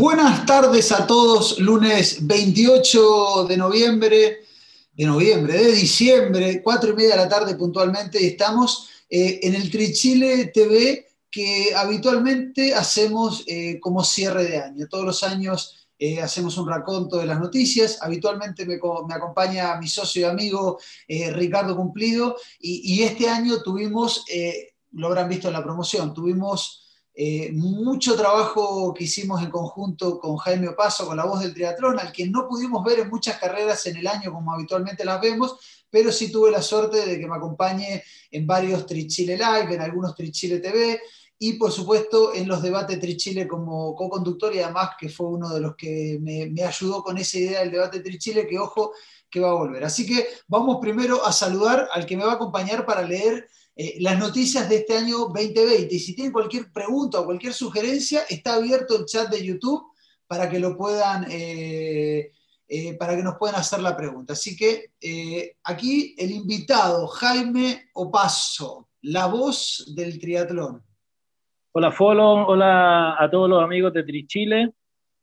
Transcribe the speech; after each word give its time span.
Buenas 0.00 0.46
tardes 0.46 0.92
a 0.92 1.06
todos, 1.06 1.58
lunes 1.58 2.26
28 2.26 3.44
de 3.46 3.56
noviembre, 3.58 4.38
de 4.94 5.04
noviembre, 5.04 5.52
de 5.52 5.72
diciembre, 5.72 6.62
cuatro 6.62 6.92
y 6.92 6.96
media 6.96 7.10
de 7.10 7.16
la 7.18 7.28
tarde 7.28 7.54
puntualmente, 7.54 8.18
y 8.18 8.28
estamos 8.28 8.88
eh, 9.10 9.40
en 9.42 9.54
el 9.54 9.70
Trichile 9.70 10.46
TV 10.54 11.06
que 11.30 11.74
habitualmente 11.76 12.74
hacemos 12.74 13.44
eh, 13.46 13.78
como 13.78 14.02
cierre 14.02 14.44
de 14.44 14.58
año. 14.58 14.88
Todos 14.88 15.04
los 15.04 15.22
años 15.22 15.86
eh, 15.98 16.22
hacemos 16.22 16.56
un 16.56 16.66
raconto 16.66 17.18
de 17.18 17.26
las 17.26 17.38
noticias. 17.38 17.98
Habitualmente 18.00 18.64
me, 18.64 18.76
acompaña 18.76 19.76
mi 19.76 19.86
socio 19.86 20.22
y 20.22 20.24
amigo 20.24 20.78
Ricardo 21.08 21.76
Cumplido 21.76 22.36
y, 22.58 22.94
y, 22.94 23.02
este 23.02 23.28
año 23.28 23.60
tuvimos, 23.62 24.24
lo 24.92 25.08
habrán 25.08 25.28
visto 25.28 25.48
en 25.48 25.52
la 25.52 25.62
promoción, 25.62 26.14
tuvimos 26.14 26.89
eh, 27.22 27.52
mucho 27.52 28.16
trabajo 28.16 28.94
que 28.94 29.04
hicimos 29.04 29.42
en 29.42 29.50
conjunto 29.50 30.18
con 30.18 30.38
Jaime 30.38 30.68
Opaso, 30.68 31.06
con 31.06 31.18
la 31.18 31.26
voz 31.26 31.40
del 31.40 31.52
triatlón, 31.52 32.00
al 32.00 32.12
que 32.12 32.26
no 32.26 32.48
pudimos 32.48 32.82
ver 32.82 33.00
en 33.00 33.10
muchas 33.10 33.36
carreras 33.36 33.84
en 33.84 33.98
el 33.98 34.06
año 34.06 34.32
como 34.32 34.54
habitualmente 34.54 35.04
las 35.04 35.20
vemos, 35.20 35.84
pero 35.90 36.10
sí 36.12 36.32
tuve 36.32 36.50
la 36.50 36.62
suerte 36.62 37.04
de 37.04 37.20
que 37.20 37.26
me 37.26 37.36
acompañe 37.36 38.02
en 38.30 38.46
varios 38.46 38.86
Trichile 38.86 39.36
Live, 39.36 39.74
en 39.74 39.82
algunos 39.82 40.14
Trichile 40.14 40.60
TV 40.60 40.98
y 41.38 41.52
por 41.58 41.70
supuesto 41.70 42.32
en 42.32 42.48
los 42.48 42.62
debates 42.62 42.98
Trichile 42.98 43.46
como 43.46 43.94
co-conductor 43.94 44.54
y 44.54 44.60
además 44.60 44.92
que 44.98 45.10
fue 45.10 45.26
uno 45.26 45.50
de 45.50 45.60
los 45.60 45.76
que 45.76 46.18
me, 46.22 46.46
me 46.46 46.62
ayudó 46.62 47.02
con 47.02 47.18
esa 47.18 47.36
idea 47.36 47.60
del 47.60 47.72
debate 47.72 48.00
Trichile, 48.00 48.46
que 48.46 48.58
ojo, 48.58 48.94
que 49.28 49.40
va 49.40 49.50
a 49.50 49.54
volver. 49.56 49.84
Así 49.84 50.06
que 50.06 50.26
vamos 50.48 50.78
primero 50.80 51.22
a 51.22 51.32
saludar 51.32 51.86
al 51.92 52.06
que 52.06 52.16
me 52.16 52.24
va 52.24 52.32
a 52.32 52.36
acompañar 52.36 52.86
para 52.86 53.02
leer 53.02 53.46
eh, 53.76 53.96
las 54.00 54.18
noticias 54.18 54.68
de 54.68 54.76
este 54.76 54.96
año 54.96 55.18
2020. 55.18 55.94
Y 55.94 55.98
si 55.98 56.14
tienen 56.14 56.32
cualquier 56.32 56.70
pregunta 56.72 57.20
o 57.20 57.24
cualquier 57.24 57.52
sugerencia, 57.52 58.22
está 58.28 58.54
abierto 58.54 58.98
el 58.98 59.06
chat 59.06 59.30
de 59.30 59.44
YouTube 59.44 59.84
para 60.26 60.48
que 60.48 60.58
lo 60.58 60.76
puedan, 60.76 61.26
eh, 61.30 62.32
eh, 62.68 62.94
para 62.98 63.16
que 63.16 63.22
nos 63.22 63.36
puedan 63.36 63.56
hacer 63.56 63.80
la 63.80 63.96
pregunta. 63.96 64.32
Así 64.32 64.56
que 64.56 64.92
aquí 65.64 66.14
el 66.18 66.30
invitado, 66.30 67.06
Jaime 67.08 67.88
Opaso, 67.94 68.88
la 69.02 69.26
voz 69.26 69.92
del 69.94 70.18
triatlón. 70.18 70.82
Hola 71.72 71.92
Folon, 71.92 72.44
hola 72.48 73.16
a 73.18 73.30
todos 73.30 73.48
los 73.48 73.62
amigos 73.62 73.92
de 73.92 74.02
Trichile. 74.02 74.72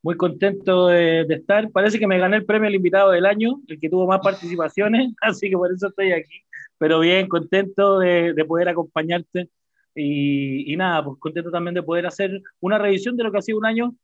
Muy 0.04 0.16
contento 0.16 0.88
de, 0.88 1.26
de, 1.26 1.36
estar. 1.36 1.70
Parece 1.72 2.00
que 2.00 2.08
me 2.08 2.20
gané 2.20 2.38
el 2.38 2.46
premio 2.46 2.68
al 2.68 2.76
invitado 2.76 3.12
del 3.12 3.26
año, 3.26 3.62
el 3.68 3.80
que 3.80 3.90
tuvo 3.90 4.08
más 4.08 4.22
participaciones, 4.22 5.14
así 5.22 5.50
que 5.50 5.58
por 5.58 5.72
eso 5.72 5.88
estoy 5.88 6.14
aquí 6.14 6.47
pero 6.78 7.00
bien, 7.00 7.28
contento 7.28 8.00
de, 8.00 8.34
de 8.34 8.46
poder 8.46 8.70
acompañarte 8.70 9.50
y, 9.96 10.72
y, 10.72 10.78
nada, 10.78 11.04
pues 11.04 11.18
contento 11.20 11.50
también 11.50 11.74
de 11.74 11.84
poder 11.84 12.06
hacer 12.06 12.42
una 12.60 12.78
revisión 12.78 13.18
de 13.18 13.24
lo 13.24 13.32
que 13.32 13.40
ha 13.40 13.42
sido 13.42 13.58
un 13.58 13.66
año 13.66 13.96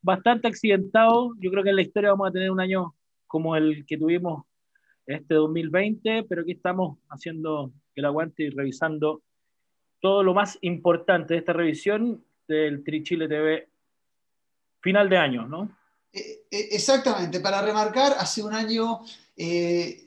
bastante 0.00 0.48
accidentado. 0.48 1.32
Yo 1.38 1.50
creo 1.50 1.62
que 1.62 1.70
en 1.70 1.76
la 1.76 1.82
historia 1.82 2.10
vamos 2.10 2.28
a 2.28 2.32
tener 2.32 2.50
un 2.50 2.60
año 2.60 2.94
como 3.26 3.56
el 3.56 3.84
que 3.86 3.98
tuvimos 3.98 4.44
este 5.06 5.34
2020, 5.34 6.24
pero 6.24 6.42
aquí 6.42 6.52
estamos 6.52 6.98
haciendo 7.10 7.72
el 7.94 8.04
aguante 8.04 8.44
y 8.44 8.50
revisando 8.50 9.22
todo 10.00 10.22
lo 10.22 10.34
más 10.34 10.58
importante 10.62 11.34
de 11.34 11.40
esta 11.40 11.52
revisión 11.52 12.24
del 12.46 12.84
Trichile 12.84 13.28
TV 13.28 13.68
final 14.80 15.08
de 15.08 15.16
año, 15.16 15.46
¿no? 15.46 15.70
Eh, 16.12 16.44
eh, 16.50 16.68
exactamente, 16.72 17.40
para 17.40 17.62
remarcar, 17.62 18.12
hace 18.18 18.42
un 18.42 18.54
año 18.54 19.00
eh, 19.36 20.03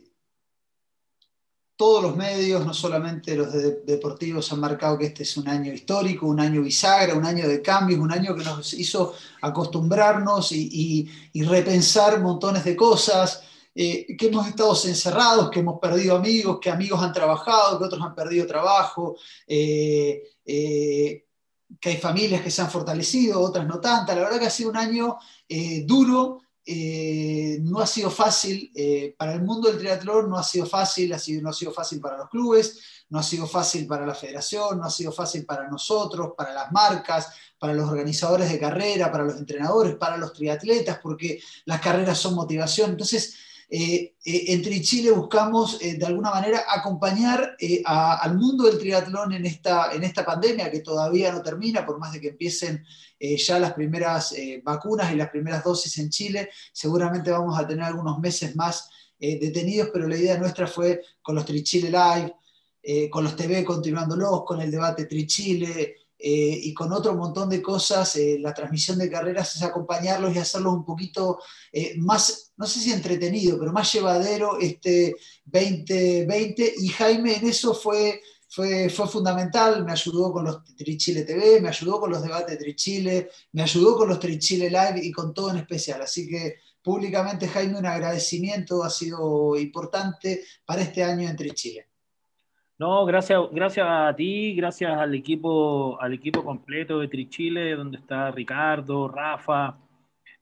todos 1.77 2.01
los 2.01 2.17
medios, 2.17 2.65
no 2.65 2.73
solamente 2.73 3.35
los 3.35 3.53
deportivos, 3.85 4.51
han 4.51 4.59
marcado 4.59 4.97
que 4.97 5.05
este 5.05 5.21
es 5.21 5.37
un 5.37 5.47
año 5.47 5.71
histórico, 5.71 6.25
un 6.25 6.39
año 6.39 6.63
bisagra, 6.63 7.13
un 7.13 7.23
año 7.23 7.47
de 7.47 7.61
cambios, 7.61 7.99
un 7.99 8.11
año 8.11 8.35
que 8.35 8.43
nos 8.43 8.73
hizo 8.73 9.13
acostumbrarnos 9.41 10.51
y, 10.51 11.07
repensar 11.35 12.19
montones 12.19 12.65
de 12.65 12.75
cosas, 12.75 13.43
eh, 13.75 14.07
que 14.17 14.25
hemos 14.25 14.47
estado 14.47 14.75
encerrados, 14.85 15.51
que 15.51 15.59
hemos 15.59 15.79
perdido 15.79 16.15
amigos, 16.15 16.57
que 16.59 16.71
amigos 16.71 16.99
han 16.99 17.13
trabajado, 17.13 17.77
que 17.77 17.85
otros 17.85 18.01
han 18.01 18.15
perdido 18.15 18.47
trabajo, 18.47 19.15
eh, 19.45 20.23
eh, 20.43 21.25
que 21.79 21.89
hay 21.89 21.97
familias 21.97 22.41
que 22.41 22.49
se 22.49 22.63
han 22.63 22.71
fortalecido, 22.71 23.39
otras 23.39 23.67
no 23.67 23.79
tantas. 23.79 24.15
La 24.15 24.23
verdad 24.23 24.39
que 24.39 24.47
ha 24.47 24.49
sido 24.49 24.71
un 24.71 24.77
año 24.77 25.17
duro, 25.85 26.41
eh, 26.69 27.59
no 27.61 27.79
ha 27.79 27.87
sido 27.87 28.11
fácil, 28.11 28.71
eh, 28.75 29.15
para 29.17 29.33
el 29.33 29.41
mundo 29.41 29.69
del 29.69 29.77
triatlón 29.77 30.29
no 30.29 30.37
ha 30.37 30.43
sido 30.43 30.65
fácil, 30.65 31.13
ha 31.13 31.19
sido, 31.19 31.41
no 31.41 31.49
ha 31.49 31.53
sido 31.53 31.71
fácil 31.71 32.01
para 32.01 32.17
los 32.17 32.29
clubes, 32.29 32.81
no 33.09 33.19
ha 33.19 33.23
sido 33.23 33.47
fácil 33.47 33.87
para 33.87 34.05
la 34.05 34.13
federación, 34.13 34.77
no 34.77 34.85
ha 34.85 34.89
sido 34.89 35.13
fácil 35.13 35.45
para 35.45 35.69
nosotros, 35.69 36.33
para 36.37 36.53
las 36.53 36.69
marcas, 36.73 37.29
para 37.57 37.73
los 37.73 37.89
organizadores 37.89 38.51
de 38.51 38.59
carrera, 38.59 39.09
para 39.09 39.23
los 39.23 39.37
entrenadores, 39.37 39.95
para 39.95 40.17
los 40.17 40.33
triatletas, 40.33 40.99
porque 41.01 41.41
las 41.63 41.79
carreras 41.79 42.17
son 42.17 42.35
motivación. 42.35 42.91
Entonces, 42.91 43.37
eh, 43.69 44.15
eh, 44.23 44.45
en 44.47 44.61
Trichile 44.61 45.11
buscamos 45.11 45.79
de 45.79 46.05
alguna 46.05 46.31
manera 46.31 46.63
acompañar 46.69 47.57
al 47.85 48.37
mundo 48.37 48.65
del 48.65 48.79
triatlón 48.79 49.33
en 49.33 49.45
esta, 49.45 49.91
en 49.93 50.03
esta 50.03 50.25
pandemia 50.25 50.71
que 50.71 50.79
todavía 50.79 51.31
no 51.31 51.41
termina, 51.41 51.85
por 51.85 51.99
más 51.99 52.13
de 52.13 52.21
que 52.21 52.29
empiecen 52.29 52.85
eh, 53.19 53.35
ya 53.37 53.57
las 53.57 53.73
primeras 53.73 54.31
eh, 54.33 54.61
vacunas 54.63 55.11
y 55.11 55.15
las 55.15 55.29
primeras 55.29 55.63
dosis 55.63 55.97
en 55.97 56.09
Chile. 56.09 56.49
Seguramente 56.71 57.31
vamos 57.31 57.57
a 57.57 57.67
tener 57.67 57.85
algunos 57.85 58.19
meses 58.19 58.55
más 58.55 58.89
eh, 59.19 59.39
detenidos, 59.39 59.89
pero 59.91 60.07
la 60.07 60.17
idea 60.17 60.37
nuestra 60.37 60.67
fue 60.67 61.01
con 61.21 61.35
los 61.35 61.45
Trichile 61.45 61.89
Live, 61.89 62.33
con 63.11 63.25
los 63.25 63.35
TV 63.35 63.65
continuándolos, 63.65 64.45
con 64.45 64.61
el 64.61 64.71
debate 64.71 65.05
Trichile. 65.05 65.95
Y 66.19 66.73
con 66.73 66.91
otro 66.93 67.15
montón 67.15 67.49
de 67.49 67.61
cosas, 67.61 68.17
la 68.39 68.53
transmisión 68.53 68.97
de 68.97 69.09
carreras 69.09 69.55
es 69.55 69.63
acompañarlos 69.63 70.35
y 70.35 70.39
hacerlos 70.39 70.73
un 70.73 70.85
poquito 70.85 71.39
más, 71.97 72.53
no 72.57 72.65
sé 72.65 72.79
si 72.79 72.91
entretenido, 72.91 73.59
pero 73.59 73.71
más 73.71 73.91
llevadero 73.93 74.59
este 74.59 75.15
2020. 75.45 76.73
Y 76.79 76.87
Jaime 76.89 77.35
en 77.35 77.47
eso 77.47 77.73
fue 77.73 78.19
fue, 78.49 78.89
fue 78.89 79.07
fundamental, 79.07 79.83
me 79.83 79.91
ayudó 79.91 80.31
con 80.31 80.45
los 80.45 80.63
Trichile 80.75 81.23
TV, 81.23 81.59
me 81.61 81.69
ayudó 81.69 81.99
con 81.99 82.11
los 82.11 82.23
debates 82.23 82.57
de 82.57 82.63
Trichile, 82.63 83.29
me 83.51 83.63
ayudó 83.63 83.97
con 83.97 84.09
los 84.09 84.19
Trichile 84.19 84.69
Live 84.69 85.01
y 85.03 85.11
con 85.11 85.33
todo 85.33 85.51
en 85.51 85.57
especial. 85.57 86.01
Así 86.01 86.27
que 86.27 86.55
públicamente, 86.81 87.47
Jaime, 87.47 87.77
un 87.77 87.85
agradecimiento 87.85 88.83
ha 88.83 88.89
sido 88.89 89.57
importante 89.57 90.45
para 90.65 90.81
este 90.81 91.03
año 91.03 91.27
en 91.29 91.35
Trichile. 91.35 91.86
No, 92.79 93.05
gracias, 93.05 93.39
gracias 93.51 93.87
a 93.89 94.15
ti, 94.15 94.53
gracias 94.55 94.95
al 94.95 95.15
equipo, 95.15 95.99
al 95.99 96.13
equipo 96.13 96.43
completo 96.43 96.99
de 96.99 97.07
Trichile, 97.07 97.75
donde 97.75 97.97
está 97.97 98.29
Ricardo, 98.29 99.07
Rafa, 99.07 99.75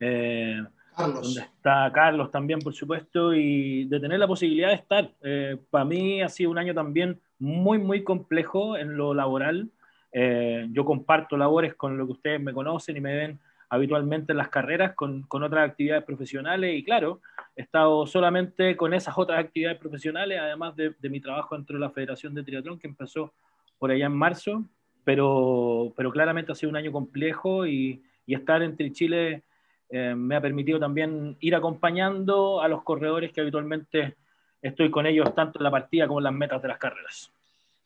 eh, 0.01 0.61
Carlos. 0.93 1.21
donde 1.21 1.41
está 1.41 1.89
Carlos 1.93 2.29
también, 2.31 2.59
por 2.59 2.73
supuesto, 2.73 3.33
y 3.33 3.85
de 3.85 4.01
tener 4.01 4.19
la 4.19 4.27
posibilidad 4.27 4.67
de 4.67 4.75
estar. 4.75 5.09
Eh, 5.21 5.57
para 5.69 5.85
mí 5.85 6.21
ha 6.21 6.27
sido 6.27 6.51
un 6.51 6.57
año 6.57 6.73
también 6.73 7.21
muy, 7.39 7.77
muy 7.77 8.03
complejo 8.03 8.75
en 8.75 8.97
lo 8.97 9.13
laboral. 9.13 9.69
Eh, 10.11 10.67
yo 10.71 10.83
comparto 10.83 11.37
labores 11.37 11.75
con 11.75 11.97
lo 11.97 12.05
que 12.05 12.13
ustedes 12.13 12.41
me 12.41 12.53
conocen 12.53 12.97
y 12.97 13.01
me 13.01 13.15
ven 13.15 13.39
habitualmente 13.69 14.33
en 14.33 14.37
las 14.37 14.49
carreras 14.49 14.93
con, 14.93 15.23
con, 15.23 15.41
otras 15.43 15.69
actividades 15.69 16.03
profesionales 16.03 16.75
y 16.77 16.83
claro, 16.83 17.21
he 17.55 17.61
estado 17.61 18.05
solamente 18.05 18.75
con 18.75 18.93
esas 18.93 19.17
otras 19.17 19.39
actividades 19.39 19.79
profesionales, 19.79 20.39
además 20.41 20.75
de, 20.75 20.93
mi 21.09 21.21
trabajo 21.21 21.55
dentro 21.55 21.75
de 21.75 21.79
la 21.79 21.89
Federación 21.89 22.33
de 22.33 22.43
Triatlón 22.43 22.79
que 22.79 22.87
empezó 22.87 23.33
por 23.79 23.91
allá 23.91 24.07
en 24.07 24.15
marzo, 24.15 24.65
pero, 25.03 25.93
pero 25.95 26.11
claramente 26.11 26.51
ha 26.51 26.55
sido 26.55 26.69
un 26.69 26.75
año 26.75 26.91
complejo 26.91 27.65
y, 27.65 28.03
estar 28.27 28.63
entre 28.63 28.91
Chile 28.91 29.43
eh, 29.89 30.15
me 30.15 30.35
ha 30.35 30.41
permitido 30.41 30.79
también 30.79 31.37
ir 31.39 31.53
acompañando 31.53 32.59
a 32.59 32.67
los 32.67 32.81
corredores 32.81 33.31
que 33.31 33.39
habitualmente 33.39 34.15
estoy 34.63 34.89
con 34.89 35.05
ellos 35.05 35.35
tanto 35.35 35.59
en 35.59 35.63
la 35.63 35.69
partida 35.69 36.07
como 36.07 36.19
en 36.19 36.23
las 36.23 36.33
metas 36.33 36.59
de 36.59 36.67
las 36.67 36.79
carreras. 36.79 37.31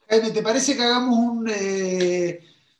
¿te 0.07 0.42
parece 0.42 0.77
que 0.77 0.81
hagamos 0.81 1.18
un, 1.18 1.50
eh, 1.50 2.39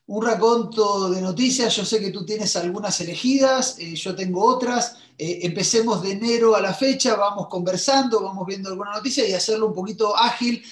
un 0.10 0.26
raconto 0.26 1.12
de 1.12 1.22
noticias? 1.22 1.76
Yo 1.76 1.86
sé 1.86 2.00
que 2.00 2.10
tú 2.10 2.26
tienes 2.26 2.56
algunas 2.56 3.00
elegidas, 3.00 3.78
eh, 3.78 3.96
yo 3.96 4.16
tengo 4.16 4.44
otras. 4.44 4.98
Eh, 5.16 5.42
empecemos 5.44 6.02
de 6.02 6.14
enero 6.14 6.56
a 6.56 6.62
la 6.62 6.74
fecha, 6.74 7.16
vamos 7.16 7.48
conversando, 7.48 8.22
vamos 8.22 8.46
viendo 8.48 8.70
alguna 8.70 8.94
noticia 8.94 9.28
y 9.28 9.34
hacerlo 9.34 9.68
un 9.68 9.74
poquito 9.74 10.16
ágil. 10.16 10.64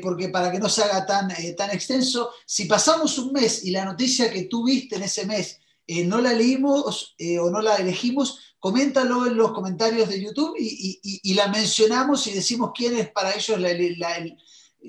porque 0.00 0.30
para 0.30 0.50
que 0.50 0.58
no 0.58 0.70
se 0.70 0.82
haga 0.82 1.04
tan, 1.04 1.28
tan 1.54 1.70
extenso, 1.70 2.30
si 2.46 2.64
pasamos 2.64 3.18
un 3.18 3.32
mes 3.32 3.62
y 3.62 3.70
la 3.70 3.84
noticia 3.84 4.30
que 4.30 4.44
tú 4.44 4.64
viste 4.64 4.96
en 4.96 5.02
ese 5.02 5.26
mes 5.26 5.60
no 6.06 6.18
la 6.22 6.32
leímos 6.32 7.14
o 7.42 7.50
no 7.50 7.60
la 7.60 7.76
elegimos, 7.76 8.56
coméntalo 8.58 9.26
en 9.26 9.36
los 9.36 9.52
comentarios 9.52 10.08
de 10.08 10.22
YouTube 10.22 10.54
y, 10.58 11.34
la 11.34 11.48
mencionamos 11.48 12.26
y 12.26 12.32
decimos 12.32 12.70
quién 12.74 12.96
es 12.96 13.10
para 13.10 13.32
ellos 13.32 13.58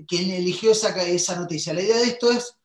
quien 0.08 0.32
eligió 0.32 0.72
esa, 0.72 0.90
esa, 1.04 1.36
noticia. 1.36 1.74
La 1.74 1.82
idea 1.82 1.98
de 1.98 2.06
esto 2.06 2.32
es 2.32 2.56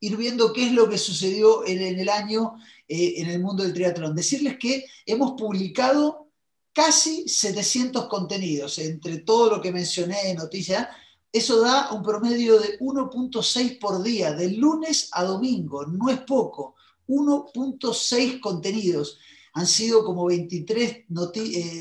ir 0.00 0.16
viendo 0.16 0.52
qué 0.52 0.66
es 0.66 0.72
lo 0.72 0.88
que 0.88 0.98
sucedió 0.98 1.66
en, 1.66 1.98
el 1.98 2.08
año 2.08 2.54
eh, 2.86 3.14
en 3.16 3.30
el 3.30 3.40
mundo 3.40 3.62
del 3.62 3.72
triatlón. 3.72 4.14
Decirles 4.14 4.58
que 4.58 4.84
hemos 5.06 5.32
publicado 5.32 6.28
casi 6.72 7.28
700 7.28 8.06
contenidos 8.06 8.78
entre 8.78 9.18
todo 9.18 9.50
lo 9.50 9.60
que 9.60 9.72
mencioné 9.72 10.30
en 10.30 10.36
noticias. 10.36 10.88
Eso 11.32 11.60
da 11.60 11.92
un 11.92 12.02
promedio 12.02 12.58
de 12.58 12.78
1.6 12.78 13.78
por 13.78 14.02
día, 14.02 14.32
de 14.32 14.50
lunes 14.52 15.08
a 15.12 15.24
domingo, 15.24 15.84
no 15.86 16.08
es 16.08 16.20
poco. 16.20 16.76
1.6 17.08 18.40
contenidos. 18.40 19.18
han 19.54 19.66
sido 19.66 20.04
como 20.04 20.26
23 20.26 21.06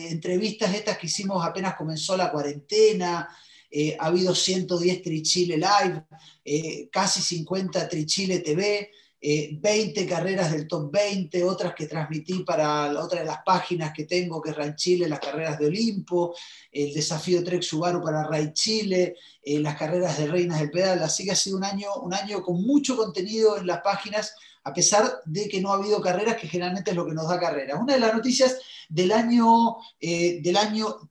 entrevistas 0.09 0.73
estas 0.73 0.97
que 0.97 1.07
hicimos 1.07 1.45
apenas 1.45 1.75
comenzó 1.75 2.17
la 2.17 2.31
cuarentena, 2.31 3.29
ha 3.99 4.05
habido 4.05 4.33
110 4.33 5.01
Trichile 5.01 5.57
Live, 5.57 6.89
casi 6.91 7.21
50 7.21 7.89
Trichile 7.89 8.39
TV, 8.39 8.89
20 9.19 10.05
carreras 10.05 10.51
del 10.51 10.67
top 10.67 10.91
20, 10.91 11.43
otras 11.43 11.73
que 11.73 11.87
transmití 11.87 12.43
para 12.43 12.91
otra 13.01 13.21
de 13.21 13.25
las 13.25 13.39
páginas 13.43 13.91
que 13.93 14.05
tengo, 14.05 14.41
que 14.41 14.51
es 14.51 14.55
Ray 14.55 14.75
Chile, 14.75 15.09
las 15.09 15.19
carreras 15.19 15.57
de 15.57 15.67
Olimpo, 15.67 16.35
el 16.71 16.93
desafío 16.93 17.43
Trek 17.43 17.63
Subaru 17.63 18.01
para 18.01 18.27
Ray 18.27 18.53
Chile, 18.53 19.15
eh, 19.41 19.59
las 19.59 19.75
carreras 19.75 20.17
de 20.17 20.27
Reinas 20.27 20.59
del 20.59 20.69
Pedal. 20.69 21.01
Así 21.01 21.25
que 21.25 21.31
ha 21.31 21.35
sido 21.35 21.57
un 21.57 21.63
año, 21.63 21.87
un 22.03 22.13
año 22.13 22.41
con 22.43 22.61
mucho 22.61 22.95
contenido 22.95 23.57
en 23.57 23.65
las 23.65 23.81
páginas, 23.81 24.35
a 24.63 24.73
pesar 24.73 25.21
de 25.25 25.49
que 25.49 25.61
no 25.61 25.71
ha 25.71 25.77
habido 25.77 25.99
carreras, 25.99 26.37
que 26.37 26.47
generalmente 26.47 26.91
es 26.91 26.95
lo 26.95 27.05
que 27.05 27.13
nos 27.13 27.27
da 27.27 27.39
carreras. 27.39 27.81
Una 27.81 27.95
de 27.95 27.99
las 27.99 28.13
noticias 28.13 28.59
del 28.87 29.11
año, 29.11 29.77
eh, 29.99 30.41
del 30.41 30.57
año 30.57 31.09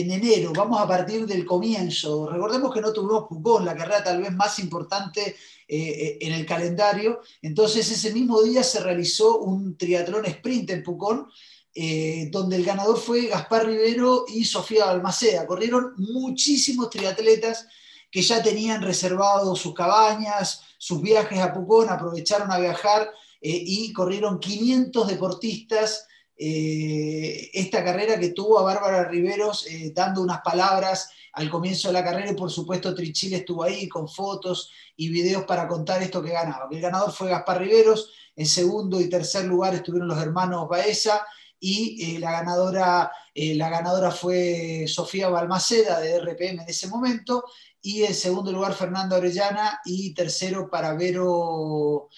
en 0.00 0.10
enero, 0.10 0.52
vamos 0.54 0.80
a 0.80 0.86
partir 0.86 1.26
del 1.26 1.46
comienzo. 1.46 2.28
Recordemos 2.28 2.72
que 2.72 2.80
no 2.80 2.92
tuvimos 2.92 3.24
Pucón, 3.28 3.64
la 3.64 3.74
carrera 3.74 4.04
tal 4.04 4.20
vez 4.20 4.32
más 4.32 4.58
importante 4.58 5.36
eh, 5.66 6.18
en 6.20 6.32
el 6.32 6.44
calendario. 6.44 7.20
Entonces 7.40 7.90
ese 7.90 8.12
mismo 8.12 8.42
día 8.42 8.62
se 8.62 8.80
realizó 8.80 9.38
un 9.38 9.76
triatlón 9.76 10.26
sprint 10.26 10.70
en 10.70 10.82
Pucón, 10.82 11.28
eh, 11.74 12.28
donde 12.30 12.56
el 12.56 12.64
ganador 12.64 12.98
fue 12.98 13.26
Gaspar 13.26 13.66
Rivero 13.66 14.26
y 14.28 14.44
Sofía 14.44 14.86
Balmaceda. 14.86 15.46
Corrieron 15.46 15.94
muchísimos 15.96 16.90
triatletas 16.90 17.66
que 18.10 18.22
ya 18.22 18.42
tenían 18.42 18.82
reservado 18.82 19.56
sus 19.56 19.74
cabañas, 19.74 20.62
sus 20.78 21.00
viajes 21.00 21.38
a 21.38 21.52
Pucón, 21.52 21.88
aprovecharon 21.88 22.52
a 22.52 22.58
viajar 22.58 23.10
eh, 23.40 23.62
y 23.66 23.92
corrieron 23.92 24.40
500 24.40 25.08
deportistas. 25.08 26.06
Esta 26.38 27.82
carrera 27.82 28.18
que 28.20 28.30
tuvo 28.30 28.58
a 28.58 28.62
Bárbara 28.62 29.08
Riveros 29.08 29.66
dando 29.94 30.20
unas 30.20 30.42
palabras 30.42 31.10
al 31.36 31.50
comienzo 31.50 31.88
de 31.88 31.94
la 31.94 32.04
carrera 32.04 32.30
y 32.30 32.34
por 32.34 32.50
supuesto 32.50 32.94
Trichile 32.94 33.38
estuvo 33.38 33.62
ahí 33.62 33.88
con 33.88 34.08
fotos 34.08 34.70
y 34.96 35.10
videos 35.10 35.44
para 35.44 35.68
contar 35.68 36.02
esto 36.02 36.22
que 36.22 36.32
ganaba. 36.32 36.66
El 36.70 36.80
ganador 36.80 37.12
fue 37.12 37.28
Gaspar 37.28 37.60
Riveros, 37.60 38.10
en 38.34 38.46
segundo 38.46 39.00
y 39.00 39.08
tercer 39.08 39.44
lugar 39.44 39.74
estuvieron 39.74 40.08
los 40.08 40.18
hermanos 40.18 40.68
Baeza 40.68 41.22
y 41.60 42.16
eh, 42.16 42.18
la, 42.18 42.32
ganadora, 42.32 43.12
eh, 43.34 43.54
la 43.54 43.68
ganadora 43.68 44.10
fue 44.10 44.86
Sofía 44.88 45.28
Balmaceda 45.28 46.00
de 46.00 46.18
RPM 46.20 46.62
en 46.62 46.68
ese 46.68 46.88
momento 46.88 47.44
y 47.82 48.04
en 48.04 48.14
segundo 48.14 48.50
lugar 48.50 48.74
Fernando 48.74 49.16
Orellana 49.16 49.80
y 49.84 50.14
tercero 50.14 50.68
para 50.70 50.94
Vero, 50.94 52.08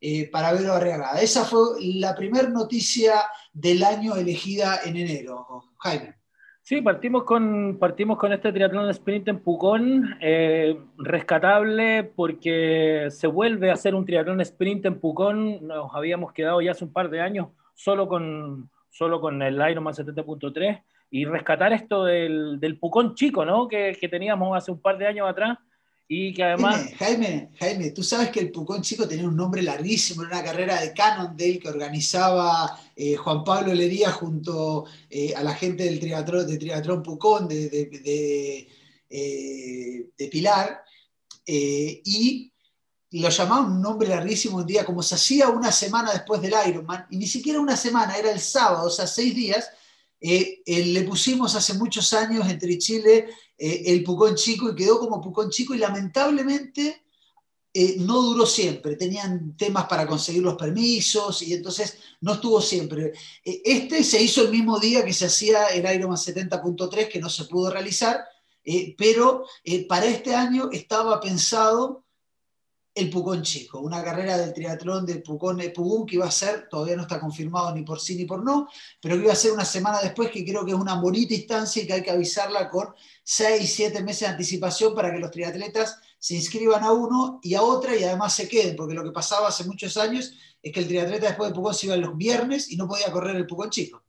eh, 0.00 0.30
para 0.30 0.52
Vero 0.52 0.72
Arriagada. 0.72 1.20
Esa 1.20 1.44
fue 1.44 1.60
la 1.80 2.14
primera 2.14 2.48
noticia 2.48 3.14
del 3.52 3.82
año 3.82 4.16
elegida 4.16 4.80
en 4.84 4.96
enero, 4.96 5.46
Jaime. 5.78 6.14
Sí, 6.62 6.80
partimos 6.82 7.24
con, 7.24 7.78
partimos 7.78 8.16
con 8.16 8.32
este 8.32 8.52
triatlón 8.52 8.88
sprint 8.90 9.28
en 9.28 9.40
Pucón, 9.40 10.16
eh, 10.20 10.78
rescatable 10.98 12.04
porque 12.04 13.08
se 13.10 13.26
vuelve 13.26 13.70
a 13.70 13.74
hacer 13.74 13.94
un 13.94 14.04
triatlón 14.04 14.40
sprint 14.40 14.86
en 14.86 15.00
Pucón, 15.00 15.66
nos 15.66 15.94
habíamos 15.94 16.32
quedado 16.32 16.60
ya 16.60 16.70
hace 16.70 16.84
un 16.84 16.92
par 16.92 17.10
de 17.10 17.20
años 17.20 17.48
solo 17.74 18.06
con, 18.08 18.70
solo 18.90 19.20
con 19.20 19.42
el 19.42 19.54
Ironman 19.54 19.94
70.3 19.94 20.82
y 21.10 21.24
rescatar 21.24 21.72
esto 21.72 22.04
del, 22.04 22.60
del 22.60 22.78
Pucón 22.78 23.14
chico, 23.14 23.44
¿no? 23.44 23.66
Que, 23.66 23.96
que, 24.00 24.08
teníamos 24.08 24.56
hace 24.56 24.70
un 24.70 24.80
par 24.80 24.96
de 24.96 25.08
años 25.08 25.28
atrás 25.28 25.58
y 26.12 26.34
que 26.34 26.42
además... 26.42 26.90
Jaime, 26.98 27.50
Jaime, 27.60 27.92
tú 27.92 28.02
sabes 28.02 28.30
que 28.30 28.40
el 28.40 28.50
Pucón 28.50 28.82
Chico 28.82 29.06
tenía 29.06 29.28
un 29.28 29.36
nombre 29.36 29.62
larguísimo, 29.62 30.22
era 30.22 30.38
una 30.38 30.44
carrera 30.44 30.80
de 30.80 30.92
Cannondale 30.92 31.60
que 31.60 31.68
organizaba 31.68 32.76
eh, 32.96 33.14
Juan 33.14 33.44
Pablo 33.44 33.72
Lería 33.72 34.10
junto 34.10 34.86
eh, 35.08 35.32
a 35.36 35.44
la 35.44 35.54
gente 35.54 35.84
del 35.84 36.00
triatlón, 36.00 36.48
de 36.48 36.58
Triatlón 36.58 37.04
Pucón 37.04 37.46
de, 37.46 37.68
de, 37.68 38.68
eh, 39.08 40.28
Pilar, 40.28 40.82
y 41.46 42.52
lo 43.12 43.28
llamaban 43.28 43.72
un 43.72 43.80
nombre 43.80 44.08
larguísimo 44.08 44.58
un 44.58 44.66
día, 44.66 44.84
como 44.84 45.04
se 45.04 45.14
hacía 45.14 45.48
una 45.48 45.70
semana 45.70 46.12
después 46.12 46.42
del 46.42 46.54
Ironman, 46.66 47.06
y 47.10 47.18
ni 47.18 47.28
siquiera 47.28 47.60
una 47.60 47.76
semana, 47.76 48.16
era 48.16 48.32
el 48.32 48.40
sábado, 48.40 48.88
o 48.88 48.90
sea, 48.90 49.06
seis 49.06 49.32
días, 49.32 49.70
le 50.20 51.02
pusimos 51.04 51.54
hace 51.54 51.74
muchos 51.74 52.12
años 52.12 52.48
entre 52.48 52.78
Chile 52.78 53.28
eh, 53.62 53.82
el 53.92 54.02
Pucón 54.02 54.36
Chico 54.36 54.70
y 54.70 54.74
quedó 54.74 54.98
como 54.98 55.20
Pucón 55.20 55.50
Chico 55.50 55.74
y 55.74 55.78
lamentablemente 55.78 57.02
eh, 57.74 57.96
no 57.98 58.22
duró 58.22 58.46
siempre. 58.46 58.96
Tenían 58.96 59.54
temas 59.54 59.84
para 59.84 60.06
conseguir 60.06 60.42
los 60.42 60.56
permisos 60.56 61.42
y 61.42 61.52
entonces 61.52 61.98
no 62.22 62.32
estuvo 62.32 62.62
siempre. 62.62 63.12
Eh, 63.44 63.60
este 63.62 64.02
se 64.02 64.22
hizo 64.22 64.40
el 64.42 64.50
mismo 64.50 64.80
día 64.80 65.04
que 65.04 65.12
se 65.12 65.26
hacía 65.26 65.66
el 65.66 65.84
Ironman 65.94 66.16
70.3 66.16 67.08
que 67.08 67.20
no 67.20 67.28
se 67.28 67.44
pudo 67.44 67.70
realizar, 67.70 68.24
pero 68.96 69.44
para 69.88 70.06
este 70.06 70.34
año 70.34 70.70
estaba 70.70 71.20
pensado 71.20 72.04
el 72.94 73.08
Pucón 73.08 73.42
Chico, 73.42 73.80
una 73.80 74.02
carrera 74.02 74.36
del 74.36 74.52
triatlón 74.52 75.06
del 75.06 75.22
Pucón 75.22 75.58
de 75.58 75.72
que 75.72 76.14
iba 76.16 76.26
a 76.26 76.30
ser, 76.30 76.68
todavía 76.68 76.96
no 76.96 77.02
está 77.02 77.20
confirmado 77.20 77.72
ni 77.74 77.82
por 77.82 78.00
sí 78.00 78.16
ni 78.16 78.24
por 78.24 78.44
no, 78.44 78.68
pero 79.00 79.16
que 79.16 79.22
iba 79.22 79.32
a 79.32 79.36
ser 79.36 79.52
una 79.52 79.64
semana 79.64 80.00
después, 80.00 80.30
que 80.30 80.44
creo 80.44 80.64
que 80.64 80.72
es 80.72 80.76
una 80.76 81.00
bonita 81.00 81.34
instancia 81.34 81.82
y 81.82 81.86
que 81.86 81.92
hay 81.92 82.02
que 82.02 82.10
avisarla 82.10 82.68
con 82.68 82.88
6, 83.22 83.74
7 83.74 84.02
meses 84.02 84.20
de 84.20 84.26
anticipación 84.26 84.94
para 84.94 85.12
que 85.12 85.20
los 85.20 85.30
triatletas 85.30 86.00
se 86.18 86.34
inscriban 86.34 86.82
a 86.82 86.92
uno 86.92 87.40
y 87.42 87.54
a 87.54 87.62
otra 87.62 87.96
y 87.96 88.02
además 88.02 88.34
se 88.34 88.48
queden, 88.48 88.74
porque 88.74 88.94
lo 88.94 89.04
que 89.04 89.12
pasaba 89.12 89.48
hace 89.48 89.64
muchos 89.64 89.96
años 89.96 90.32
es 90.62 90.72
que 90.72 90.80
el 90.80 90.88
triatleta 90.88 91.28
después 91.28 91.50
de 91.50 91.54
Pucón 91.54 91.74
se 91.74 91.86
iba 91.86 91.96
los 91.96 92.16
viernes 92.16 92.70
y 92.70 92.76
no 92.76 92.88
podía 92.88 93.10
correr 93.12 93.36
el 93.36 93.46
Pucón 93.46 93.70
Chico. 93.70 94.02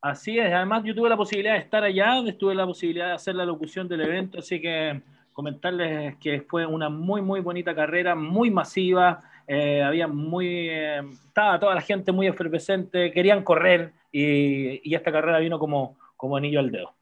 Así 0.00 0.38
es, 0.38 0.52
además 0.52 0.82
yo 0.84 0.94
tuve 0.94 1.08
la 1.08 1.16
posibilidad 1.16 1.54
de 1.54 1.60
estar 1.60 1.84
allá, 1.84 2.22
tuve 2.38 2.54
la 2.54 2.66
posibilidad 2.66 3.08
de 3.08 3.12
hacer 3.14 3.34
la 3.34 3.44
locución 3.44 3.86
del 3.86 4.00
evento, 4.00 4.38
así 4.38 4.60
que 4.60 5.00
comentarles 5.32 6.16
que 6.16 6.42
fue 6.42 6.66
una 6.66 6.88
muy, 6.88 7.22
muy 7.22 7.40
bonita 7.40 7.74
carrera, 7.74 8.14
muy 8.14 8.50
masiva, 8.50 9.20
eh, 9.46 9.82
había 9.82 10.06
muy, 10.06 10.68
eh, 10.68 11.00
estaba 11.26 11.58
toda 11.58 11.74
la 11.74 11.80
gente 11.80 12.12
muy 12.12 12.26
efervescente, 12.26 13.12
querían 13.12 13.42
correr 13.42 13.92
y, 14.10 14.88
y, 14.88 14.94
esta 14.94 15.10
carrera 15.10 15.38
vino 15.38 15.58
como, 15.58 15.98
como 16.16 16.36
anillo 16.36 16.60
al 16.60 16.70
dedo. 16.70 16.94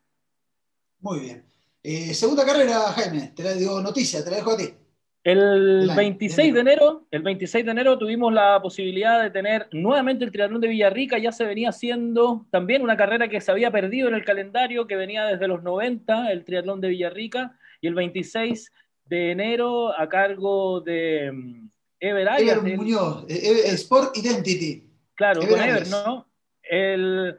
Muy 1.00 1.20
bien. 1.20 1.44
Eh, 1.82 2.12
segunda 2.14 2.44
carrera, 2.44 2.78
Jaime, 2.92 3.32
te 3.34 3.42
la 3.42 3.54
digo 3.54 3.80
noticia, 3.80 4.22
te 4.22 4.30
la 4.30 4.36
dejo 4.36 4.52
a 4.52 4.56
ti. 4.56 4.74
El 5.22 5.90
26 5.94 6.54
de 6.54 6.60
enero, 6.60 7.06
el 7.10 7.22
26 7.22 7.64
de 7.66 7.70
enero 7.70 7.98
tuvimos 7.98 8.32
la 8.32 8.58
posibilidad 8.62 9.22
de 9.22 9.30
tener 9.30 9.68
nuevamente 9.70 10.24
el 10.24 10.32
triatlón 10.32 10.62
de 10.62 10.68
Villarrica, 10.68 11.18
ya 11.18 11.30
se 11.30 11.44
venía 11.44 11.68
haciendo 11.68 12.46
también 12.50 12.80
una 12.80 12.96
carrera 12.96 13.28
que 13.28 13.42
se 13.42 13.50
había 13.50 13.70
perdido 13.70 14.08
en 14.08 14.14
el 14.14 14.24
calendario, 14.24 14.86
que 14.86 14.96
venía 14.96 15.26
desde 15.26 15.46
los 15.46 15.62
90, 15.62 16.32
el 16.32 16.44
triatlón 16.46 16.80
de 16.80 16.88
Villarrica, 16.88 17.58
y 17.80 17.86
el 17.86 17.94
26 17.94 18.70
de 19.06 19.32
enero 19.32 19.98
a 19.98 20.08
cargo 20.08 20.80
de 20.80 21.32
mm, 21.32 21.70
Ever 21.98 22.28
Ever 22.38 22.76
Muñoz, 22.76 23.24
eh, 23.28 23.40
eh, 23.42 23.72
Sport 23.72 24.16
Identity. 24.16 24.88
Claro, 25.14 25.40
con 25.40 25.60
Ever, 25.60 25.86
¿no? 25.88 26.26
Él, 26.62 27.36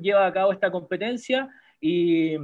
lleva 0.00 0.26
a 0.26 0.32
cabo 0.32 0.52
esta 0.52 0.70
competencia 0.70 1.48
y, 1.80 2.36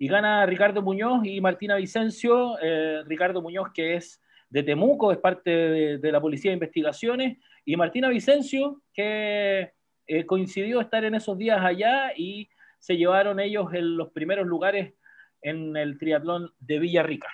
gana 0.00 0.46
Ricardo 0.46 0.82
Muñoz 0.82 1.24
y 1.24 1.40
Martina 1.40 1.76
Vicencio. 1.76 2.56
Eh, 2.60 3.02
Ricardo 3.06 3.42
Muñoz, 3.42 3.68
que 3.72 3.94
es 3.96 4.20
de 4.48 4.62
Temuco, 4.62 5.12
es 5.12 5.18
parte 5.18 5.50
de, 5.98 6.12
la 6.12 6.20
Policía 6.20 6.50
de 6.50 6.54
Investigaciones, 6.54 7.38
y 7.64 7.76
Martina 7.76 8.08
Vicencio, 8.08 8.82
que 8.92 9.72
coincidió 10.26 10.80
estar 10.80 11.04
en 11.04 11.14
esos 11.14 11.38
días 11.38 11.60
allá 11.62 12.12
y 12.16 12.48
se 12.80 12.96
llevaron 12.96 13.38
ellos 13.38 13.72
en 13.74 13.96
los 13.96 14.10
primeros 14.10 14.44
lugares 14.44 14.94
en 15.42 15.76
el 15.76 15.98
triatlón 15.98 16.52
de 16.60 16.78
Villarrica. 16.78 17.28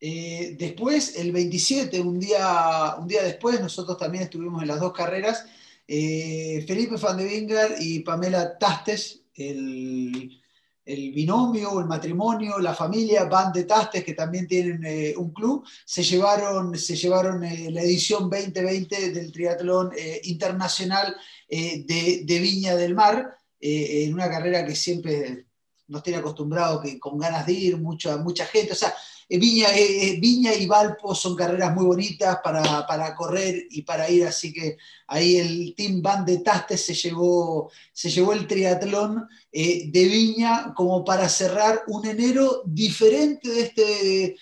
Eh, 0.00 0.56
después, 0.58 1.16
el 1.16 1.32
27, 1.32 2.00
un 2.00 2.20
día, 2.20 2.94
un 2.98 3.08
día 3.08 3.22
después, 3.22 3.60
nosotros 3.60 3.98
también 3.98 4.24
estuvimos 4.24 4.62
en 4.62 4.68
las 4.68 4.80
dos 4.80 4.92
carreras. 4.92 5.46
Eh, 5.86 6.64
Felipe 6.66 6.96
Van 6.96 7.16
de 7.16 7.24
Vinger 7.24 7.76
y 7.80 8.00
Pamela 8.00 8.56
Tastes, 8.58 9.22
el, 9.34 10.40
binomio, 10.86 11.80
el 11.80 11.86
matrimonio, 11.86 12.58
la 12.58 12.74
familia 12.74 13.24
Van 13.24 13.52
de 13.52 13.64
Tastes, 13.64 14.04
que 14.04 14.14
también 14.14 14.46
tienen 14.46 14.84
eh, 14.84 15.14
un 15.16 15.32
club, 15.32 15.66
se 15.84 16.02
llevaron, 16.02 16.76
se 16.78 16.94
llevaron 16.94 17.40
la 17.40 17.82
edición 17.82 18.30
2020 18.30 19.10
del 19.10 19.32
triatlón 19.32 19.90
internacional 20.22 21.14
de, 21.48 22.38
Viña 22.40 22.76
del 22.76 22.94
Mar, 22.94 23.36
en 23.60 24.14
una 24.14 24.30
carrera 24.30 24.64
que 24.64 24.76
siempre 24.76 25.47
no 25.88 26.02
tiene 26.02 26.20
acostumbrado 26.20 26.80
que 26.80 26.98
con 26.98 27.18
ganas 27.18 27.46
de 27.46 27.52
ir, 27.52 27.78
mucha, 27.78 28.16
mucha 28.18 28.46
gente. 28.46 28.72
O 28.72 28.76
sea, 28.76 28.94
eh, 29.28 29.38
Viña, 29.38 29.68
eh, 29.76 30.12
eh, 30.12 30.18
Viña 30.20 30.54
y 30.54 30.66
Valpo 30.66 31.14
son 31.14 31.36
carreras 31.36 31.74
muy 31.74 31.84
bonitas 31.84 32.38
para, 32.42 33.14
correr 33.14 33.66
y 33.70 33.82
para 33.82 34.08
ir, 34.08 34.26
así 34.26 34.52
que 34.52 34.78
ahí 35.06 35.36
el 35.36 35.74
Team 35.76 36.00
Van 36.00 36.24
de 36.24 36.38
Taste 36.38 36.78
se 36.78 36.94
llevó, 36.94 37.70
se 37.92 38.08
llevó 38.08 38.32
el 38.32 38.46
triatlón 38.46 39.28
de 39.52 39.90
Viña 39.92 40.72
como 40.74 41.04
para 41.04 41.28
cerrar 41.28 41.82
un 41.88 42.06
enero 42.06 42.62
diferente 42.64 43.50
de 43.50 43.60
este 43.60 44.36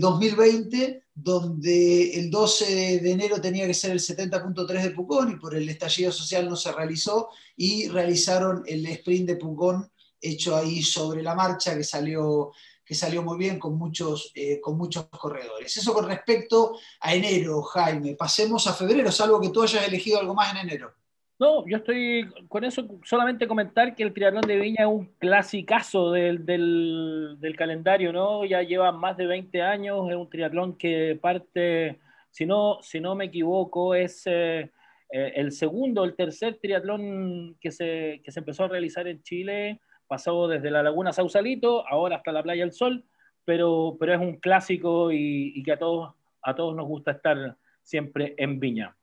2020, 0.00 1.04
donde 1.14 2.18
el 2.18 2.30
12 2.30 3.00
de 3.00 3.10
enero 3.10 3.40
tenía 3.40 3.66
que 3.66 3.74
ser 3.74 3.92
el 3.92 4.00
70.3 4.00 4.82
de 4.82 4.90
Pucón 4.90 5.32
y 5.32 5.36
por 5.36 5.54
el 5.54 5.68
estallido 5.68 6.10
social 6.10 6.48
no 6.48 6.56
se 6.56 6.72
realizó 6.72 7.28
y 7.56 7.88
realizaron 7.88 8.64
el 8.66 8.86
sprint 8.86 9.28
de 9.28 9.36
Pucón 9.36 9.90
hecho 10.28 10.56
ahí 10.56 10.82
sobre 10.82 11.22
la 11.22 11.34
marcha 11.34 11.76
que 11.76 11.84
salió, 11.84 12.52
que 12.84 12.94
salió 12.94 13.22
muy 13.22 13.38
bien 13.38 13.58
con 13.58 13.76
muchos, 13.76 14.32
eh, 14.34 14.60
con 14.60 14.76
muchos 14.76 15.06
corredores. 15.06 15.76
Eso 15.76 15.92
con 15.92 16.06
respecto 16.06 16.78
a 17.00 17.14
enero, 17.14 17.62
Jaime. 17.62 18.14
Pasemos 18.14 18.66
a 18.66 18.72
febrero, 18.72 19.10
salvo 19.10 19.40
que 19.40 19.50
tú 19.50 19.62
hayas 19.62 19.86
elegido 19.86 20.20
algo 20.20 20.34
más 20.34 20.52
en 20.52 20.68
enero. 20.68 20.94
No, 21.38 21.66
yo 21.68 21.76
estoy 21.76 22.30
con 22.48 22.64
eso 22.64 22.86
solamente 23.04 23.46
comentar 23.46 23.94
que 23.94 24.02
el 24.02 24.14
triatlón 24.14 24.46
de 24.46 24.56
Viña 24.56 24.84
es 24.84 24.86
un 24.86 25.06
clasicazo 25.18 26.10
del, 26.10 26.46
del, 26.46 27.56
calendario, 27.58 28.10
¿no? 28.10 28.46
Ya 28.46 28.62
lleva 28.62 28.90
más 28.90 29.18
de 29.18 29.26
20 29.26 29.60
años, 29.60 30.08
es 30.08 30.16
un 30.16 30.30
triatlón 30.30 30.78
que 30.78 31.18
parte, 31.20 31.98
si 32.30 32.46
no, 32.46 32.78
si 32.80 33.00
no 33.00 33.14
me 33.14 33.26
equivoco, 33.26 33.94
es 33.94 34.22
eh, 34.24 34.70
eh, 35.12 35.32
el 35.36 35.52
segundo, 35.52 36.04
el 36.04 36.16
tercer 36.16 36.58
triatlón 36.58 37.58
que 37.60 37.70
se, 37.70 38.22
que 38.24 38.32
se 38.32 38.40
empezó 38.40 38.64
a 38.64 38.68
realizar 38.68 39.06
en 39.06 39.22
Chile, 39.22 39.80
pasó 40.06 40.48
desde 40.48 40.70
la 40.70 40.82
Laguna 40.82 41.12
Sausalito, 41.12 41.86
ahora 41.88 42.16
hasta 42.16 42.32
la 42.32 42.42
Playa 42.42 42.62
del 42.62 42.72
Sol, 42.72 43.04
pero, 43.44 43.96
pero 43.98 44.14
es 44.14 44.20
un 44.20 44.36
clásico 44.36 45.10
y, 45.12 45.62
que 45.64 45.72
a 45.72 45.78
todos, 45.78 46.14
a 46.42 46.54
todos 46.54 46.74
nos 46.74 46.86
gusta 46.86 47.12
estar 47.12 47.56
siempre 47.82 48.34
en 48.36 48.58
Viña. 48.60 48.96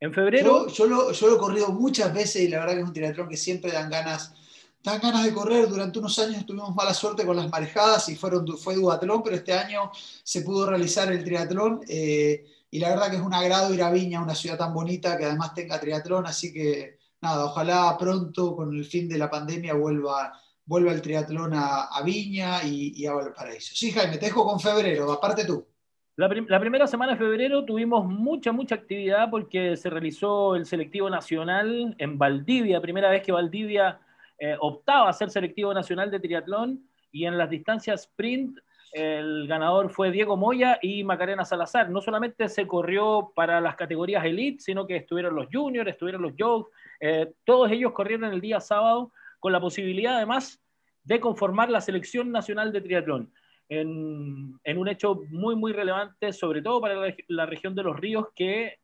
En 0.00 0.14
febrero. 0.14 0.66
Yo, 0.68 0.86
lo, 0.86 1.10
he 1.10 1.38
corrido 1.38 1.68
muchas 1.72 2.12
veces 2.12 2.42
y 2.42 2.48
la 2.48 2.60
verdad 2.60 2.74
que 2.74 2.80
es 2.80 2.86
un 2.86 2.94
triatlón 2.94 3.28
que 3.28 3.36
siempre 3.36 3.70
dan 3.70 3.90
ganas, 3.90 4.34
dan 4.82 4.98
ganas 5.00 5.24
de 5.24 5.34
correr. 5.34 5.68
Durante 5.68 5.98
unos 5.98 6.18
años 6.18 6.46
tuvimos 6.46 6.74
mala 6.74 6.94
suerte 6.94 7.26
con 7.26 7.36
las 7.36 7.50
marejadas 7.50 8.08
y 8.08 8.16
fueron, 8.16 8.46
fue 8.56 8.76
duatlón, 8.76 9.22
pero 9.22 9.36
este 9.36 9.52
año 9.52 9.90
se 9.92 10.40
pudo 10.40 10.66
realizar 10.66 11.12
el 11.12 11.22
triatlón. 11.22 11.82
Eh, 11.86 12.46
y 12.70 12.78
la 12.78 12.88
verdad 12.88 13.10
que 13.10 13.16
es 13.16 13.22
un 13.22 13.34
agrado 13.34 13.74
ir 13.74 13.82
a 13.82 13.90
Viña, 13.90 14.22
una 14.22 14.34
ciudad 14.34 14.56
tan 14.56 14.72
bonita 14.72 15.18
que 15.18 15.26
además 15.26 15.52
tenga 15.52 15.78
triatlón. 15.78 16.26
Así 16.26 16.50
que 16.50 16.98
nada, 17.20 17.44
ojalá 17.44 17.94
pronto 17.98 18.56
con 18.56 18.74
el 18.74 18.86
fin 18.86 19.06
de 19.06 19.18
la 19.18 19.28
pandemia 19.28 19.74
vuelva, 19.74 20.32
vuelva 20.70 20.92
el 20.92 21.02
triatlón 21.02 21.50
a, 21.52 21.88
Viña 22.04 22.62
y, 22.62 22.92
y 22.94 23.04
a 23.04 23.12
Valparaíso. 23.12 23.74
Sí, 23.74 23.90
Jaime, 23.90 24.18
te 24.18 24.26
dejo 24.26 24.46
con 24.46 24.60
febrero, 24.60 25.10
aparte 25.10 25.44
tú. 25.44 25.66
La, 26.14 26.28
primera 26.28 26.86
semana 26.86 27.12
de 27.12 27.18
febrero 27.18 27.64
tuvimos 27.64 28.06
mucha, 28.06 28.52
mucha 28.52 28.76
actividad 28.76 29.30
porque 29.30 29.76
se 29.76 29.90
realizó 29.90 30.54
el 30.54 30.66
selectivo 30.66 31.10
nacional 31.10 31.96
en 31.98 32.18
Valdivia, 32.18 32.80
primera 32.80 33.10
vez 33.10 33.24
que 33.24 33.32
Valdivia 33.32 33.98
eh, 34.38 34.56
optaba 34.60 35.08
a 35.08 35.12
ser 35.12 35.30
selectivo 35.30 35.74
nacional 35.74 36.08
de 36.08 36.20
triatlón 36.20 36.84
y 37.10 37.24
en 37.24 37.36
las 37.36 37.50
distancias 37.50 38.02
sprint 38.02 38.56
el 38.92 39.48
ganador 39.48 39.90
fue 39.90 40.12
Diego 40.12 40.36
Moya 40.36 40.78
y 40.80 41.02
Macarena 41.02 41.44
Salazar. 41.44 41.90
No 41.90 42.00
solamente 42.00 42.48
se 42.48 42.66
corrió 42.66 43.32
para 43.34 43.60
las 43.60 43.74
categorías 43.74 44.24
elite, 44.24 44.62
sino 44.62 44.86
que 44.86 44.96
estuvieron 44.96 45.34
los 45.34 45.48
juniors, 45.52 45.90
estuvieron 45.90 46.22
los 46.22 46.34
jogs, 46.38 46.70
eh, 47.00 47.32
todos 47.44 47.72
ellos 47.72 47.90
corrieron 47.92 48.32
el 48.32 48.40
día 48.40 48.60
sábado 48.60 49.10
con 49.40 49.52
la 49.52 49.60
posibilidad 49.60 50.16
además 50.16 50.62
de 51.02 51.18
conformar 51.18 51.70
la 51.70 51.80
selección 51.80 52.30
nacional 52.30 52.72
de 52.72 52.80
triatlón 52.82 53.32
en, 53.70 54.78
un 54.78 54.88
hecho 54.88 55.22
muy, 55.30 55.54
muy 55.54 55.72
relevante, 55.72 56.32
sobre 56.32 56.60
todo 56.60 56.80
para 56.80 57.14
la, 57.28 57.46
región 57.46 57.74
de 57.74 57.84
los 57.84 57.98
ríos, 57.98 58.26
que 58.34 58.78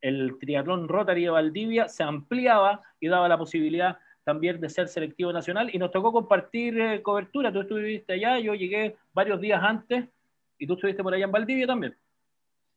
el 0.00 0.38
triatlón 0.38 0.88
Rotary 0.88 1.22
de 1.22 1.30
Valdivia 1.30 1.88
se 1.88 2.02
ampliaba 2.02 2.82
y 3.00 3.08
daba 3.08 3.28
la 3.28 3.38
posibilidad 3.38 3.98
también 4.24 4.60
de 4.60 4.68
ser 4.68 4.88
selectivo 4.88 5.32
nacional 5.32 5.70
y 5.72 5.78
nos 5.78 5.92
tocó 5.92 6.12
compartir 6.12 6.78
eh, 6.80 7.02
cobertura. 7.02 7.52
Tú 7.52 7.60
estuviste 7.60 8.14
allá, 8.14 8.38
yo 8.38 8.54
llegué 8.54 8.96
varios 9.12 9.40
días 9.40 9.62
antes 9.62 10.06
y 10.58 10.66
tú 10.66 10.74
estuviste 10.74 11.02
por 11.02 11.14
allá 11.14 11.26
en 11.26 11.32
Valdivia 11.32 11.66
también. 11.66 11.96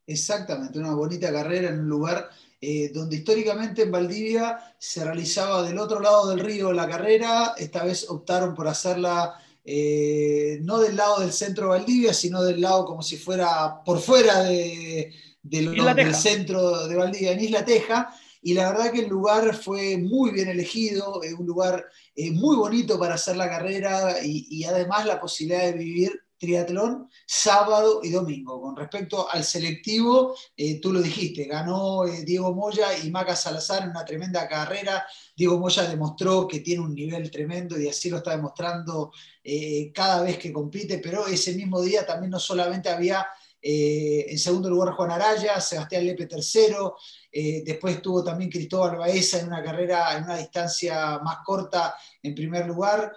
Exactamente, 0.07 0.79
una 0.79 0.95
bonita 0.95 1.31
carrera 1.31 1.69
en 1.69 1.81
un 1.81 1.89
lugar 1.89 2.29
eh, 2.59 2.89
donde 2.93 3.17
históricamente 3.17 3.83
en 3.83 3.91
Valdivia 3.91 4.57
se 4.79 5.03
realizaba 5.03 5.61
del 5.61 5.77
otro 5.77 5.99
lado 5.99 6.29
del 6.29 6.39
río 6.39 6.73
la 6.73 6.87
carrera, 6.87 7.53
esta 7.57 7.83
vez 7.83 8.09
optaron 8.09 8.55
por 8.55 8.67
hacerla 8.67 9.35
eh, 9.69 10.59
no 10.63 10.79
del 10.79 10.95
lado 10.95 11.19
del 11.19 11.33
centro 11.33 11.65
de 11.65 11.79
Valdivia, 11.79 12.13
sino 12.13 12.41
del 12.41 12.61
lado 12.61 12.85
como 12.85 13.01
si 13.01 13.17
fuera 13.17 13.83
por 13.83 13.99
fuera 13.99 14.43
de, 14.43 15.13
del 15.43 16.15
centro 16.15 16.87
de 16.87 16.95
Valdivia, 16.95 17.33
en 17.33 17.41
Isla 17.41 17.65
Teja. 17.65 18.09
Y 18.41 18.53
la 18.53 18.71
verdad 18.71 18.93
que 18.93 19.01
el 19.01 19.09
lugar 19.09 19.53
fue 19.53 19.97
muy 19.97 20.31
bien 20.31 20.47
elegido, 20.47 21.21
es 21.21 21.33
un 21.33 21.45
lugar 21.45 21.85
eh, 22.15 22.31
muy 22.31 22.55
bonito 22.55 22.97
para 22.97 23.15
hacer 23.15 23.35
la 23.35 23.49
carrera 23.49 24.23
y, 24.23 24.63
además 24.63 25.05
la 25.05 25.19
posibilidad 25.19 25.63
de 25.63 25.73
vivir 25.73 26.23
triatlón 26.37 27.09
sábado 27.25 28.01
y 28.03 28.11
domingo. 28.11 28.61
Con 28.61 28.75
respecto 28.75 29.29
al 29.29 29.43
selectivo, 29.43 30.35
eh, 30.55 30.79
tú 30.79 30.93
lo 30.93 31.01
dijiste, 31.01 31.45
ganó 31.45 32.03
Diego 32.05 32.53
Moya 32.53 32.97
y 33.03 33.11
Maca 33.11 33.35
Salazar 33.35 33.83
en 33.83 33.89
una 33.89 34.05
tremenda 34.05 34.47
carrera 34.47 35.05
Diego 35.37 35.59
Moya 35.59 35.83
demostró 35.83 36.47
que 36.47 36.61
tiene 36.61 36.81
un 36.81 36.95
nivel 36.95 37.29
tremendo 37.29 37.79
y 37.79 37.87
así 37.87 38.09
lo 38.09 38.17
está 38.17 38.31
demostrando 38.31 39.11
eh, 39.43 39.91
cada 39.93 40.23
vez 40.23 40.39
que 40.39 40.51
compite, 40.51 40.97
pero 40.97 41.27
ese 41.27 41.53
mismo 41.53 41.79
día 41.79 42.07
también 42.07 42.31
no 42.31 42.39
solamente 42.39 42.89
había 42.89 43.27
eh, 43.61 44.25
en 44.29 44.39
segundo 44.39 44.67
lugar 44.67 44.95
Juan 44.95 45.11
Araya, 45.11 45.61
Sebastián 45.61 46.05
Lepe 46.07 46.25
tercero, 46.25 46.95
eh, 47.31 47.61
después 47.63 48.01
tuvo 48.01 48.23
también 48.23 48.49
Cristóbal 48.49 48.97
Baeza 48.97 49.39
en 49.39 49.47
una 49.47 49.63
carrera, 49.63 50.17
en 50.17 50.23
una 50.23 50.37
distancia 50.37 51.19
más 51.19 51.37
corta 51.45 51.95
en 52.23 52.33
primer 52.33 52.65
lugar. 52.65 53.13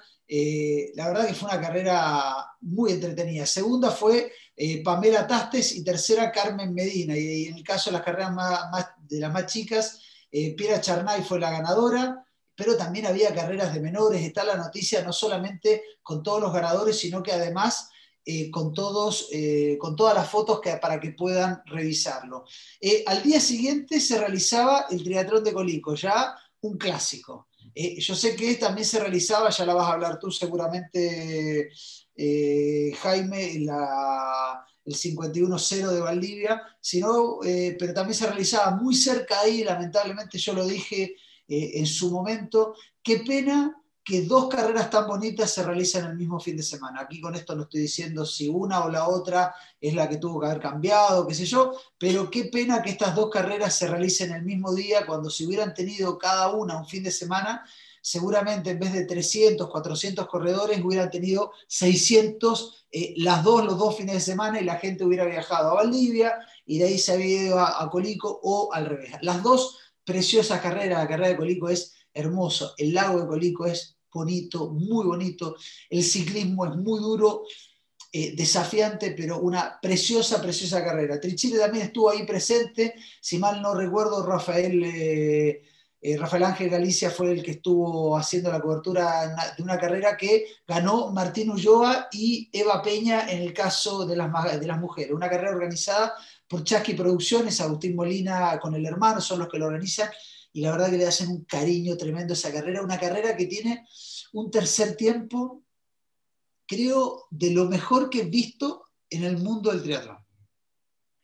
La 0.94 1.08
verdad 1.08 1.26
que 1.26 1.34
fue 1.34 1.50
una 1.50 1.60
carrera 1.60 2.56
muy 2.60 2.92
entretenida. 2.92 3.46
Segunda 3.46 3.90
fue 3.90 4.32
Pamela 4.84 5.26
Tastes 5.26 5.74
y 5.74 5.82
tercera 5.82 6.30
Carmen 6.30 6.72
Medina. 6.72 7.16
Y, 7.16 7.46
en 7.46 7.56
el 7.56 7.64
caso 7.64 7.90
de 7.90 7.96
las 7.96 8.04
carreras 8.04 8.30
de 9.08 9.20
las 9.20 9.32
más 9.32 9.46
chicas, 9.46 10.00
eh, 10.30 10.54
Piera 10.54 10.80
Charnay 10.80 11.22
fue 11.22 11.40
la 11.40 11.50
ganadora, 11.50 12.24
pero 12.54 12.76
también 12.76 13.06
había 13.06 13.34
carreras 13.34 13.74
de 13.74 13.80
menores. 13.80 14.22
Está 14.22 14.44
la 14.44 14.56
noticia 14.56 15.02
no 15.02 15.12
solamente 15.12 15.82
con 16.02 16.22
todos 16.22 16.40
los 16.40 16.52
ganadores, 16.52 16.98
sino 16.98 17.22
que 17.22 17.32
además 17.32 17.88
eh, 18.24 18.50
con, 18.50 18.72
todos, 18.72 19.28
eh, 19.32 19.76
con 19.80 19.96
todas 19.96 20.14
las 20.14 20.28
fotos 20.28 20.60
para 20.80 21.00
que 21.00 21.12
puedan 21.12 21.62
revisarlo. 21.66 22.44
al 23.06 23.22
día 23.22 23.40
siguiente 23.40 23.98
se 24.00 24.18
realizaba 24.18 24.86
el 24.90 25.02
triatlón 25.02 25.42
de 25.42 25.52
Colico, 25.52 25.94
ya 25.94 26.36
un 26.60 26.76
clásico. 26.76 27.48
Yo 27.74 28.14
sé 28.14 28.36
que 28.36 28.54
también 28.54 28.86
se 28.86 29.00
realizaba, 29.00 29.50
ya 29.50 29.64
la 29.64 29.74
vas 29.74 29.88
a 29.88 29.92
hablar 29.92 30.18
tú 30.18 30.30
seguramente, 30.30 31.70
Jaime, 33.02 33.60
la, 33.60 34.64
el 34.84 34.94
51-0 34.94 35.88
de 35.88 36.00
Valdivia, 36.00 36.62
sino, 36.80 37.42
eh, 37.44 37.76
pero 37.78 37.94
también 37.94 38.14
se 38.14 38.26
realizaba 38.26 38.76
muy 38.76 38.94
cerca 38.94 39.40
ahí, 39.40 39.62
lamentablemente 39.62 40.38
yo 40.38 40.52
lo 40.52 40.66
dije 40.66 41.14
eh, 41.48 41.72
en 41.74 41.86
su 41.86 42.10
momento, 42.10 42.74
qué 43.02 43.18
pena 43.18 43.79
que 44.02 44.22
dos 44.22 44.48
carreras 44.48 44.90
tan 44.90 45.06
bonitas 45.06 45.50
se 45.50 45.62
realicen 45.62 46.04
el 46.06 46.16
mismo 46.16 46.40
fin 46.40 46.56
de 46.56 46.62
semana. 46.62 47.02
Aquí 47.02 47.20
con 47.20 47.34
esto 47.34 47.54
no 47.54 47.62
estoy 47.62 47.82
diciendo 47.82 48.24
si 48.24 48.48
una 48.48 48.84
o 48.84 48.88
la 48.90 49.08
otra 49.08 49.54
es 49.80 49.94
la 49.94 50.08
que 50.08 50.16
tuvo 50.16 50.40
que 50.40 50.46
haber 50.46 50.60
cambiado, 50.60 51.26
qué 51.26 51.34
sé 51.34 51.44
yo, 51.44 51.72
pero 51.98 52.30
qué 52.30 52.44
pena 52.44 52.82
que 52.82 52.90
estas 52.90 53.14
dos 53.14 53.30
carreras 53.30 53.74
se 53.74 53.86
realicen 53.86 54.32
el 54.32 54.42
mismo 54.42 54.74
día 54.74 55.06
cuando 55.06 55.30
si 55.30 55.46
hubieran 55.46 55.74
tenido 55.74 56.18
cada 56.18 56.50
una 56.50 56.78
un 56.78 56.86
fin 56.86 57.02
de 57.02 57.10
semana, 57.10 57.64
seguramente 58.02 58.70
en 58.70 58.78
vez 58.78 58.92
de 58.92 59.04
300, 59.04 59.68
400 59.68 60.26
corredores 60.26 60.82
hubieran 60.82 61.10
tenido 61.10 61.52
600 61.68 62.86
eh, 62.92 63.14
las 63.18 63.44
dos, 63.44 63.64
los 63.64 63.78
dos 63.78 63.96
fines 63.96 64.14
de 64.14 64.20
semana 64.20 64.60
y 64.60 64.64
la 64.64 64.76
gente 64.76 65.04
hubiera 65.04 65.24
viajado 65.24 65.70
a 65.70 65.74
Valdivia 65.74 66.34
y 66.66 66.78
de 66.78 66.86
ahí 66.86 66.98
se 66.98 67.12
había 67.12 67.42
ido 67.44 67.60
a, 67.60 67.88
Colico 67.90 68.40
o 68.42 68.72
al 68.72 68.86
revés. 68.86 69.12
Las 69.20 69.42
dos 69.42 69.78
preciosas 70.04 70.60
carreras, 70.60 70.98
la 70.98 71.08
carrera 71.08 71.28
de 71.28 71.36
Colico 71.36 71.68
es 71.68 71.94
hermoso, 72.12 72.74
el 72.76 72.92
lago 72.92 73.20
de 73.20 73.26
Colico 73.26 73.66
es 73.66 73.96
bonito, 74.12 74.70
muy 74.70 75.06
bonito, 75.06 75.56
el 75.88 76.02
ciclismo 76.02 76.66
es 76.66 76.76
muy 76.76 77.00
duro, 77.00 77.44
eh, 78.12 78.34
desafiante, 78.34 79.12
pero 79.12 79.38
una 79.38 79.78
preciosa, 79.80 80.42
preciosa 80.42 80.84
carrera. 80.84 81.20
Trichile 81.20 81.58
también 81.58 81.86
estuvo 81.86 82.10
ahí 82.10 82.24
presente, 82.26 82.94
si 83.20 83.38
mal 83.38 83.62
no 83.62 83.74
recuerdo, 83.74 84.26
Rafael 84.26 84.82
eh, 84.84 85.62
eh, 86.02 86.16
Rafael 86.16 86.44
Ángel 86.44 86.70
Galicia 86.70 87.10
fue 87.10 87.30
el 87.32 87.42
que 87.42 87.52
estuvo 87.52 88.16
haciendo 88.16 88.50
la 88.50 88.60
cobertura 88.60 89.54
de 89.54 89.62
una 89.62 89.78
carrera 89.78 90.16
que 90.16 90.46
ganó 90.66 91.10
Martín 91.10 91.50
Ulloa 91.50 92.08
y 92.10 92.48
Eva 92.52 92.82
Peña 92.82 93.28
en 93.28 93.42
el 93.42 93.52
caso 93.52 94.06
de 94.06 94.16
las, 94.16 94.30
de 94.58 94.66
las 94.66 94.80
mujeres. 94.80 95.12
Una 95.12 95.28
carrera 95.28 95.52
organizada 95.52 96.14
por 96.48 96.64
Chasqui 96.64 96.94
Producciones, 96.94 97.60
Agustín 97.60 97.94
Molina 97.94 98.58
con 98.58 98.74
el 98.74 98.86
hermano 98.86 99.20
son 99.20 99.40
los 99.40 99.48
que 99.48 99.58
lo 99.58 99.66
organizan 99.66 100.08
y 100.52 100.62
la 100.62 100.72
verdad 100.72 100.90
que 100.90 100.98
le 100.98 101.06
hacen 101.06 101.28
un 101.28 101.44
cariño 101.44 101.96
tremendo 101.96 102.32
a 102.32 102.36
esa 102.36 102.52
carrera. 102.52 102.82
Una 102.82 102.98
carrera 102.98 103.36
que 103.36 103.46
tiene 103.46 103.86
un 104.32 104.50
tercer 104.50 104.96
tiempo, 104.96 105.62
creo, 106.66 107.26
de 107.30 107.50
lo 107.50 107.66
mejor 107.66 108.10
que 108.10 108.20
he 108.20 108.24
visto 108.24 108.84
en 109.08 109.24
el 109.24 109.38
mundo 109.38 109.70
del 109.70 109.82
teatro. 109.82 110.24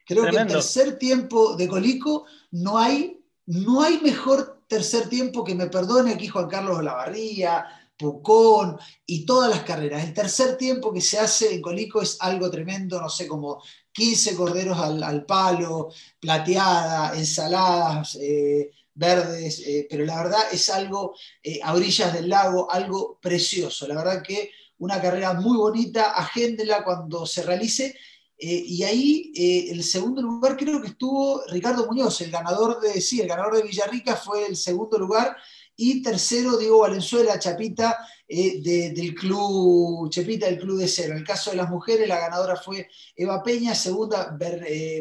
Creo 0.07 0.31
que 0.31 0.37
el 0.37 0.47
tercer 0.47 0.99
tiempo 0.99 1.57
de 1.57 1.67
Colico 1.67 2.27
no 2.53 2.79
hay, 2.79 3.25
no 3.47 3.83
hay 3.83 3.99
mejor 4.01 4.63
tercer 4.69 5.09
tiempo, 5.09 5.45
que 5.45 5.55
me 5.55 5.67
perdone 5.67 6.13
aquí 6.15 6.29
Juan 6.29 6.49
Carlos 6.49 6.79
Olavarría, 6.79 7.67
Pucón 7.97 8.79
y 9.05 9.25
todas 9.25 9.51
las 9.51 9.63
carreras. 9.65 10.05
El 10.05 10.15
tercer 10.15 10.57
tiempo 10.57 10.93
que 10.93 11.01
se 11.01 11.19
hace 11.19 11.55
en 11.55 11.63
Colico 11.63 12.03
es 12.03 12.19
algo 12.21 12.51
tremendo, 12.51 13.01
no 13.01 13.09
sé, 13.09 13.27
como 13.27 13.63
15 13.93 14.37
corderos 14.37 14.79
al, 14.79 15.25
palo, 15.25 15.89
plateada, 16.21 17.17
ensaladas. 17.17 18.17
Eh, 18.21 18.71
verdes, 18.97 19.63
eh, 19.65 19.87
pero 19.89 20.05
la 20.05 20.17
verdad 20.17 20.41
es 20.51 20.69
algo 20.71 21.15
eh, 21.43 21.61
a 21.63 21.75
orillas 21.75 22.13
del 22.15 22.29
lago, 22.29 22.71
algo 22.71 23.19
precioso. 23.21 23.87
La 23.87 23.95
verdad 23.95 24.23
que 24.23 24.51
una 24.79 25.01
carrera 25.01 25.35
muy 25.35 25.57
bonita, 25.57 26.13
agéndela 26.13 26.83
cuando 26.83 27.27
se 27.27 27.43
realice. 27.43 27.97
Eh, 28.39 28.63
y 28.67 28.83
ahí 28.83 29.33
el 29.71 29.83
segundo 29.83 30.21
lugar 30.21 30.59
creo 30.59 30.83
que 30.83 30.89
estuvo 30.89 31.43
Ricardo 31.49 31.87
Muñoz, 31.87 32.21
el 32.21 32.31
ganador 32.31 32.81
de, 32.81 33.01
sí, 33.01 33.21
el 33.21 33.29
ganador 33.29 33.57
de 33.57 33.63
Villarrica 33.63 34.17
fue 34.17 34.47
el 34.47 34.57
segundo 34.57 34.99
lugar. 34.99 35.37
Y 35.79 36.03
tercero, 36.03 36.57
Diego 36.57 36.81
Valenzuela, 36.81 37.39
Chapita, 37.39 37.99
del 38.27 39.15
club, 39.15 40.09
Chepita 40.11 40.47
del 40.47 40.59
club 40.59 40.79
de 40.79 40.89
cero. 40.89 41.13
En 41.13 41.19
el 41.19 41.25
caso 41.25 41.51
de 41.51 41.57
las 41.57 41.69
mujeres, 41.69 42.09
la 42.09 42.19
ganadora 42.19 42.57
fue 42.57 42.89
Eva 43.15 43.43
Peña, 43.43 43.75
segunda 43.75 44.37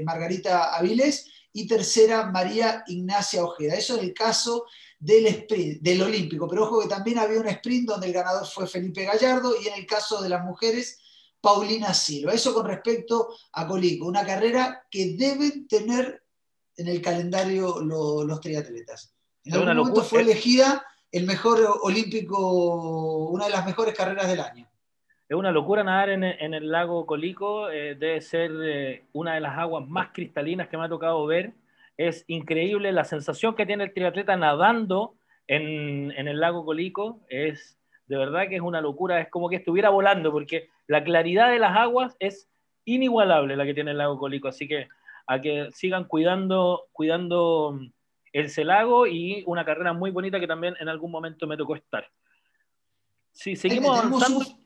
Margarita 0.03 0.75
Avilés 0.75 1.27
y 1.55 1.65
tercera 1.67 2.25
María 2.25 2.83
Ignacia 2.85 3.41
Ojeda. 3.41 3.75
Eso 3.75 3.97
en 3.97 4.03
el 4.03 4.13
caso 4.13 4.65
del 4.99 5.25
sprint, 5.27 5.81
del 5.81 6.01
olímpico, 6.01 6.49
pero 6.49 6.65
ojo 6.65 6.81
que 6.81 6.89
también 6.89 7.17
había 7.17 7.39
un 7.39 7.47
sprint 7.47 7.87
donde 7.87 8.07
el 8.07 8.13
ganador 8.13 8.45
fue 8.45 8.67
Felipe 8.67 9.05
Gallardo 9.05 9.53
y 9.61 9.69
en 9.69 9.75
el 9.75 9.85
caso 9.85 10.21
de 10.21 10.27
las 10.27 10.43
mujeres 10.43 10.99
Paulina 11.39 11.93
Silva. 11.93 12.33
Eso 12.33 12.53
con 12.53 12.67
respecto 12.67 13.29
a 13.53 13.65
Colico, 13.65 14.05
una 14.05 14.25
carrera 14.25 14.85
que 14.91 15.15
deben 15.17 15.65
tener 15.65 16.23
en 16.75 16.89
el 16.89 17.01
calendario 17.01 17.79
los 17.79 18.41
triatletas. 18.41 19.13
En 19.45 19.53
algún 19.53 19.77
momento 19.77 20.03
fue 20.03 20.23
elegida 20.23 20.85
el 21.09 21.25
mejor 21.25 21.79
olímpico, 21.83 23.29
una 23.29 23.45
de 23.45 23.51
las 23.51 23.65
mejores 23.65 23.95
carreras 23.95 24.27
del 24.27 24.41
año 24.41 24.69
es 25.27 25.35
una 25.35 25.51
locura 25.51 25.83
nadar 25.83 26.09
en, 26.09 26.23
el 26.23 26.69
lago 26.69 27.05
Colico, 27.07 27.69
eh, 27.71 27.95
debe 27.95 28.21
ser 28.21 28.51
eh, 28.63 29.05
una 29.11 29.33
de 29.33 29.39
las 29.39 29.57
aguas 29.57 29.87
más 29.87 30.09
cristalinas 30.13 30.67
que 30.67 30.77
me 30.77 30.85
ha 30.85 30.89
tocado 30.89 31.25
ver. 31.25 31.53
Es 31.97 32.25
increíble 32.27 32.91
la 32.91 33.05
sensación 33.05 33.55
que 33.55 33.65
tiene 33.65 33.85
el 33.85 33.93
triatleta 33.93 34.37
nadando 34.37 35.15
en, 35.47 36.11
el 36.11 36.39
lago 36.39 36.63
Colico, 36.63 37.21
es 37.29 37.79
de 38.07 38.17
verdad 38.17 38.47
que 38.49 38.55
es 38.55 38.61
una 38.61 38.81
locura, 38.81 39.19
es 39.19 39.29
como 39.29 39.49
que 39.49 39.55
estuviera 39.55 39.89
volando, 39.89 40.31
porque 40.31 40.69
la 40.85 41.03
claridad 41.03 41.49
de 41.49 41.59
las 41.59 41.75
aguas 41.75 42.15
es 42.19 42.47
inigualable 42.83 43.55
la 43.55 43.65
que 43.65 43.73
tiene 43.73 43.91
el 43.91 43.97
lago 43.97 44.19
Colico, 44.19 44.47
así 44.47 44.67
que 44.67 44.89
a 45.25 45.41
que 45.41 45.69
sigan 45.71 46.03
cuidando, 46.03 46.85
cuidando 46.91 47.79
el 48.31 48.67
lago 48.67 49.07
y 49.07 49.43
una 49.47 49.65
carrera 49.65 49.93
muy 49.93 50.11
bonita 50.11 50.39
que 50.39 50.47
también 50.47 50.75
en 50.79 50.89
algún 50.89 51.09
momento 51.09 51.47
me 51.47 51.57
tocó 51.57 51.75
estar. 51.75 52.07
Sí, 53.35 53.57
seguimos 53.57 53.99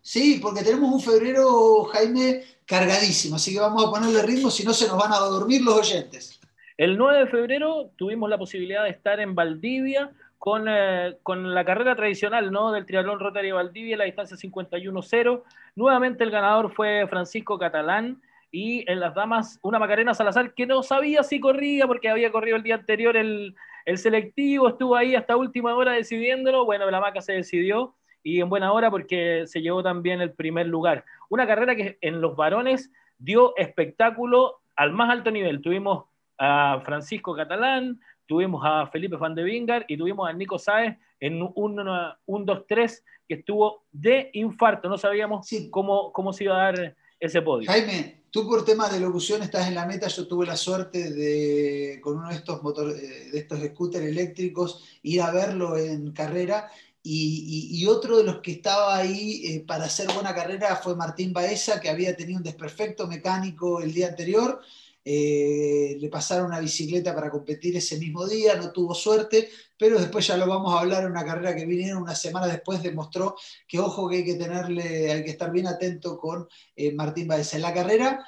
sí, 0.03 0.39
porque 0.39 0.61
tenemos 0.61 0.93
un 0.93 1.01
febrero, 1.01 1.85
Jaime, 1.85 2.43
cargadísimo, 2.65 3.35
así 3.35 3.51
que 3.51 3.59
vamos 3.59 3.83
a 3.83 3.89
ponerle 3.89 4.21
ritmo, 4.21 4.51
si 4.51 4.63
no 4.63 4.73
se 4.73 4.87
nos 4.87 4.95
van 4.95 5.11
a 5.11 5.17
dormir 5.17 5.63
los 5.63 5.79
oyentes. 5.79 6.39
El 6.77 6.95
9 6.95 7.21
de 7.21 7.27
febrero 7.27 7.89
tuvimos 7.97 8.29
la 8.29 8.37
posibilidad 8.37 8.83
de 8.83 8.91
estar 8.91 9.19
en 9.19 9.33
Valdivia 9.33 10.11
con, 10.37 10.67
eh, 10.69 11.17
con 11.23 11.55
la 11.55 11.65
carrera 11.65 11.95
tradicional 11.95 12.51
¿no? 12.51 12.71
del 12.71 12.85
triatlón 12.85 13.19
Rotario 13.19 13.55
Valdivia, 13.55 13.97
la 13.97 14.05
distancia 14.05 14.37
51-0. 14.37 15.43
Nuevamente 15.75 16.23
el 16.23 16.29
ganador 16.29 16.71
fue 16.71 17.07
Francisco 17.09 17.57
Catalán 17.57 18.21
y 18.51 18.89
en 18.89 18.99
las 18.99 19.15
damas 19.15 19.59
una 19.63 19.79
Macarena 19.79 20.13
Salazar 20.13 20.53
que 20.53 20.67
no 20.67 20.83
sabía 20.83 21.23
si 21.23 21.39
corría 21.39 21.87
porque 21.87 22.07
había 22.07 22.31
corrido 22.31 22.55
el 22.55 22.63
día 22.63 22.75
anterior 22.75 23.17
el, 23.17 23.55
el 23.85 23.97
selectivo, 23.97 24.69
estuvo 24.69 24.95
ahí 24.95 25.15
hasta 25.15 25.35
última 25.35 25.75
hora 25.75 25.93
decidiéndolo. 25.93 26.65
Bueno, 26.65 26.89
la 26.89 27.01
Maca 27.01 27.19
se 27.19 27.33
decidió 27.33 27.95
y 28.23 28.41
en 28.41 28.49
buena 28.49 28.71
hora 28.73 28.91
porque 28.91 29.43
se 29.47 29.61
llevó 29.61 29.83
también 29.83 30.21
el 30.21 30.33
primer 30.33 30.67
lugar. 30.67 31.05
Una 31.29 31.47
carrera 31.47 31.75
que 31.75 31.97
en 32.01 32.21
los 32.21 32.35
varones 32.35 32.91
dio 33.17 33.55
espectáculo 33.57 34.61
al 34.75 34.91
más 34.91 35.09
alto 35.09 35.31
nivel. 35.31 35.61
Tuvimos 35.61 36.05
a 36.37 36.81
Francisco 36.85 37.35
Catalán, 37.35 37.99
tuvimos 38.25 38.61
a 38.65 38.87
Felipe 38.87 39.17
Van 39.17 39.35
de 39.35 39.43
Vingar 39.43 39.85
y 39.87 39.97
tuvimos 39.97 40.29
a 40.29 40.33
Nico 40.33 40.57
Sáez 40.57 40.97
en 41.19 41.41
un 41.41 41.75
2-3 41.75 43.03
que 43.27 43.35
estuvo 43.35 43.83
de 43.91 44.29
infarto. 44.33 44.89
No 44.89 44.97
sabíamos 44.97 45.47
cómo, 45.69 46.11
cómo 46.13 46.33
se 46.33 46.45
iba 46.45 46.55
a 46.55 46.71
dar 46.71 46.95
ese 47.19 47.41
podio. 47.41 47.69
Jaime, 47.69 48.23
tú 48.31 48.47
por 48.47 48.63
temas 48.63 48.91
de 48.91 48.99
locución 48.99 49.41
estás 49.41 49.67
en 49.67 49.75
la 49.75 49.85
meta. 49.85 50.07
Yo 50.07 50.27
tuve 50.27 50.45
la 50.45 50.55
suerte 50.55 51.11
de, 51.11 51.99
con 52.01 52.17
uno 52.17 52.29
de 52.29 52.35
estos, 52.35 52.63
motor, 52.63 52.91
eh, 52.91 53.29
de 53.31 53.37
estos 53.37 53.59
scooters 53.59 54.05
eléctricos, 54.05 54.99
ir 55.03 55.21
a 55.21 55.31
verlo 55.31 55.77
en 55.77 56.11
carrera 56.13 56.69
y, 57.01 57.85
otro 57.85 58.17
de 58.17 58.23
los 58.23 58.41
que 58.41 58.51
estaba 58.53 58.97
ahí 58.97 59.41
eh, 59.45 59.63
para 59.65 59.85
hacer 59.85 60.11
buena 60.13 60.35
carrera 60.35 60.75
fue 60.75 60.95
Martín 60.95 61.31
Baeza, 61.31 61.79
que 61.79 61.89
había 61.89 62.15
tenido 62.15 62.37
un 62.37 62.43
desperfecto 62.43 63.07
mecánico 63.07 63.81
el 63.81 63.93
día 63.93 64.09
anterior. 64.09 64.61
Eh, 65.03 65.97
le 65.99 66.09
pasaron 66.09 66.47
una 66.47 66.59
bicicleta 66.59 67.15
para 67.15 67.31
competir 67.31 67.75
ese 67.77 67.97
mismo 67.97 68.27
día, 68.27 68.55
no 68.55 68.71
tuvo 68.71 68.93
suerte, 68.93 69.49
pero 69.77 69.97
después 69.97 70.27
ya 70.27 70.35
lo 70.35 70.45
vamos 70.45 70.73
a 70.73 70.81
hablar 70.81 71.03
en 71.03 71.11
una 71.11 71.25
carrera 71.25 71.55
que 71.55 71.65
vinieron 71.65 72.03
una 72.03 72.15
semana 72.15 72.47
después, 72.47 72.83
demostró 72.83 73.35
que 73.67 73.79
ojo 73.79 74.09
que 74.09 74.17
hay 74.17 74.25
que 74.25 74.35
tenerle, 74.35 75.11
hay 75.11 75.23
que 75.23 75.31
estar 75.31 75.51
bien 75.51 75.67
atento 75.67 76.17
con 76.19 76.47
eh, 76.75 76.91
Martín 76.91 77.27
Baeza. 77.27 77.55
En 77.55 77.61
la 77.63 77.73
carrera 77.73 78.23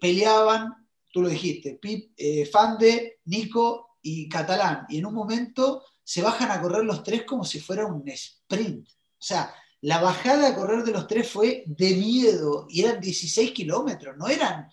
peleaban, 0.00 0.86
tú 1.10 1.22
lo 1.22 1.28
dijiste, 1.28 1.78
Pip, 1.80 2.12
Fande, 2.52 3.20
Nico 3.24 3.96
y 4.02 4.28
Catalán, 4.28 4.86
y 4.88 4.98
en 4.98 5.06
un 5.06 5.14
momento 5.14 5.84
se 6.10 6.22
bajan 6.22 6.50
a 6.50 6.60
correr 6.60 6.82
los 6.82 7.04
tres 7.04 7.22
como 7.22 7.44
si 7.44 7.60
fuera 7.60 7.86
un 7.86 8.02
sprint. 8.08 8.88
O 8.88 9.22
sea, 9.22 9.54
la 9.82 10.00
bajada 10.00 10.48
a 10.48 10.56
correr 10.56 10.82
de 10.82 10.90
los 10.90 11.06
tres 11.06 11.30
fue 11.30 11.62
de 11.68 11.94
miedo 11.94 12.66
y 12.68 12.82
eran 12.82 13.00
16 13.00 13.52
kilómetros, 13.52 14.16
no 14.16 14.26
eran, 14.26 14.68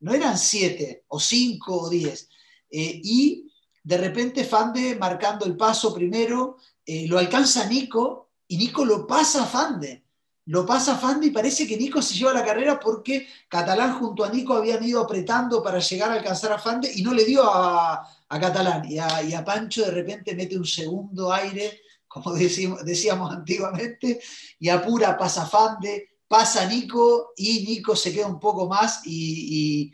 no 0.00 0.12
eran 0.12 0.36
7 0.36 1.04
o 1.08 1.18
5 1.18 1.74
o 1.74 1.88
10. 1.88 2.28
Eh, 2.72 3.00
y 3.02 3.50
de 3.82 3.96
repente 3.96 4.44
Fande 4.44 4.94
marcando 4.96 5.46
el 5.46 5.56
paso 5.56 5.94
primero, 5.94 6.58
eh, 6.84 7.08
lo 7.08 7.18
alcanza 7.18 7.66
Nico 7.66 8.28
y 8.46 8.58
Nico 8.58 8.84
lo 8.84 9.06
pasa 9.06 9.44
a 9.44 9.46
Fande. 9.46 10.04
Lo 10.44 10.66
pasa 10.66 10.96
a 10.96 10.98
Fande 10.98 11.28
y 11.28 11.30
parece 11.30 11.66
que 11.66 11.78
Nico 11.78 12.02
se 12.02 12.16
lleva 12.16 12.34
la 12.34 12.44
carrera 12.44 12.78
porque 12.78 13.26
Catalán 13.48 13.98
junto 13.98 14.24
a 14.24 14.28
Nico 14.28 14.52
habían 14.52 14.84
ido 14.84 15.00
apretando 15.00 15.62
para 15.62 15.78
llegar 15.78 16.10
a 16.10 16.14
alcanzar 16.16 16.52
a 16.52 16.58
Fande 16.58 16.92
y 16.94 17.02
no 17.02 17.14
le 17.14 17.24
dio 17.24 17.44
a, 17.44 18.06
a 18.32 18.40
Catalán 18.40 18.90
y 18.90 18.98
a, 18.98 19.44
Pancho 19.44 19.84
de 19.84 19.90
repente 19.90 20.34
mete 20.34 20.56
un 20.56 20.64
segundo 20.64 21.30
aire, 21.30 21.82
como 22.08 22.32
decíamos, 22.32 22.82
decíamos 22.82 23.30
antiguamente, 23.30 24.20
y 24.58 24.70
apura, 24.70 25.18
pasa 25.18 25.44
Fande, 25.44 26.16
pasa 26.26 26.64
Nico 26.64 27.34
y 27.36 27.62
Nico 27.62 27.94
se 27.94 28.10
queda 28.10 28.26
un 28.28 28.40
poco 28.40 28.66
más 28.66 29.02
y, 29.04 29.92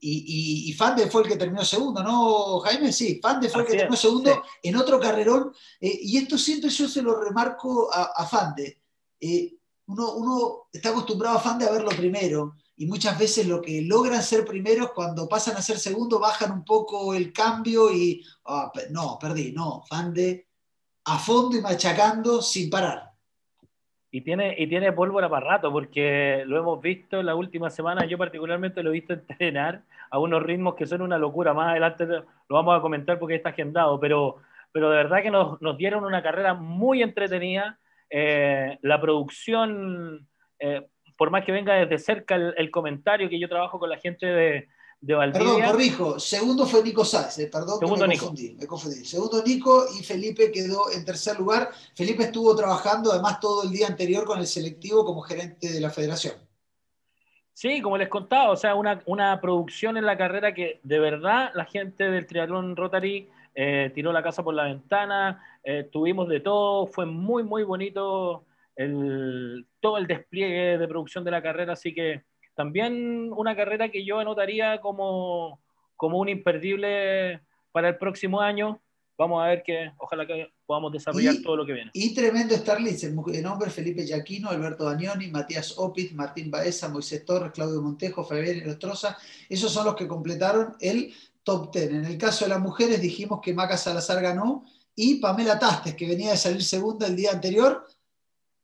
y, 0.00 0.72
Fande 0.72 1.10
fue 1.10 1.22
el 1.22 1.28
que 1.28 1.36
terminó 1.36 1.62
segundo, 1.62 2.02
¿no, 2.02 2.60
Jaime? 2.60 2.90
Sí, 2.90 3.20
Fande 3.22 3.50
fue 3.50 3.62
el 3.62 3.66
que 3.66 3.76
terminó 3.76 3.96
segundo 3.96 4.42
en 4.62 4.76
otro 4.76 4.98
carrerón. 4.98 5.52
Eh, 5.80 6.00
y 6.02 6.16
esto 6.18 6.36
siento, 6.36 6.68
yo 6.68 6.88
se 6.88 7.00
lo 7.00 7.22
remarco 7.22 7.90
a, 7.92 8.26
Fande. 8.26 8.80
Eh, 9.20 9.56
uno, 9.86 10.14
uno, 10.14 10.68
está 10.72 10.88
acostumbrado 10.90 11.36
a 11.36 11.40
Fande 11.40 11.66
a 11.66 11.70
verlo 11.70 11.90
primero 11.90 12.54
y 12.76 12.86
muchas 12.86 13.18
veces 13.18 13.46
lo 13.46 13.62
que 13.62 13.82
logran 13.82 14.22
ser 14.22 14.44
primeros 14.44 14.92
cuando 14.92 15.28
pasan 15.28 15.56
a 15.56 15.62
ser 15.62 15.78
segundo 15.78 16.18
bajan 16.18 16.50
un 16.50 16.64
poco 16.64 17.14
el 17.14 17.32
cambio 17.32 17.92
y 17.92 18.24
ah, 18.46 18.72
no, 18.90 19.18
perdí, 19.20 19.52
no, 19.52 19.82
Fande 19.88 20.48
a 21.04 21.18
fondo 21.18 21.56
y 21.56 21.60
machacando 21.60 22.40
sin 22.40 22.70
parar. 22.70 23.10
Y 24.10 24.20
tiene, 24.22 24.54
y 24.56 24.68
tiene 24.68 24.92
pólvora 24.92 25.28
para 25.28 25.46
rato, 25.46 25.72
porque 25.72 26.44
lo 26.46 26.58
hemos 26.58 26.80
visto 26.80 27.20
en 27.20 27.26
la 27.26 27.34
última 27.34 27.68
semana, 27.68 28.06
yo 28.06 28.16
particularmente 28.16 28.82
lo 28.82 28.90
he 28.90 28.94
visto 28.94 29.12
entrenar 29.12 29.82
a 30.10 30.18
unos 30.18 30.42
ritmos 30.42 30.74
que 30.74 30.86
son 30.86 31.02
una 31.02 31.18
locura. 31.18 31.52
Más 31.52 31.70
adelante 31.70 32.06
lo 32.06 32.24
vamos 32.48 32.78
a 32.78 32.80
comentar 32.80 33.18
porque 33.18 33.34
está 33.34 33.50
agendado, 33.50 33.98
pero, 34.00 34.36
pero 34.72 34.90
de 34.90 34.96
verdad 34.96 35.22
que 35.22 35.30
nos, 35.30 35.60
nos 35.60 35.76
dieron 35.76 36.04
una 36.04 36.22
carrera 36.22 36.54
muy 36.54 37.02
entretenida. 37.02 37.78
Eh, 38.08 38.78
la 38.82 39.00
producción 39.00 40.28
eh, 40.60 40.86
por 41.16 41.30
más 41.30 41.44
que 41.44 41.52
venga 41.52 41.74
desde 41.74 41.98
cerca 41.98 42.36
el, 42.36 42.70
comentario 42.70 43.28
que 43.28 43.38
yo 43.38 43.48
trabajo 43.48 43.78
con 43.78 43.90
la 43.90 43.98
gente 43.98 44.26
de, 44.26 44.68
de 45.00 45.14
Valdivia. 45.14 45.54
Perdón, 45.54 45.70
corrijo. 45.70 46.20
Segundo 46.20 46.66
fue 46.66 46.82
Nico 46.82 47.04
Sáez, 47.04 47.38
eh, 47.38 47.46
perdón 47.46 47.78
Segundo 47.78 48.06
me 48.06 48.18
confundí, 48.18 48.56
me 48.58 48.66
confundí. 48.66 49.04
Segundo 49.04 49.42
Nico 49.44 49.86
y 49.98 50.02
Felipe 50.02 50.50
quedó 50.50 50.90
en 50.90 51.04
tercer 51.04 51.38
lugar. 51.38 51.70
Felipe 51.94 52.24
estuvo 52.24 52.54
trabajando 52.56 53.12
además 53.12 53.40
todo 53.40 53.64
el 53.64 53.70
día 53.70 53.86
anterior 53.86 54.24
con 54.24 54.38
el 54.38 54.46
selectivo 54.46 55.04
como 55.04 55.22
gerente 55.22 55.72
de 55.72 55.80
la 55.80 55.90
federación. 55.90 56.34
Sí, 57.52 57.80
como 57.80 57.96
les 57.96 58.08
contaba, 58.08 58.50
o 58.50 58.56
sea, 58.56 58.74
una, 58.74 59.00
una 59.06 59.40
producción 59.40 59.96
en 59.96 60.06
la 60.06 60.18
carrera 60.18 60.52
que 60.52 60.80
de 60.82 60.98
verdad 60.98 61.52
la 61.54 61.64
gente 61.64 62.10
del 62.10 62.26
triatlón 62.26 62.74
Rotary 62.74 63.28
eh, 63.54 63.92
tiró 63.94 64.12
la 64.12 64.24
casa 64.24 64.42
por 64.42 64.54
la 64.54 64.64
ventana, 64.64 65.40
eh, 65.62 65.88
tuvimos 65.90 66.28
de 66.28 66.40
todo, 66.40 66.88
fue 66.88 67.06
muy, 67.06 67.44
muy 67.44 67.62
bonito 67.62 68.44
el, 68.76 69.66
todo 69.80 69.98
el 69.98 70.06
despliegue 70.06 70.78
de 70.78 70.88
producción 70.88 71.24
de 71.24 71.30
la 71.30 71.42
carrera, 71.42 71.74
así 71.74 71.94
que 71.94 72.24
también 72.54 73.32
una 73.32 73.56
carrera 73.56 73.90
que 73.90 74.04
yo 74.04 74.18
anotaría 74.18 74.80
como, 74.80 75.60
como 75.96 76.18
un 76.18 76.28
imperdible 76.28 77.40
para 77.72 77.88
el 77.88 77.98
próximo 77.98 78.40
año. 78.40 78.80
vamos 79.18 79.42
a 79.42 79.48
ver 79.48 79.62
que 79.62 79.92
ojalá 79.98 80.26
que 80.26 80.52
podamos 80.66 80.92
desarrollar 80.92 81.36
todo 81.42 81.56
lo 81.56 81.66
que 81.66 81.72
viene. 81.72 81.90
Y 81.92 82.14
tremendo 82.14 82.54
Starlitz, 82.54 83.04
el 83.04 83.14
nombre 83.42 83.70
Felipe 83.70 84.06
Yaquino, 84.06 84.50
Alberto 84.50 84.84
Danioni, 84.84 85.28
Matías 85.28 85.78
Opit, 85.78 86.12
Martín 86.12 86.50
Baeza, 86.50 86.88
Moisés 86.88 87.24
Torres, 87.24 87.52
Claudio 87.52 87.82
Montejo, 87.82 88.24
Fabián 88.24 88.64
Rostroza, 88.64 89.16
esos 89.48 89.72
son 89.72 89.86
los 89.86 89.96
que 89.96 90.08
completaron 90.08 90.74
el 90.80 91.12
top 91.42 91.70
ten. 91.72 91.94
En 91.94 92.04
el 92.04 92.18
caso 92.18 92.44
de 92.44 92.50
las 92.50 92.60
mujeres 92.60 93.00
dijimos 93.00 93.40
que 93.42 93.54
Maca 93.54 93.76
Salazar 93.76 94.22
ganó 94.22 94.64
y 94.96 95.16
Pamela 95.16 95.58
Tastes, 95.58 95.94
que 95.94 96.06
venía 96.06 96.30
de 96.30 96.36
salir 96.36 96.62
segunda 96.62 97.06
el 97.06 97.16
día 97.16 97.32
anterior, 97.32 97.84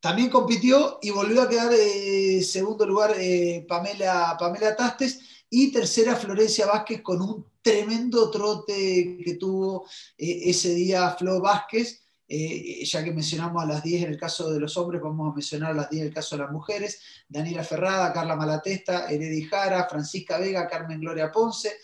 también 0.01 0.31
compitió 0.31 0.99
y 1.03 1.11
volvió 1.11 1.43
a 1.43 1.49
quedar 1.49 1.73
eh, 1.75 2.43
segundo 2.43 2.87
lugar 2.87 3.15
eh, 3.19 3.67
Pamela, 3.69 4.35
Pamela 4.39 4.75
Tastes 4.75 5.21
y 5.51 5.71
tercera 5.71 6.17
Florencia 6.17 6.67
Vázquez 6.67 7.03
con 7.03 7.21
un 7.21 7.45
tremendo 7.61 8.31
trote 8.31 9.19
que 9.23 9.35
tuvo 9.35 9.87
eh, 10.17 10.41
ese 10.47 10.75
día 10.75 11.11
Flo 11.19 11.41
Vázquez. 11.41 12.03
ya 12.29 13.05
que 13.05 13.13
mencionamos 13.13 13.63
a 13.63 13.67
las 13.67 13.83
10 13.83 14.05
en 14.05 14.11
el 14.13 14.17
caso 14.17 14.51
de 14.51 14.61
los 14.61 14.77
hombres, 14.77 15.03
vamos 15.03 15.33
a 15.33 15.35
mencionar 15.35 15.73
a 15.73 15.75
las 15.75 15.91
10 15.91 16.01
en 16.01 16.09
el 16.09 16.15
caso 16.15 16.37
de 16.37 16.43
las 16.45 16.53
mujeres. 16.53 17.01
Daniela 17.29 17.65
Ferrada, 17.65 18.13
Carla 18.13 18.37
Malatesta, 18.37 19.07
Heredi 19.11 19.43
Jara, 19.43 19.87
Francisca 19.91 20.39
Vega, 20.39 20.69
Carmen 20.69 21.01
Gloria 21.01 21.31
Ponce, 21.31 21.77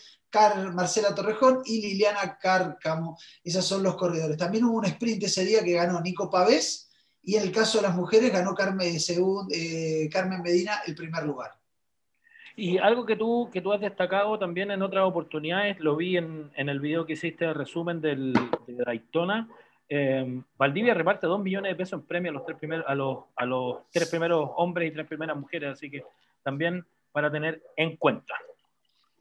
Marcela 0.73 1.13
Torrejón 1.13 1.61
y 1.65 1.81
Liliana 1.81 2.37
Cárcamo. 2.39 3.17
Esos 3.43 3.65
son 3.65 3.83
los 3.83 3.95
corredores. 3.95 4.37
También 4.37 4.63
hubo 4.63 4.77
un 4.77 4.85
sprint 4.85 5.23
ese 5.23 5.43
día 5.43 5.63
que 5.63 5.73
ganó 5.73 5.99
Nico 6.01 6.29
Pavés 6.29 6.86
y 7.27 7.35
en 7.35 7.43
el 7.43 7.51
caso 7.51 7.79
de 7.79 7.87
las 7.87 7.95
mujeres 7.95 8.31
ganó 8.31 8.55
Carmen, 8.55 9.01
según, 9.01 9.49
eh, 9.51 10.07
Carmen 10.09 10.41
Medina 10.41 10.79
el 10.87 10.95
primer 10.95 11.25
lugar. 11.25 11.51
Y 12.55 12.77
algo 12.77 13.05
que 13.05 13.17
tú, 13.17 13.49
que 13.51 13.59
tú 13.59 13.73
has 13.73 13.81
destacado 13.81 14.39
también 14.39 14.71
en 14.71 14.81
otras 14.81 15.03
oportunidades, 15.03 15.77
lo 15.81 15.97
vi 15.97 16.15
en, 16.15 16.49
el 16.55 16.79
video 16.79 17.05
que 17.05 17.13
hiciste 17.13 17.43
el 17.43 17.53
resumen 17.53 17.99
del, 17.99 18.31
de 18.65 18.81
Daytona. 18.85 19.49
Eh, 19.89 20.41
Valdivia 20.57 20.93
reparte 20.93 21.27
dos 21.27 21.41
millones 21.41 21.73
de 21.73 21.75
pesos 21.75 21.99
en 21.99 22.05
premio 22.07 22.31
a 22.31 22.35
los, 22.35 22.45
tres 22.45 22.57
primeros, 22.57 22.85
a, 22.87 22.95
los, 22.95 23.17
a 23.35 23.45
los 23.45 23.79
tres 23.91 24.07
primeros 24.07 24.49
hombres 24.55 24.89
y 24.89 24.93
tres 24.93 25.05
primeras 25.05 25.35
mujeres, 25.35 25.73
así 25.73 25.91
que 25.91 26.05
también 26.43 26.85
para 27.11 27.29
tener 27.29 27.61
en 27.75 27.97
cuenta. 27.97 28.35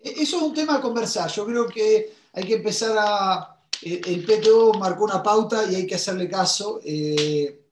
E-, 0.00 0.22
eso 0.22 0.36
es 0.36 0.42
un 0.44 0.54
tema 0.54 0.76
a 0.76 0.80
conversar. 0.80 1.28
Yo 1.32 1.44
creo 1.44 1.66
que 1.66 2.12
hay 2.32 2.44
que 2.44 2.54
empezar 2.54 2.96
a. 2.96 3.58
Eh, 3.82 4.00
el 4.06 4.24
PTO 4.24 4.74
marcó 4.74 5.02
una 5.02 5.24
pauta 5.24 5.68
y 5.68 5.74
hay 5.74 5.86
que 5.88 5.96
hacerle 5.96 6.28
caso. 6.28 6.80
Eh, 6.84 7.65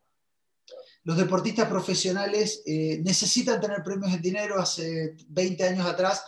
los 1.04 1.16
deportistas 1.16 1.68
profesionales 1.68 2.62
eh, 2.66 3.00
necesitan 3.04 3.60
tener 3.60 3.82
premios 3.82 4.12
en 4.12 4.22
dinero. 4.22 4.58
Hace 4.58 5.16
20 5.28 5.64
años 5.64 5.86
atrás, 5.86 6.24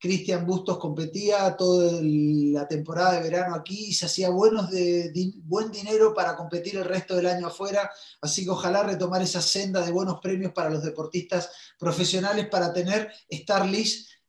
Cristian 0.00 0.46
Bustos 0.46 0.78
competía 0.78 1.54
toda 1.56 2.00
la 2.02 2.66
temporada 2.66 3.12
de 3.12 3.22
verano 3.22 3.54
aquí 3.54 3.88
y 3.88 3.92
se 3.92 4.06
hacía 4.06 4.30
buenos 4.30 4.70
de, 4.70 5.12
buen 5.44 5.70
dinero 5.70 6.14
para 6.14 6.36
competir 6.36 6.76
el 6.76 6.86
resto 6.86 7.14
del 7.14 7.26
año 7.26 7.48
afuera. 7.48 7.90
Así 8.22 8.44
que 8.44 8.50
ojalá 8.50 8.82
retomar 8.82 9.20
esa 9.20 9.42
senda 9.42 9.84
de 9.84 9.92
buenos 9.92 10.18
premios 10.20 10.52
para 10.52 10.70
los 10.70 10.82
deportistas 10.82 11.50
profesionales 11.78 12.48
para 12.48 12.72
tener 12.72 13.12
Star 13.28 13.70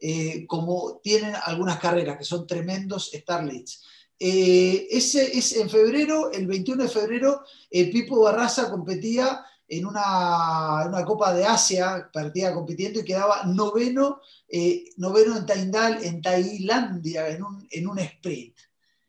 eh, 0.04 0.46
como 0.46 1.00
tienen 1.02 1.34
algunas 1.46 1.80
carreras, 1.80 2.18
que 2.18 2.26
son 2.26 2.46
tremendos 2.46 3.10
Starlets. 3.14 3.82
Eh, 4.24 4.88
ese 4.92 5.36
es 5.36 5.54
en 5.54 5.68
febrero, 5.68 6.32
el 6.32 6.46
21 6.46 6.84
de 6.84 6.90
febrero, 6.90 7.44
eh, 7.72 7.92
Pipo 7.92 8.22
Barraza 8.22 8.70
competía 8.70 9.44
en 9.68 9.88
una, 9.88 10.86
una, 10.86 11.04
Copa 11.04 11.34
de 11.34 11.44
Asia, 11.44 12.08
partía 12.14 12.54
compitiendo 12.54 13.00
y 13.00 13.04
quedaba 13.04 13.46
noveno, 13.46 14.22
noveno 14.98 15.38
en 15.38 15.46
Taindal, 15.48 16.04
en 16.04 16.22
Tailandia, 16.22 17.30
en 17.30 17.44
un, 17.44 17.68
en 17.72 17.88
un 17.88 17.98
sprint. 17.98 18.56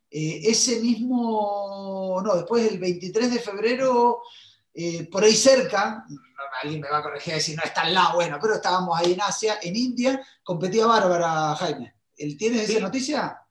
ese 0.08 0.80
mismo, 0.80 2.22
no, 2.24 2.34
después 2.34 2.72
el 2.72 2.78
23 2.78 3.34
de 3.34 3.38
febrero, 3.38 4.22
por 5.10 5.24
ahí 5.24 5.34
cerca, 5.34 6.06
alguien 6.62 6.80
me 6.80 6.88
va 6.88 7.00
a 7.00 7.02
corregir 7.02 7.34
y 7.34 7.36
decir, 7.36 7.56
no 7.56 7.64
está 7.64 7.82
al 7.82 7.92
lado, 7.92 8.14
bueno, 8.14 8.38
pero 8.40 8.54
estábamos 8.54 8.98
ahí 8.98 9.12
en 9.12 9.20
Asia, 9.20 9.58
en 9.60 9.76
India, 9.76 10.24
competía 10.42 10.86
Bárbara, 10.86 11.54
Jaime. 11.56 11.96
¿Tienes 12.16 12.70
esa 12.70 12.80
noticia? 12.80 13.41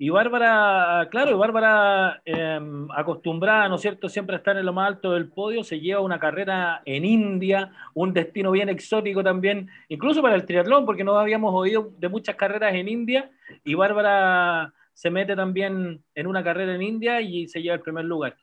Y 0.00 0.10
Bárbara, 0.10 1.08
claro, 1.10 1.36
Bárbara 1.38 2.22
em, 2.24 2.88
acostumbrada, 2.92 3.68
¿no 3.68 3.74
es 3.74 3.80
cierto?, 3.80 4.08
siempre 4.08 4.36
a 4.36 4.38
estar 4.38 4.56
en 4.56 4.64
lo 4.64 4.72
más 4.72 4.86
alto 4.86 5.12
del 5.12 5.28
podio, 5.28 5.64
se 5.64 5.80
lleva 5.80 6.00
una 6.00 6.20
carrera 6.20 6.82
en 6.84 7.04
India, 7.04 7.72
un 7.94 8.12
destino 8.12 8.52
bien 8.52 8.68
exótico 8.68 9.24
también, 9.24 9.68
incluso 9.88 10.22
para 10.22 10.36
el 10.36 10.46
triatlón, 10.46 10.86
porque 10.86 11.02
no 11.02 11.18
habíamos 11.18 11.52
oído 11.52 11.92
de 11.98 12.08
muchas 12.08 12.36
carreras 12.36 12.74
en 12.76 12.86
India, 12.86 13.28
y 13.64 13.74
Bárbara 13.74 14.72
se 14.94 15.10
mete 15.10 15.34
también 15.34 16.04
en 16.14 16.26
una 16.28 16.44
carrera 16.44 16.76
en 16.76 16.82
India 16.82 17.20
y 17.20 17.48
se 17.48 17.60
lleva 17.60 17.74
el 17.74 17.82
primer 17.82 18.04
lugar. 18.04 18.36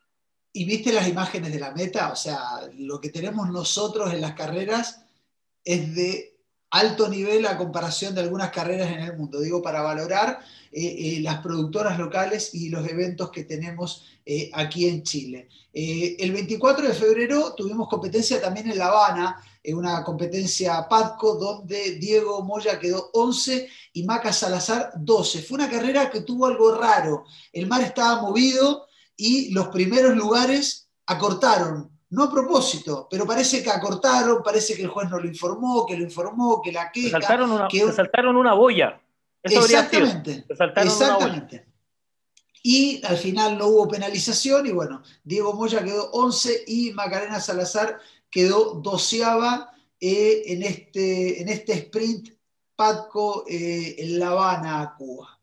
Y 0.52 0.66
viste 0.66 0.92
las 0.92 1.08
imágenes 1.08 1.54
de 1.54 1.60
la 1.60 1.72
meta, 1.72 2.12
o 2.12 2.16
sea, 2.16 2.38
lo 2.74 3.00
que 3.00 3.08
tenemos 3.08 3.48
nosotros 3.48 4.12
en 4.12 4.20
las 4.20 4.34
carreras 4.34 5.06
es 5.64 5.94
de 5.94 6.35
alto 6.70 7.08
nivel 7.08 7.46
a 7.46 7.56
comparación 7.56 8.14
de 8.14 8.22
algunas 8.22 8.50
carreras 8.50 8.90
en 8.90 9.00
el 9.00 9.16
mundo. 9.16 9.40
Digo, 9.40 9.62
para 9.62 9.82
valorar 9.82 10.40
eh, 10.72 10.96
eh, 10.98 11.20
las 11.20 11.38
productoras 11.38 11.98
locales 11.98 12.54
y 12.54 12.68
los 12.68 12.86
eventos 12.88 13.30
que 13.30 13.44
tenemos 13.44 14.04
eh, 14.24 14.50
aquí 14.52 14.88
en 14.88 15.02
Chile. 15.02 15.48
el 15.72 16.32
24 16.32 16.88
de 16.88 16.94
febrero 16.94 17.54
tuvimos 17.54 17.88
competencia 17.88 18.40
también 18.40 18.70
en 18.70 18.78
La 18.78 18.86
Habana, 18.86 19.42
una 19.68 20.04
competencia 20.04 20.86
PADCO, 20.88 21.34
donde 21.36 21.96
Diego 21.96 22.42
Moya 22.44 22.78
quedó 22.78 23.10
11 23.12 23.68
y 23.94 24.04
Maca 24.04 24.32
Salazar 24.32 24.92
12. 24.96 25.42
Fue 25.42 25.56
una 25.56 25.68
carrera 25.68 26.08
que 26.08 26.20
tuvo 26.20 26.46
algo 26.46 26.76
raro. 26.76 27.24
El 27.52 27.66
mar 27.66 27.82
estaba 27.82 28.22
movido, 28.22 28.86
y 29.16 29.50
los 29.50 29.68
primeros 29.68 30.14
lugares 30.14 30.88
acortaron, 31.06 31.95
no 32.16 32.24
a 32.24 32.30
propósito, 32.30 33.06
pero 33.10 33.26
parece 33.26 33.62
que 33.62 33.68
acortaron, 33.68 34.42
parece 34.42 34.74
que 34.74 34.80
el 34.80 34.88
juez 34.88 35.10
no 35.10 35.20
lo 35.20 35.28
informó, 35.28 35.84
que 35.84 35.98
lo 35.98 36.02
informó, 36.02 36.62
que 36.62 36.72
la 36.72 36.90
queja... 36.90 37.10
Saltaron 37.10 37.52
una, 37.52 37.68
que... 37.68 37.92
saltaron 37.92 38.36
una 38.36 38.54
boya. 38.54 38.98
exactamente, 39.42 40.46
exactamente. 40.48 41.66
Y 42.62 43.04
al 43.04 43.18
final 43.18 43.58
no 43.58 43.66
hubo 43.66 43.86
penalización 43.88 44.66
y 44.66 44.72
bueno, 44.72 45.02
Diego 45.24 45.52
Moya 45.52 45.84
quedó 45.84 46.10
11 46.12 46.64
y 46.66 46.90
Macarena 46.94 47.38
Salazar 47.38 47.98
quedó 48.30 48.80
doceava 48.82 49.72
eh, 50.00 50.42
en, 50.46 50.62
este, 50.62 51.42
en 51.42 51.50
este 51.50 51.74
sprint 51.74 52.30
Patco 52.74 53.44
eh, 53.46 53.94
en 53.98 54.18
La 54.18 54.28
Habana, 54.28 54.94
Cuba. 54.96 55.38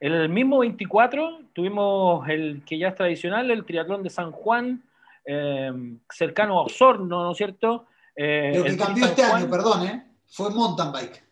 El 0.00 0.30
mismo 0.30 0.60
24 0.60 1.40
tuvimos 1.52 2.26
el 2.30 2.62
que 2.64 2.78
ya 2.78 2.88
es 2.88 2.94
tradicional, 2.94 3.50
el 3.50 3.66
triatlón 3.66 4.02
de 4.02 4.08
San 4.08 4.32
Juan, 4.32 4.82
eh, 5.26 5.72
cercano 6.08 6.58
a 6.58 6.62
Osorno, 6.62 7.24
¿no 7.24 7.32
es 7.32 7.36
cierto? 7.36 7.86
Eh, 8.14 8.52
Lo 8.56 8.64
que 8.64 8.76
cambió 8.76 9.04
este 9.04 9.22
año, 9.22 9.50
perdón, 9.50 9.86
¿eh? 9.86 10.06
fue 10.28 10.50
mountain 10.50 10.92
bike. 10.92 11.24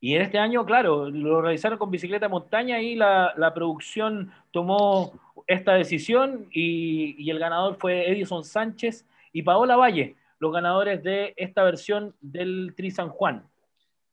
Y 0.00 0.14
en 0.14 0.22
este 0.22 0.38
año, 0.38 0.66
claro, 0.66 1.08
lo 1.08 1.40
realizaron 1.40 1.78
con 1.78 1.90
bicicleta 1.90 2.26
de 2.26 2.30
montaña 2.30 2.80
y 2.80 2.94
la, 2.94 3.52
producción 3.54 4.30
tomó 4.50 5.12
esta 5.46 5.74
decisión 5.74 6.46
y, 6.52 7.16
y, 7.18 7.30
el 7.30 7.38
ganador 7.38 7.76
fue 7.76 8.10
Edison 8.10 8.44
Sánchez 8.44 9.06
y 9.32 9.42
Paola 9.42 9.76
Valle, 9.76 10.16
los 10.38 10.52
ganadores 10.52 11.02
de 11.02 11.32
esta 11.38 11.62
versión 11.62 12.14
del 12.20 12.74
Tri 12.76 12.90
San 12.90 13.08
Juan. 13.08 13.46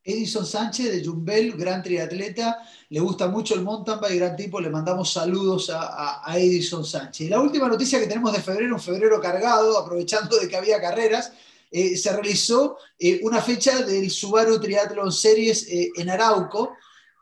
Edison 0.04 0.46
Sánchez 0.46 0.92
de 0.92 1.06
Jumbel, 1.06 1.54
gran 1.54 1.84
triatleta, 1.84 2.60
le 2.90 3.00
gusta 3.00 3.28
mucho 3.28 3.54
el 3.54 3.62
mountain 3.62 4.00
bike, 4.00 4.18
gran 4.18 4.36
tipo, 4.36 4.60
le 4.60 4.70
mandamos 4.70 5.12
saludos 5.14 5.72
a, 5.74 6.24
Edison 6.36 6.84
Sánchez. 6.84 7.28
Y 7.28 7.30
la 7.30 7.40
última 7.40 7.68
noticia 7.68 8.00
que 8.00 8.08
tenemos 8.08 8.34
de 8.34 8.42
febrero, 8.42 8.76
un 8.76 8.82
febrero 8.82 9.22
cargado, 9.22 9.78
aprovechando 9.78 10.38
de 10.38 10.48
que 10.48 10.58
había 10.58 10.82
carreras, 10.82 11.34
eh, 11.70 11.96
se 11.96 12.12
realizó 12.12 12.78
eh, 13.00 13.22
una 13.24 13.42
fecha 13.42 13.82
del 13.84 14.10
Subaru 14.10 14.60
Triathlon 14.60 15.12
Series 15.12 15.68
eh, 15.70 15.92
en 15.96 16.10
Arauco, 16.10 16.76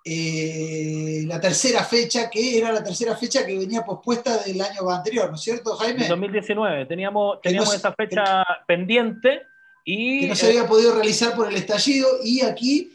la 0.06 1.40
tercera 1.40 1.84
fecha, 1.84 2.32
que 2.32 2.58
era 2.58 2.72
la 2.72 2.84
tercera 2.84 3.16
fecha 3.16 3.46
que 3.46 3.56
venía 3.56 3.84
pospuesta 3.84 4.40
del 4.40 4.60
año 4.60 4.90
anterior, 4.90 5.30
¿no 5.30 5.36
es 5.36 5.42
cierto, 5.42 5.76
Jaime? 5.76 6.02
En 6.02 6.10
2019, 6.10 6.88
teníamos, 6.88 7.40
teníamos 7.42 7.76
esa 7.76 7.94
fecha 7.94 8.44
pendiente 8.66 9.46
que 9.96 10.28
no 10.28 10.36
se 10.36 10.48
había 10.48 10.68
podido 10.68 10.94
realizar 10.94 11.36
por 11.36 11.48
el 11.50 11.56
estallido 11.56 12.08
y 12.24 12.42
aquí 12.42 12.92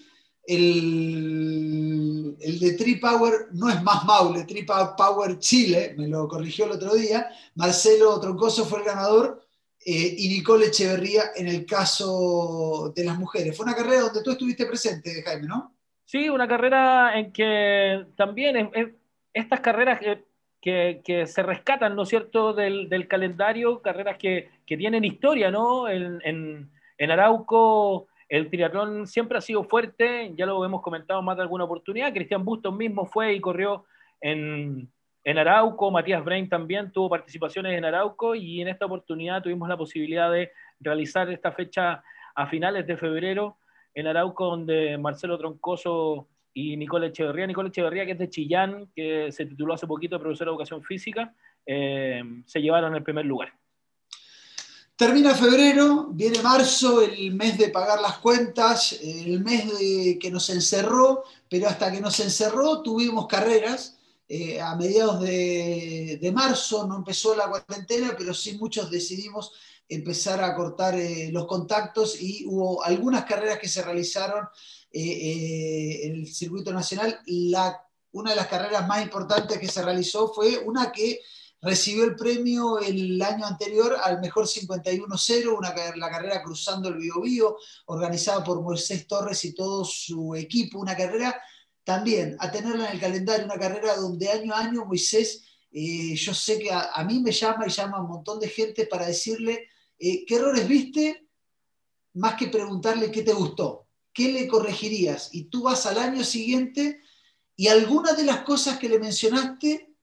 el, 0.46 2.36
el 2.40 2.60
de 2.60 2.72
Tree 2.72 2.96
Power 2.96 3.48
no 3.52 3.68
es 3.70 3.82
más 3.82 4.04
Maule, 4.04 4.44
Tree 4.44 4.64
Power 4.64 5.38
Chile, 5.38 5.94
me 5.96 6.08
lo 6.08 6.28
corrigió 6.28 6.66
el 6.66 6.72
otro 6.72 6.94
día, 6.94 7.28
Marcelo 7.54 8.20
Troncoso 8.20 8.64
fue 8.66 8.80
el 8.80 8.84
ganador 8.84 9.42
eh, 9.84 10.14
y 10.16 10.28
Nicole 10.28 10.66
Echeverría 10.66 11.24
en 11.36 11.48
el 11.48 11.66
caso 11.66 12.92
de 12.94 13.04
las 13.04 13.18
mujeres. 13.18 13.56
Fue 13.56 13.64
una 13.64 13.74
carrera 13.74 14.02
donde 14.02 14.22
tú 14.22 14.30
estuviste 14.32 14.66
presente, 14.66 15.22
Jaime, 15.22 15.46
¿no? 15.46 15.74
Sí, 16.04 16.28
una 16.28 16.46
carrera 16.46 17.18
en 17.18 17.32
que 17.32 18.06
también 18.16 18.70
estas 19.32 19.60
carreras 19.60 20.00
que, 20.60 21.02
que, 21.02 21.26
se 21.26 21.42
rescatan, 21.42 21.96
¿no 21.96 22.02
es 22.02 22.08
cierto?, 22.08 22.52
del, 22.52 22.88
del 22.88 23.08
calendario, 23.08 23.82
carreras 23.82 24.16
que, 24.18 24.48
que, 24.66 24.76
tienen 24.76 25.04
historia, 25.04 25.50
¿no? 25.50 25.88
en, 25.88 26.20
en 26.24 26.70
Arauco 26.98 28.08
el 28.28 28.50
triatlón 28.50 29.06
siempre 29.06 29.38
ha 29.38 29.40
sido 29.40 29.64
fuerte, 29.64 30.32
ya 30.34 30.46
lo 30.46 30.64
hemos 30.64 30.82
comentado 30.82 31.22
más 31.22 31.36
de 31.36 31.42
alguna 31.42 31.64
oportunidad. 31.64 32.12
Cristian 32.12 32.44
Bustos 32.44 32.74
mismo 32.74 33.06
fue 33.06 33.34
y 33.34 33.40
corrió 33.40 33.84
en, 34.20 34.90
en 35.24 35.38
Arauco, 35.38 35.90
Matías 35.90 36.24
Brain 36.24 36.48
también 36.48 36.92
tuvo 36.92 37.10
participaciones 37.10 37.76
en 37.76 37.84
Arauco 37.84 38.34
y 38.34 38.60
en 38.60 38.68
esta 38.68 38.86
oportunidad 38.86 39.42
tuvimos 39.42 39.68
la 39.68 39.76
posibilidad 39.76 40.30
de 40.30 40.50
realizar 40.80 41.30
esta 41.30 41.52
fecha 41.52 42.02
a 42.34 42.46
finales 42.46 42.86
de 42.86 42.96
febrero 42.96 43.58
en 43.94 44.06
Arauco, 44.06 44.46
donde 44.46 44.98
Marcelo 44.98 45.38
Troncoso 45.38 46.28
y 46.52 46.76
Nicole 46.76 47.08
Echeverría, 47.08 47.46
Nicole 47.46 47.68
Echeverría 47.68 48.04
que 48.04 48.12
es 48.12 48.18
de 48.18 48.28
Chillán, 48.28 48.90
que 48.94 49.30
se 49.32 49.46
tituló 49.46 49.74
hace 49.74 49.86
poquito 49.86 50.16
de 50.16 50.22
profesor 50.22 50.46
de 50.46 50.50
educación 50.50 50.82
física, 50.82 51.34
eh, 51.66 52.22
se 52.44 52.60
llevaron 52.60 52.94
el 52.94 53.02
primer 53.02 53.24
lugar. 53.24 53.52
Termina 54.96 55.34
febrero, 55.34 56.06
viene 56.12 56.40
marzo, 56.40 57.02
el 57.02 57.34
mes 57.34 57.58
de 57.58 57.68
pagar 57.68 58.00
las 58.00 58.18
cuentas, 58.18 58.92
el 59.02 59.40
mes 59.40 59.76
de 59.76 60.16
que 60.20 60.30
nos 60.30 60.48
encerró, 60.50 61.24
pero 61.50 61.68
hasta 61.68 61.90
que 61.90 62.00
nos 62.00 62.20
encerró 62.20 62.80
tuvimos 62.80 63.26
carreras. 63.26 63.96
Eh, 64.28 64.60
a 64.60 64.76
mediados 64.76 65.20
de, 65.20 66.30
marzo 66.32 66.86
no 66.86 66.96
empezó 66.96 67.34
la 67.34 67.48
cuarentena, 67.48 68.14
pero 68.16 68.32
sí 68.32 68.56
muchos 68.56 68.88
decidimos 68.88 69.52
empezar 69.88 70.42
a 70.42 70.54
cortar 70.54 70.94
eh, 70.94 71.28
los 71.32 71.46
contactos 71.46 72.22
y 72.22 72.46
hubo 72.46 72.82
algunas 72.84 73.24
carreras 73.24 73.58
que 73.58 73.68
se 73.68 73.82
realizaron 73.82 74.46
eh, 74.92 76.02
en 76.04 76.14
el 76.14 76.32
circuito 76.32 76.72
nacional. 76.72 77.18
Una 78.12 78.30
de 78.30 78.36
las 78.36 78.46
carreras 78.46 78.86
más 78.86 79.02
importantes 79.02 79.58
que 79.58 79.66
se 79.66 79.82
realizó 79.82 80.32
fue 80.32 80.56
una 80.58 80.92
que 80.92 81.18
recibió 81.64 82.04
el 82.04 82.14
premio 82.14 82.78
el 82.78 83.20
año 83.22 83.46
anterior 83.46 83.96
al 84.02 84.20
mejor 84.20 84.46
51-0, 84.46 85.56
una, 85.56 85.74
la 85.96 86.10
carrera 86.10 86.42
cruzando 86.42 86.88
el 86.88 86.96
Biobío, 86.96 87.56
organizada 87.86 88.44
por 88.44 88.62
Moisés 88.62 89.06
Torres 89.06 89.44
y 89.46 89.54
todo 89.54 89.84
su 89.84 90.34
equipo, 90.34 90.78
una 90.78 90.96
carrera 90.96 91.40
también 91.82 92.36
a 92.38 92.50
tenerla 92.50 92.88
en 92.88 92.92
el 92.94 93.00
calendario, 93.00 93.46
una 93.46 93.58
carrera 93.58 93.96
donde 93.96 94.28
año 94.28 94.54
a 94.54 94.60
año 94.60 94.84
Moisés, 94.84 95.42
eh, 95.72 96.14
yo 96.14 96.34
sé 96.34 96.58
que 96.58 96.70
a, 96.70 97.02
mí 97.04 97.20
me 97.20 97.32
llama 97.32 97.66
y 97.66 97.70
llama 97.70 97.96
a 97.96 98.02
un 98.02 98.08
montón 98.08 98.38
de 98.40 98.48
gente 98.48 98.86
para 98.86 99.06
decirle 99.06 99.68
eh, 99.98 100.24
qué 100.26 100.36
errores 100.36 100.68
viste, 100.68 101.28
más 102.14 102.34
que 102.34 102.48
preguntarle 102.48 103.10
qué 103.10 103.22
te 103.22 103.32
gustó, 103.32 103.88
qué 104.12 104.32
le 104.32 104.46
corregirías. 104.46 105.30
Y 105.32 105.44
tú 105.44 105.62
vas 105.62 105.86
al 105.86 105.98
año 105.98 106.24
siguiente 106.24 107.00
y 107.56 107.68
algunas 107.68 108.16
de 108.16 108.24
las 108.24 108.40
cosas 108.40 108.78
que 108.78 108.88
le 108.88 108.98
mencionaste 108.98 109.93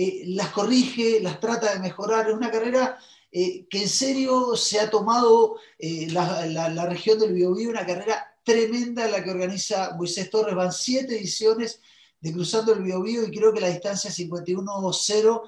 eh, 0.00 0.22
las 0.26 0.50
corrige, 0.50 1.18
las 1.18 1.40
trata 1.40 1.74
de 1.74 1.80
mejorar. 1.80 2.28
Es 2.28 2.34
una 2.36 2.52
carrera 2.52 2.96
eh, 3.32 3.66
que 3.68 3.82
en 3.82 3.88
serio 3.88 4.54
se 4.54 4.78
ha 4.78 4.88
tomado 4.88 5.56
eh, 5.76 6.06
la, 6.12 6.86
región 6.86 7.18
del 7.18 7.32
Biobío, 7.32 7.68
una 7.68 7.84
carrera 7.84 8.32
tremenda 8.44 9.08
la 9.08 9.24
que 9.24 9.32
organiza 9.32 9.96
Moisés 9.96 10.30
Torres. 10.30 10.54
Van 10.54 10.72
siete 10.72 11.16
ediciones 11.16 11.80
de 12.20 12.32
Cruzando 12.32 12.74
el 12.74 12.84
Biobío 12.84 13.24
y 13.24 13.32
creo 13.32 13.52
que 13.52 13.60
la 13.60 13.70
distancia 13.70 14.08
51-0 14.08 15.42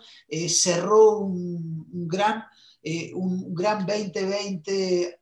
cerró 0.49 1.19
un, 1.19 2.09
gran, 2.09 2.45
un 3.15 3.55
gran 3.55 3.87
2020 3.87 5.21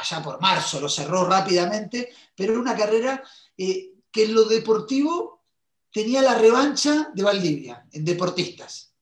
allá 0.00 0.22
por 0.22 0.38
marzo, 0.38 0.80
lo 0.80 0.88
cerró 0.90 1.24
rápidamente, 1.24 2.10
pero 2.36 2.60
una 2.60 2.76
carrera 2.76 3.22
que 3.56 3.94
en 4.12 4.34
lo 4.34 4.44
deportivo 4.44 5.33
tenía 5.94 6.22
la 6.22 6.34
revancha 6.34 7.12
de 7.14 7.22
Valdivia, 7.22 7.86
en 7.92 8.04
deportistas. 8.04 8.92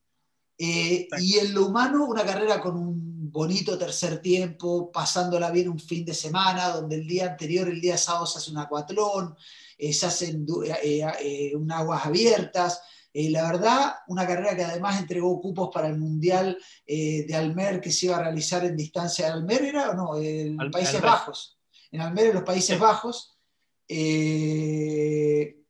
Eh, 0.55 1.07
y 1.19 1.39
en 1.39 1.51
lo 1.55 1.65
humano, 1.65 2.05
una 2.05 2.23
carrera 2.23 2.61
con 2.61 2.77
un 2.77 3.31
bonito 3.31 3.79
tercer 3.79 4.21
tiempo, 4.21 4.91
pasándola 4.91 5.49
bien 5.49 5.69
un 5.69 5.79
fin 5.79 6.05
de 6.05 6.13
semana, 6.13 6.69
donde 6.69 6.97
el 6.97 7.07
día 7.07 7.31
anterior, 7.31 7.67
el 7.67 7.81
día 7.81 7.97
sábado, 7.97 8.27
se 8.27 8.37
hace 8.37 8.51
un 8.51 8.59
acuatlón, 8.59 9.35
eh, 9.75 9.91
se 9.91 10.05
hacen 10.05 10.45
eh, 10.83 11.55
un 11.55 11.71
aguas 11.71 12.05
abiertas. 12.05 12.79
la 13.11 13.51
verdad, 13.51 13.95
una 14.07 14.27
carrera 14.27 14.55
que 14.55 14.63
además 14.63 14.99
entregó 14.99 15.41
cupos 15.41 15.69
para 15.73 15.87
el 15.87 15.97
Mundial 15.97 16.59
de 16.85 17.35
Almer 17.35 17.81
que 17.81 17.91
se 17.91 18.05
iba 18.05 18.17
a 18.17 18.23
realizar 18.23 18.65
en 18.65 18.77
distancia 18.77 19.25
de 19.25 19.31
Almer, 19.33 19.63
¿era 19.63 19.89
o 19.89 19.93
no? 19.95 20.15
En 20.15 20.57
Países 20.69 21.01
Bajos. 21.01 21.57
En 21.91 22.01
Almer, 22.01 22.27
en 22.27 22.35
los 22.35 22.43
Países 22.43 22.77
Bajos. 22.77 23.33
Eh, 23.87 25.62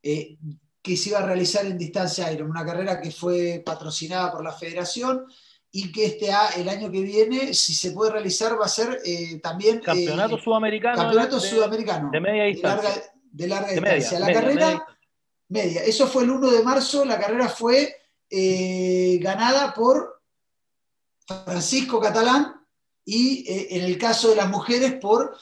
que 0.00 0.96
se 0.96 1.10
iba 1.10 1.18
a 1.18 1.26
realizar 1.26 1.66
en 1.66 1.76
distancia 1.76 2.32
Iron, 2.32 2.50
una 2.50 2.64
carrera 2.64 3.00
que 3.00 3.10
fue 3.10 3.62
patrocinada 3.64 4.32
por 4.32 4.42
la 4.42 4.52
federación 4.52 5.26
y 5.70 5.92
que 5.92 6.06
este 6.06 6.30
el 6.56 6.68
año 6.68 6.90
que 6.90 7.02
viene, 7.02 7.52
si 7.52 7.74
se 7.74 7.92
puede 7.92 8.12
realizar, 8.12 8.58
va 8.58 8.64
a 8.64 8.68
ser 8.68 9.00
eh, 9.04 9.38
también... 9.42 9.78
Eh, 9.78 9.82
campeonato 9.82 10.38
sudamericano. 10.38 10.96
Campeonato 10.96 11.40
sudamericano. 11.40 12.10
De 12.10 12.20
media 12.20 12.44
distancia. 12.44 12.90
De 13.30 13.46
larga, 13.46 13.72
distancia. 13.72 14.18
la 14.18 14.32
carrera 14.32 14.86
media, 15.48 15.82
Eso 15.84 16.06
fue 16.06 16.22
el 16.24 16.30
1 16.30 16.50
de 16.50 16.62
marzo, 16.62 17.04
la 17.04 17.18
carrera 17.18 17.48
fue 17.48 17.94
ganada 19.20 19.72
por 19.72 20.22
Francisco 21.44 22.00
Catalán 22.00 22.54
y 23.04 23.44
en 23.74 23.84
el 23.84 23.96
caso 23.96 24.30
de 24.30 24.36
las 24.36 24.48
mujeres 24.50 24.94
por 24.94 25.36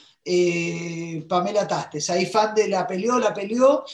Pamela 1.28 1.66
Tastes. 1.66 2.10
Ahí 2.10 2.26
fan 2.26 2.54
de 2.54 2.68
la 2.68 2.86
peleó, 2.86 3.18
la 3.18 3.34
peleó 3.34 3.84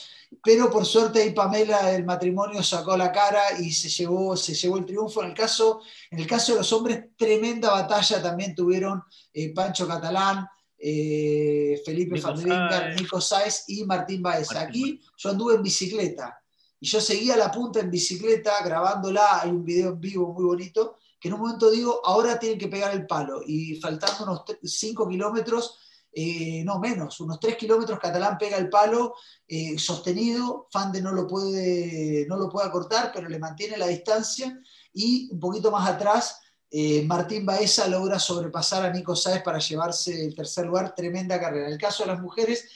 pero 0.42 0.70
por 0.70 0.86
suerte 0.86 1.20
ahí 1.20 1.32
Pamela 1.32 1.94
el 1.94 2.04
matrimonio 2.04 2.62
sacó 2.62 2.96
la 2.96 3.10
cara 3.10 3.58
y 3.58 3.72
se 3.72 3.88
llevó, 3.88 4.36
se 4.36 4.54
llevó 4.54 4.78
el 4.78 4.86
triunfo. 4.86 5.22
En 5.22 5.30
el, 5.30 5.34
caso, 5.34 5.80
en 6.10 6.20
el 6.20 6.26
caso 6.26 6.52
de 6.52 6.58
los 6.58 6.72
hombres, 6.72 7.06
tremenda 7.16 7.70
batalla 7.70 8.22
también 8.22 8.54
tuvieron 8.54 9.02
eh, 9.32 9.52
Pancho 9.52 9.86
Catalán, 9.86 10.46
eh, 10.78 11.80
Felipe 11.84 12.20
Fandringa, 12.20 12.94
Nico 12.94 13.20
Sáez 13.20 13.64
y 13.68 13.84
Martín 13.84 14.22
Baez. 14.22 14.54
Aquí 14.56 15.00
yo 15.16 15.30
anduve 15.30 15.54
en 15.54 15.62
bicicleta 15.62 16.42
y 16.80 16.86
yo 16.86 17.00
seguía 17.00 17.36
la 17.36 17.50
punta 17.50 17.78
en 17.78 17.90
bicicleta 17.90 18.54
grabándola, 18.64 19.42
hay 19.42 19.50
un 19.50 19.64
video 19.64 19.90
en 19.90 20.00
vivo 20.00 20.32
muy 20.32 20.44
bonito, 20.44 20.98
que 21.20 21.28
en 21.28 21.34
un 21.34 21.40
momento 21.40 21.70
digo, 21.70 22.00
ahora 22.04 22.40
tienen 22.40 22.58
que 22.58 22.66
pegar 22.66 22.92
el 22.92 23.06
palo 23.06 23.40
y 23.46 23.76
faltando 23.76 24.24
unos 24.24 24.42
5 24.60 25.08
kilómetros 25.08 25.78
eh, 26.14 26.62
no 26.64 26.78
menos, 26.78 27.18
unos 27.20 27.40
3 27.40 27.56
kilómetros, 27.56 27.98
Catalán 27.98 28.36
pega 28.36 28.58
el 28.58 28.68
palo 28.68 29.14
eh, 29.48 29.78
sostenido, 29.78 30.68
Fande 30.70 31.00
no 31.00 31.10
lo, 31.10 31.26
puede, 31.26 32.26
no 32.28 32.36
lo 32.36 32.50
puede 32.50 32.70
cortar, 32.70 33.10
pero 33.14 33.30
le 33.30 33.38
mantiene 33.38 33.78
la 33.78 33.86
distancia 33.86 34.60
y 34.92 35.30
un 35.32 35.40
poquito 35.40 35.70
más 35.70 35.88
atrás 35.88 36.38
eh, 36.70 37.02
Martín 37.06 37.46
Baeza 37.46 37.88
logra 37.88 38.18
sobrepasar 38.18 38.84
a 38.84 38.92
Nico 38.92 39.16
Sáez 39.16 39.42
para 39.42 39.58
llevarse 39.58 40.26
el 40.26 40.34
tercer 40.34 40.66
lugar, 40.66 40.94
tremenda 40.94 41.40
carrera. 41.40 41.66
En 41.66 41.72
el 41.72 41.78
caso 41.78 42.02
de 42.02 42.12
las 42.12 42.20
mujeres, 42.20 42.68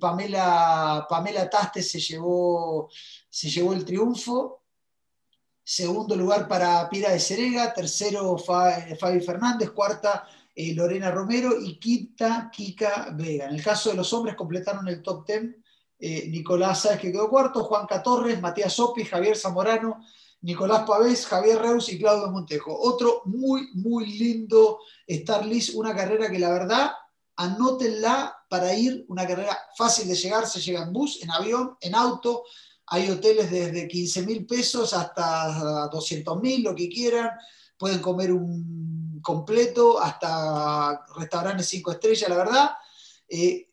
Pamela, 0.00 1.06
Pamela 1.08 1.48
Taste 1.48 1.82
se 1.82 2.00
llevó, 2.00 2.88
se 3.28 3.50
llevó 3.50 3.74
el 3.74 3.84
triunfo, 3.84 4.62
segundo 5.62 6.16
lugar 6.16 6.48
para 6.48 6.88
Pira 6.88 7.10
de 7.10 7.20
Cerega, 7.20 7.74
tercero 7.74 8.38
Fabi 8.38 9.20
Fernández, 9.20 9.70
cuarta 9.70 10.26
eh, 10.60 10.74
Lorena 10.74 11.12
Romero 11.12 11.60
y 11.62 11.78
quinta 11.78 12.50
Kika 12.52 13.10
Vega. 13.16 13.46
En 13.46 13.54
el 13.54 13.62
caso 13.62 13.90
de 13.90 13.96
los 13.96 14.12
hombres 14.12 14.34
completaron 14.34 14.88
el 14.88 15.00
top 15.00 15.24
ten 15.24 15.64
eh, 16.00 16.26
Nicolás 16.28 16.82
Sáez 16.82 16.98
que 16.98 17.12
quedó 17.12 17.30
cuarto, 17.30 17.62
Juan 17.62 17.86
Torres, 18.02 18.40
Matías 18.40 18.72
Sopi, 18.72 19.04
Javier 19.04 19.36
Zamorano, 19.36 20.04
Nicolás 20.40 20.82
Pavés, 20.84 21.26
Javier 21.26 21.60
Reus 21.60 21.88
y 21.92 21.98
Claudio 22.00 22.32
Montejo. 22.32 22.76
Otro 22.76 23.22
muy, 23.26 23.68
muy 23.74 24.18
lindo 24.18 24.80
Star 25.06 25.46
una 25.74 25.94
carrera 25.94 26.28
que 26.28 26.40
la 26.40 26.50
verdad, 26.50 26.90
anótenla 27.36 28.36
para 28.48 28.74
ir, 28.74 29.04
una 29.06 29.28
carrera 29.28 29.56
fácil 29.76 30.08
de 30.08 30.16
llegar, 30.16 30.44
se 30.48 30.60
llega 30.60 30.82
en 30.82 30.92
bus, 30.92 31.22
en 31.22 31.30
avión, 31.30 31.76
en 31.80 31.94
auto, 31.94 32.42
hay 32.84 33.08
hoteles 33.08 33.48
desde 33.48 33.86
15 33.86 34.22
mil 34.22 34.44
pesos 34.44 34.92
hasta 34.92 35.86
200 35.92 36.42
mil, 36.42 36.64
lo 36.64 36.74
que 36.74 36.88
quieran, 36.88 37.30
pueden 37.78 38.00
comer 38.00 38.32
un 38.32 38.87
completo, 39.20 40.00
hasta 40.00 41.04
restaurantes 41.16 41.68
cinco 41.68 41.92
estrellas, 41.92 42.28
la 42.28 42.36
verdad. 42.36 42.70
Eh, 43.28 43.68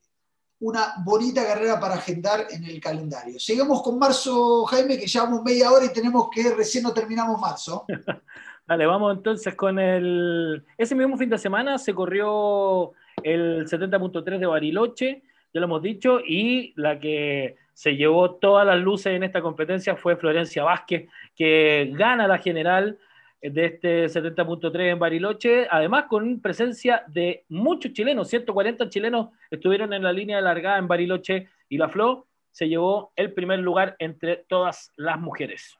una 0.60 0.94
bonita 1.04 1.46
carrera 1.46 1.80
para 1.80 1.96
agendar 1.96 2.48
en 2.50 2.64
el 2.64 2.80
calendario. 2.80 3.40
Sigamos 3.40 3.82
con 3.82 4.00
marzo, 4.00 4.66
Jaime, 4.66 4.98
que 4.98 5.08
llevamos 5.08 5.44
media 5.44 5.72
hora 5.72 5.86
y 5.86 5.94
tenemos 5.94 6.30
que 6.34 6.54
recién 6.56 6.84
no 6.84 6.94
terminamos 6.94 7.40
marzo. 7.40 7.86
Dale, 8.68 8.86
vamos 8.86 9.16
entonces 9.16 9.54
con 9.54 9.78
el... 9.78 10.66
Ese 10.78 10.96
mismo 10.96 11.18
fin 11.18 11.30
de 11.30 11.38
semana 11.38 11.78
se 11.78 11.94
corrió 11.94 12.94
el 13.22 13.68
70.3 13.68 14.40
de 14.40 14.46
Bariloche, 14.46 15.24
ya 15.54 15.60
lo 15.60 15.66
hemos 15.66 15.84
dicho, 15.84 16.20
y 16.20 16.74
la 16.76 17.00
que 17.00 17.58
se 17.74 17.96
llevó 17.96 18.32
todas 18.36 18.66
las 18.66 18.80
luces 18.80 19.14
en 19.14 19.24
esta 19.24 19.42
competencia 19.42 19.96
fue 19.96 20.16
Florencia 20.16 20.64
Vázquez, 20.64 21.10
que 21.36 21.92
gana 21.94 22.28
la 22.28 22.40
general 22.40 22.98
de 23.42 23.66
este 23.66 24.06
70.3 24.06 24.92
en 24.92 25.00
Bariloche, 25.00 25.68
además 25.70 26.06
con 26.08 26.42
presencia 26.42 27.04
de 27.08 27.46
muchos 27.50 27.94
chilenos, 27.94 28.30
140 28.30 28.90
chilenos 28.90 29.30
estuvieron 29.52 29.94
en 29.94 30.04
la 30.04 30.14
línea 30.14 30.38
de 30.38 30.44
largada 30.44 30.78
en 30.78 30.88
Bariloche 30.88 31.50
y 31.70 31.78
la 31.78 31.90
Flo 31.90 32.28
se 32.52 32.68
llevó 32.68 33.12
el 33.16 33.34
primer 33.34 33.60
lugar 33.60 33.96
entre 34.00 34.38
todas 34.48 34.92
las 34.96 35.20
mujeres. 35.20 35.78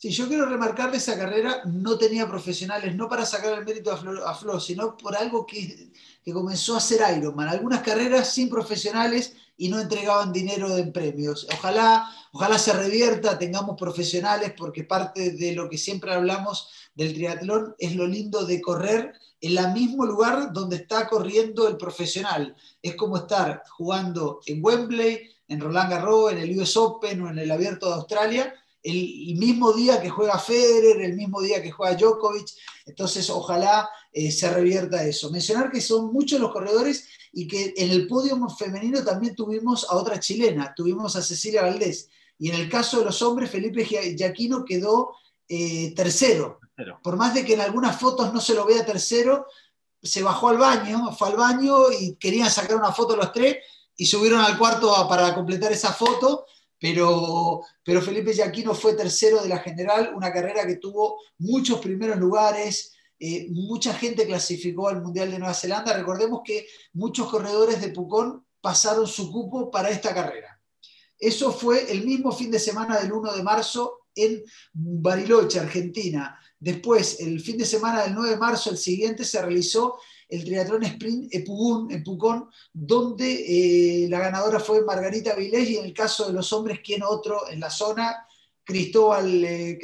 Sí, 0.00 0.10
yo 0.10 0.28
quiero 0.28 0.46
remarcar 0.46 0.92
que 0.92 0.98
esa 0.98 1.18
carrera 1.18 1.62
no 1.64 1.98
tenía 1.98 2.28
profesionales, 2.28 2.94
no 2.94 3.08
para 3.08 3.26
sacar 3.26 3.58
el 3.58 3.64
mérito 3.64 3.90
a 3.90 4.32
Flor, 4.34 4.62
sino 4.62 4.96
por 4.96 5.16
algo 5.16 5.44
que, 5.44 5.90
que, 6.24 6.32
comenzó 6.32 6.74
a 6.74 6.78
hacer 6.78 7.00
Ironman. 7.16 7.48
Algunas 7.48 7.82
carreras 7.82 8.32
sin 8.32 8.48
profesionales 8.48 9.34
y 9.56 9.68
no 9.68 9.80
entregaban 9.80 10.32
dinero 10.32 10.78
en 10.78 10.92
premios. 10.92 11.48
Ojalá, 11.52 12.08
ojalá 12.30 12.60
se 12.60 12.74
revierta, 12.74 13.40
tengamos 13.40 13.76
profesionales, 13.76 14.52
porque 14.56 14.84
parte 14.84 15.32
de 15.32 15.52
lo 15.52 15.68
que 15.68 15.76
siempre 15.76 16.14
hablamos 16.14 16.70
del 16.94 17.12
triatlón 17.12 17.74
es 17.76 17.96
lo 17.96 18.06
lindo 18.06 18.46
de 18.46 18.60
correr 18.60 19.14
en 19.40 19.58
el 19.58 19.72
mismo 19.72 20.06
lugar 20.06 20.52
donde 20.52 20.76
está 20.76 21.08
corriendo 21.08 21.66
el 21.66 21.76
profesional. 21.76 22.54
Es 22.80 22.94
como 22.94 23.16
estar 23.16 23.64
jugando 23.68 24.42
en 24.46 24.64
Wembley, 24.64 25.28
en 25.48 25.58
Roland 25.58 25.90
Garros, 25.90 26.30
en 26.30 26.38
el 26.38 26.56
US 26.56 26.76
Open 26.76 27.20
o 27.22 27.30
en 27.30 27.40
el 27.40 27.50
Abierto 27.50 27.88
de 27.88 27.94
Australia 27.94 28.54
el, 28.82 29.36
mismo 29.36 29.72
día 29.72 30.00
que 30.00 30.10
juega 30.10 30.38
Federer, 30.38 31.00
el 31.02 31.14
mismo 31.14 31.40
día 31.40 31.62
que 31.62 31.70
juega 31.70 31.96
Djokovic, 31.96 32.48
entonces 32.86 33.28
ojalá 33.30 33.88
eh, 34.12 34.30
se 34.30 34.50
revierta 34.50 35.04
eso. 35.04 35.30
Mencionar 35.30 35.70
que 35.70 35.80
son 35.80 36.12
muchos 36.12 36.40
los 36.40 36.52
corredores 36.52 37.08
y 37.32 37.46
que 37.46 37.74
en 37.76 37.90
el 37.90 38.06
podio 38.06 38.38
femenino 38.50 39.04
también 39.04 39.34
tuvimos 39.34 39.86
a 39.90 39.96
otra 39.96 40.18
chilena, 40.20 40.72
tuvimos 40.74 41.16
a 41.16 41.22
Cecilia 41.22 41.62
Valdés, 41.62 42.08
y 42.38 42.50
en 42.50 42.54
el 42.54 42.68
caso 42.68 43.00
de 43.00 43.04
los 43.04 43.20
hombres, 43.22 43.50
Felipe 43.50 43.84
Giaquino 43.84 44.64
quedó 44.64 45.16
eh, 45.48 45.92
tercero. 45.94 46.60
Por 47.02 47.16
más 47.16 47.34
de 47.34 47.44
que 47.44 47.54
en 47.54 47.60
algunas 47.60 47.98
fotos 47.98 48.32
no 48.32 48.40
se 48.40 48.54
lo 48.54 48.64
vea 48.64 48.86
tercero, 48.86 49.46
se 50.00 50.22
bajó 50.22 50.48
al 50.48 50.58
baño, 50.58 51.12
fue 51.12 51.28
al 51.28 51.36
baño 51.36 51.90
y 51.90 52.14
querían 52.14 52.48
sacar 52.48 52.76
una 52.76 52.92
foto 52.92 53.16
los 53.16 53.32
tres 53.32 53.56
y 53.96 54.06
subieron 54.06 54.40
al 54.40 54.56
cuarto 54.56 55.08
para 55.08 55.34
completar 55.34 55.72
esa 55.72 55.92
foto 55.92 56.46
pero, 56.78 57.62
pero 57.84 58.02
Felipe 58.02 58.32
Yaquino 58.32 58.74
fue 58.74 58.94
tercero 58.94 59.42
de 59.42 59.48
la 59.48 59.58
general, 59.58 60.12
una 60.14 60.32
carrera 60.32 60.66
que 60.66 60.76
tuvo 60.76 61.20
muchos 61.38 61.80
primeros 61.80 62.18
lugares, 62.18 62.92
eh, 63.20 63.48
mucha 63.50 63.92
gente 63.94 64.26
clasificó 64.26 64.88
al 64.88 65.02
Mundial 65.02 65.30
de 65.30 65.38
Nueva 65.38 65.54
Zelanda. 65.54 65.92
Recordemos 65.92 66.40
que 66.44 66.66
muchos 66.92 67.28
corredores 67.28 67.80
de 67.80 67.88
Pucón 67.88 68.46
pasaron 68.60 69.06
su 69.06 69.32
cupo 69.32 69.70
para 69.70 69.90
esta 69.90 70.14
carrera. 70.14 70.60
Eso 71.18 71.52
fue 71.52 71.90
el 71.90 72.04
mismo 72.04 72.30
fin 72.30 72.50
de 72.50 72.60
semana 72.60 73.00
del 73.00 73.12
1 73.12 73.32
de 73.32 73.42
marzo 73.42 74.06
en 74.14 74.44
Bariloche, 74.72 75.58
Argentina. 75.58 76.38
Después, 76.60 77.18
el 77.20 77.40
fin 77.40 77.58
de 77.58 77.64
semana 77.64 78.04
del 78.04 78.14
9 78.14 78.30
de 78.30 78.36
marzo, 78.36 78.70
el 78.70 78.78
siguiente, 78.78 79.24
se 79.24 79.42
realizó 79.42 79.98
el 80.28 80.44
triatlón 80.44 80.84
sprint 80.84 81.34
Epugún, 81.34 81.90
en 81.90 82.04
Pucón, 82.04 82.48
donde 82.72 84.04
eh, 84.04 84.08
la 84.08 84.18
ganadora 84.18 84.60
fue 84.60 84.84
Margarita 84.84 85.34
Vilés 85.34 85.70
y 85.70 85.76
en 85.78 85.86
el 85.86 85.94
caso 85.94 86.26
de 86.26 86.34
los 86.34 86.52
hombres, 86.52 86.80
¿quién 86.84 87.02
otro 87.02 87.48
en 87.50 87.60
la 87.60 87.70
zona? 87.70 88.26
Cristóbal, 88.62 89.44
eh, 89.44 89.78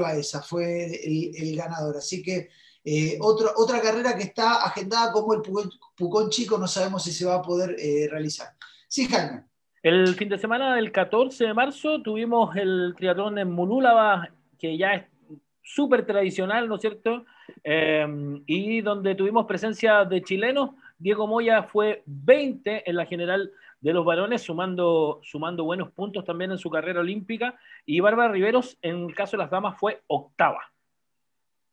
Baeza 0.00 0.42
fue 0.42 0.86
el, 1.04 1.56
ganador. 1.56 1.96
Así 1.96 2.22
que 2.22 2.48
eh, 2.84 3.18
otra 3.20 3.80
carrera 3.80 4.16
que 4.16 4.22
está 4.22 4.64
agendada 4.64 5.10
como 5.10 5.34
el 5.34 5.42
Pucón, 5.42 6.30
Chico, 6.30 6.56
no 6.56 6.68
sabemos 6.68 7.02
si 7.02 7.10
se 7.10 7.26
va 7.26 7.36
a 7.36 7.42
poder 7.42 7.76
realizar. 8.10 8.54
Sí, 8.86 9.06
Jaime. 9.06 9.44
El 9.82 10.14
fin 10.14 10.28
de 10.28 10.38
semana 10.38 10.74
del 10.74 10.92
14 10.92 11.44
de 11.44 11.54
marzo 11.54 12.00
tuvimos 12.02 12.54
el 12.56 12.94
triatlón 12.96 13.38
en 13.38 13.50
Mulúlava, 13.50 14.28
que 14.58 14.76
ya 14.76 15.08
súper 15.68 16.06
tradicional, 16.06 16.66
¿no 16.66 16.76
es 16.76 16.80
cierto? 16.80 17.26
Em, 17.62 18.42
y 18.46 18.80
donde 18.80 19.14
tuvimos 19.14 19.46
presencia 19.46 20.04
de 20.04 20.22
chilenos. 20.22 20.70
Diego 20.98 21.26
Moya 21.26 21.64
fue 21.64 22.02
20 22.06 22.88
en 22.88 22.96
la 22.96 23.04
general 23.04 23.52
de 23.80 23.92
los 23.92 24.04
varones, 24.04 24.42
sumando, 24.42 25.20
sumando 25.22 25.64
buenos 25.64 25.92
puntos 25.92 26.24
también 26.24 26.50
en 26.52 26.58
su 26.58 26.70
carrera 26.70 27.00
olímpica. 27.00 27.54
Y 27.84 28.00
Bárbara 28.00 28.32
Riveros, 28.32 28.78
en 28.80 29.04
el 29.04 29.14
caso 29.14 29.36
de 29.36 29.42
las 29.42 29.50
damas, 29.50 29.78
fue 29.78 30.02
octava. 30.06 30.72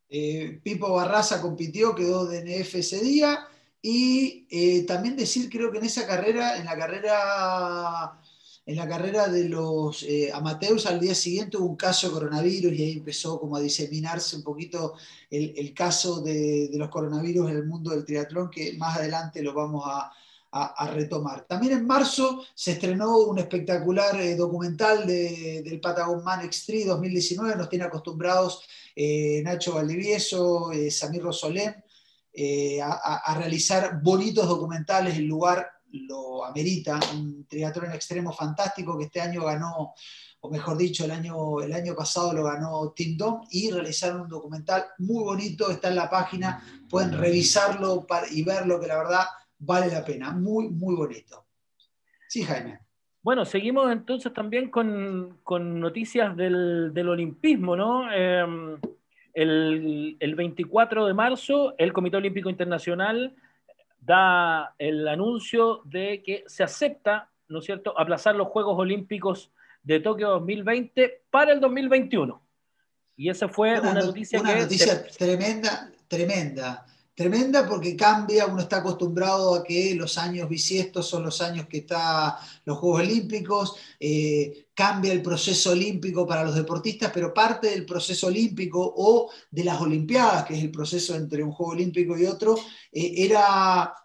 Eh, 0.09 0.59
Pipo 0.61 0.93
Barraza 0.93 1.41
compitió, 1.41 1.95
quedó 1.95 2.25
DNF 2.25 2.75
ese 2.75 3.01
día. 3.01 3.47
Y 3.81 4.45
eh, 4.49 4.85
también 4.85 5.15
decir, 5.15 5.49
creo 5.49 5.71
que 5.71 5.77
en 5.77 5.85
esa 5.85 6.05
carrera, 6.05 6.57
en 6.57 6.65
la 6.65 6.77
carrera 6.77 8.19
en 8.65 8.75
la 8.75 8.87
carrera 8.87 9.27
de 9.27 9.47
los 9.47 10.01
eh, 10.03 10.31
amateurs 10.33 10.87
al 10.87 10.99
día 10.99 11.13
siguiente 11.13 11.57
hubo 11.57 11.67
un 11.67 11.75
caso 11.75 12.07
de 12.07 12.13
coronavirus 12.13 12.73
y 12.73 12.83
ahí 12.83 12.91
empezó 12.93 13.39
como 13.39 13.55
a 13.55 13.59
diseminarse 13.59 14.35
un 14.35 14.43
poquito 14.43 14.95
el, 15.29 15.73
caso 15.73 16.21
de, 16.21 16.71
los 16.73 16.89
coronavirus 16.89 17.51
en 17.51 17.57
el 17.57 17.65
mundo 17.65 17.91
del 17.91 18.05
triatlón, 18.05 18.49
que 18.49 18.73
más 18.77 18.97
adelante 18.97 19.43
lo 19.43 19.53
vamos 19.53 19.83
a, 19.85 20.11
retomar. 20.93 21.45
También 21.45 21.73
en 21.73 21.85
marzo 21.85 22.45
se 22.53 22.71
estrenó 22.71 23.17
un 23.17 23.37
espectacular 23.39 24.21
eh, 24.21 24.37
documental 24.37 25.05
del 25.05 25.81
Patagon 25.81 26.23
Man 26.23 26.49
X3 26.49 26.85
2019, 26.85 27.57
nos 27.57 27.67
tiene 27.67 27.83
acostumbrados 27.83 28.61
eh, 28.95 29.41
Nacho 29.43 29.73
Valdivieso, 29.73 30.71
Samir 30.89 31.23
Rosolén, 31.23 31.75
a, 32.81 33.21
a, 33.25 33.37
realizar 33.37 33.99
bonitos 34.01 34.47
documentales 34.47 35.17
en 35.17 35.27
lugar 35.27 35.74
lo 36.07 36.45
amerita, 36.45 36.99
un 37.13 37.45
triatlón 37.47 37.91
extremo 37.91 38.31
fantástico 38.31 38.97
que 38.97 39.05
este 39.05 39.21
año 39.21 39.43
ganó, 39.43 39.93
o 40.41 40.49
mejor 40.49 40.77
dicho, 40.77 41.05
el 41.05 41.11
año, 41.11 41.61
el 41.61 41.73
año 41.73 41.95
pasado 41.95 42.33
lo 42.33 42.43
ganó 42.43 42.91
Tim 42.95 43.17
Dom 43.17 43.41
y 43.49 43.71
realizaron 43.71 44.21
un 44.21 44.29
documental 44.29 44.85
muy 44.99 45.23
bonito, 45.23 45.69
está 45.69 45.89
en 45.89 45.95
la 45.95 46.09
página, 46.09 46.63
pueden 46.89 47.17
revisarlo 47.17 48.05
y 48.31 48.43
verlo, 48.43 48.79
que 48.79 48.87
la 48.87 48.97
verdad 48.97 49.25
vale 49.59 49.91
la 49.91 50.03
pena, 50.03 50.31
muy, 50.31 50.69
muy 50.69 50.95
bonito. 50.95 51.45
Sí, 52.27 52.43
Jaime. 52.43 52.79
Bueno, 53.21 53.43
seguimos 53.43 53.91
entonces 53.91 54.31
también 54.33 54.69
con, 54.69 55.39
noticias 55.79 56.37
del, 56.37 57.09
olimpismo, 57.09 57.75
¿no? 57.75 58.11
Em, 58.11 58.77
el, 59.33 60.15
el 60.19 60.35
24 60.35 61.07
de 61.07 61.13
marzo, 61.15 61.73
el 61.79 61.91
Comité 61.91 62.17
Olímpico 62.17 62.51
Internacional 62.51 63.35
da 64.05 64.75
el 64.77 65.07
anuncio 65.07 65.81
de 65.83 66.21
que 66.23 66.43
se 66.47 66.63
acepta, 66.63 67.31
¿no 67.47 67.59
es 67.59 67.65
cierto?, 67.65 67.97
aplazar 67.99 68.35
los 68.35 68.47
Juegos 68.49 68.77
Olímpicos 68.77 69.51
de 69.81 69.99
Tokio 69.99 70.29
2020 70.29 71.23
para 71.29 71.53
el 71.53 71.59
2021. 71.59 72.41
Y 73.17 73.29
esa 73.29 73.47
fue 73.47 73.79
una, 73.79 73.93
noticia 73.93 74.39
una 74.39 74.55
noticia 74.55 75.07
tremenda, 75.07 75.89
tremenda, 76.07 76.85
tremenda 77.13 77.67
porque 77.67 77.95
cambia, 77.95 78.45
uno 78.45 78.61
está 78.61 78.77
acostumbrado 78.77 79.55
a 79.55 79.63
que 79.63 79.95
los 79.95 80.17
años 80.17 80.49
bisiestos 80.49 81.07
son 81.07 81.23
los 81.23 81.41
años 81.41 81.67
que 81.67 81.77
está 81.77 82.37
los 82.65 82.77
Juegos 82.77 83.01
Olímpicos, 83.01 83.75
eh, 83.99 84.64
cambia 84.75 85.13
el 85.13 85.21
proceso 85.21 85.71
olímpico 85.71 86.27
para 86.27 86.43
los 86.43 86.53
deportistas, 86.53 87.11
pero 87.13 87.33
parte 87.33 87.69
del 87.69 87.85
proceso 87.85 88.27
olímpico 88.27 88.93
o 88.97 89.31
de 89.49 89.63
las 89.63 89.79
Olimpiadas, 89.81 90.45
que 90.45 90.55
es 90.55 90.63
el 90.63 90.71
proceso 90.71 91.15
entre 91.15 91.41
un 91.43 91.51
Juego 91.51 91.71
Olímpico 91.71 92.17
y 92.17 92.25
otro, 92.25 92.55
eh, 92.91 93.13
era, 93.17 93.95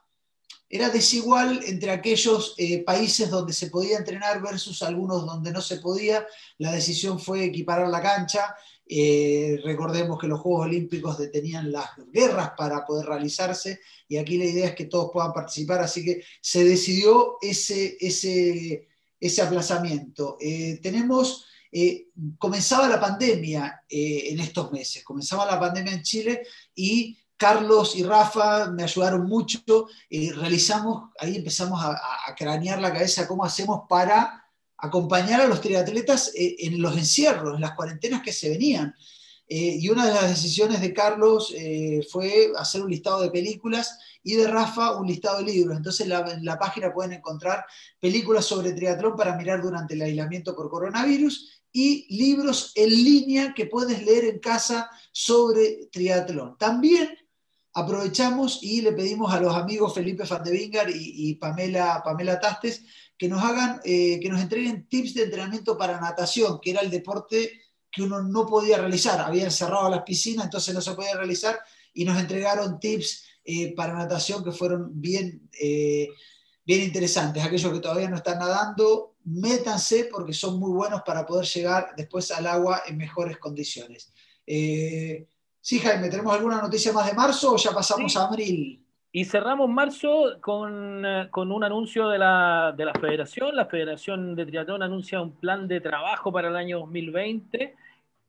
era 0.68 0.88
desigual 0.88 1.60
entre 1.66 1.90
aquellos 1.90 2.54
eh, 2.56 2.84
países 2.84 3.28
donde 3.28 3.52
se 3.52 3.68
podía 3.68 3.98
entrenar 3.98 4.40
versus 4.40 4.82
algunos 4.82 5.26
donde 5.26 5.50
no 5.50 5.60
se 5.60 5.76
podía. 5.76 6.24
La 6.58 6.72
decisión 6.72 7.18
fue 7.18 7.44
equiparar 7.44 7.88
la 7.88 8.00
cancha 8.00 8.54
eh, 8.92 9.60
recordemos 9.62 10.18
que 10.18 10.26
los 10.26 10.40
Juegos 10.40 10.66
Olímpicos 10.66 11.16
detenían 11.16 11.70
las 11.70 11.90
guerras 12.12 12.54
para 12.58 12.84
poder 12.84 13.06
realizarse 13.06 13.78
y 14.08 14.16
aquí 14.16 14.36
la 14.36 14.46
idea 14.46 14.66
es 14.66 14.74
que 14.74 14.86
todos 14.86 15.10
puedan 15.12 15.32
participar, 15.32 15.80
así 15.80 16.04
que 16.04 16.24
se 16.40 16.64
decidió 16.64 17.36
ese, 17.40 17.96
ese, 18.00 18.88
ese 19.20 19.42
aplazamiento. 19.42 20.36
Eh, 20.40 20.80
tenemos, 20.82 21.44
eh, 21.70 22.08
comenzaba 22.38 22.88
la 22.88 22.98
pandemia 22.98 23.82
en 23.88 24.40
estos 24.40 24.72
meses, 24.72 25.04
comenzaba 25.04 25.46
la 25.46 25.60
pandemia 25.60 25.92
en 25.92 26.02
Chile 26.02 26.42
y 26.74 27.16
Carlos 27.36 27.94
y 27.96 28.02
Rafa 28.02 28.70
me 28.70 28.82
ayudaron 28.82 29.26
mucho, 29.26 29.86
realizamos, 30.10 31.10
ahí 31.18 31.36
empezamos 31.36 31.82
a, 31.82 31.92
a 31.92 32.34
cranear 32.36 32.80
la 32.80 32.92
cabeza 32.92 33.26
cómo 33.26 33.44
hacemos 33.44 33.82
para 33.88 34.40
acompañar 34.80 35.40
a 35.40 35.46
los 35.46 35.60
triatletas 35.60 36.32
eh, 36.34 36.56
en 36.60 36.80
los 36.80 36.96
encierros, 36.96 37.54
en 37.54 37.60
las 37.60 37.74
cuarentenas 37.74 38.22
que 38.22 38.32
se 38.32 38.48
venían. 38.48 38.94
Eh, 39.48 39.78
y 39.80 39.88
una 39.88 40.06
de 40.06 40.14
las 40.14 40.28
decisiones 40.28 40.80
de 40.80 40.94
Carlos 40.94 41.52
eh, 41.56 42.06
fue 42.08 42.52
hacer 42.56 42.82
un 42.82 42.90
listado 42.90 43.20
de 43.20 43.30
películas 43.30 43.98
y 44.22 44.34
de 44.34 44.46
Rafa 44.46 44.96
un 44.96 45.06
listado 45.06 45.38
de 45.38 45.44
libros. 45.44 45.76
Entonces 45.76 46.06
en 46.08 46.44
la 46.44 46.58
página 46.58 46.92
pueden 46.92 47.12
encontrar 47.12 47.64
películas 47.98 48.44
sobre 48.44 48.72
triatlón 48.72 49.16
para 49.16 49.36
mirar 49.36 49.62
durante 49.62 49.94
el 49.94 50.02
aislamiento 50.02 50.54
por 50.54 50.70
coronavirus 50.70 51.62
y 51.72 52.06
libros 52.16 52.72
en 52.74 52.90
línea 52.90 53.54
que 53.54 53.66
puedes 53.66 54.04
leer 54.04 54.24
en 54.24 54.38
casa 54.38 54.90
sobre 55.12 55.86
triatlón. 55.92 56.56
También 56.58 57.16
aprovechamos 57.74 58.58
y 58.62 58.82
le 58.82 58.92
pedimos 58.92 59.32
a 59.32 59.40
los 59.40 59.54
amigos 59.54 59.94
Felipe 59.94 60.24
de 60.44 60.90
y, 60.94 61.30
y 61.30 61.34
Pamela, 61.36 62.02
Pamela 62.04 62.40
Tastes 62.40 62.84
que 63.16 63.28
nos 63.28 63.44
hagan, 63.44 63.80
eh, 63.84 64.18
que 64.18 64.30
nos 64.30 64.40
entreguen 64.40 64.88
tips 64.88 65.12
de 65.12 65.24
entrenamiento 65.24 65.76
para 65.76 66.00
natación, 66.00 66.58
que 66.58 66.70
era 66.70 66.80
el 66.80 66.90
deporte 66.90 67.60
que 67.92 68.02
uno 68.02 68.22
no 68.22 68.46
podía 68.46 68.78
realizar. 68.78 69.20
Habían 69.20 69.50
cerrado 69.50 69.90
las 69.90 70.04
piscinas, 70.04 70.46
entonces 70.46 70.74
no 70.74 70.80
se 70.80 70.94
podía 70.94 71.16
realizar, 71.16 71.60
y 71.92 72.06
nos 72.06 72.18
entregaron 72.18 72.80
tips 72.80 73.26
eh, 73.44 73.74
para 73.74 73.94
natación 73.94 74.44
que 74.44 74.52
fueron 74.52 75.00
bien, 75.00 75.48
eh, 75.60 76.08
bien 76.64 76.82
interesantes. 76.82 77.42
Aquellos 77.42 77.72
que 77.72 77.80
todavía 77.80 78.08
no 78.08 78.16
están 78.16 78.38
nadando, 78.38 79.14
métanse 79.24 80.08
porque 80.10 80.32
son 80.32 80.58
muy 80.58 80.72
buenos 80.72 81.02
para 81.02 81.26
poder 81.26 81.46
llegar 81.46 81.94
después 81.96 82.30
al 82.30 82.46
agua 82.46 82.82
en 82.86 82.96
mejores 82.96 83.38
condiciones. 83.38 84.12
Eh, 84.46 85.26
sí, 85.60 85.78
Jaime, 85.78 86.08
¿tenemos 86.08 86.34
alguna 86.34 86.60
noticia 86.60 86.92
más 86.92 87.06
de 87.06 87.14
marzo 87.14 87.54
o 87.54 87.56
ya 87.56 87.72
pasamos 87.72 88.16
a 88.16 88.26
abril? 88.26 88.84
Y 89.12 89.24
cerramos 89.24 89.68
marzo 89.68 90.38
con, 90.40 91.02
con 91.30 91.50
un 91.50 91.64
anuncio 91.64 92.08
de 92.08 92.18
la, 92.18 92.72
de 92.76 92.84
la, 92.84 92.92
federación. 92.92 93.56
La 93.56 93.66
Federación 93.66 94.36
de 94.36 94.46
Triatlón 94.46 94.84
anuncia 94.84 95.20
un 95.20 95.32
plan 95.32 95.66
de 95.66 95.80
trabajo 95.80 96.30
para 96.30 96.48
el 96.48 96.54
año 96.54 96.78
2020. 96.78 97.74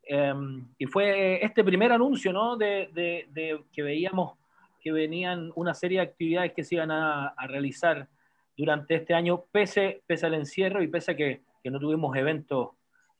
Em, 0.03 0.67
y 0.79 0.85
fue 0.87 1.43
este 1.45 1.63
primer 1.63 1.91
anuncio, 1.91 2.33
¿no? 2.33 2.57
De, 2.57 2.89
de, 2.93 3.61
que 3.71 3.83
veíamos 3.83 4.33
que 4.81 4.91
venían 4.91 5.51
una 5.55 5.73
serie 5.73 5.99
de 5.99 6.05
actividades 6.05 6.53
que 6.53 6.63
se 6.63 6.75
iban 6.75 6.91
a, 6.91 7.27
a 7.29 7.47
realizar 7.47 8.07
durante 8.57 8.95
este 8.95 9.13
año, 9.13 9.45
pese, 9.51 10.03
pese 10.05 10.25
al 10.25 10.33
encierro 10.33 10.83
y 10.83 10.87
pese 10.87 11.11
a 11.11 11.15
que, 11.15 11.41
que 11.63 11.71
no 11.71 11.79
tuvimos 11.79 12.15
eventos 12.15 12.69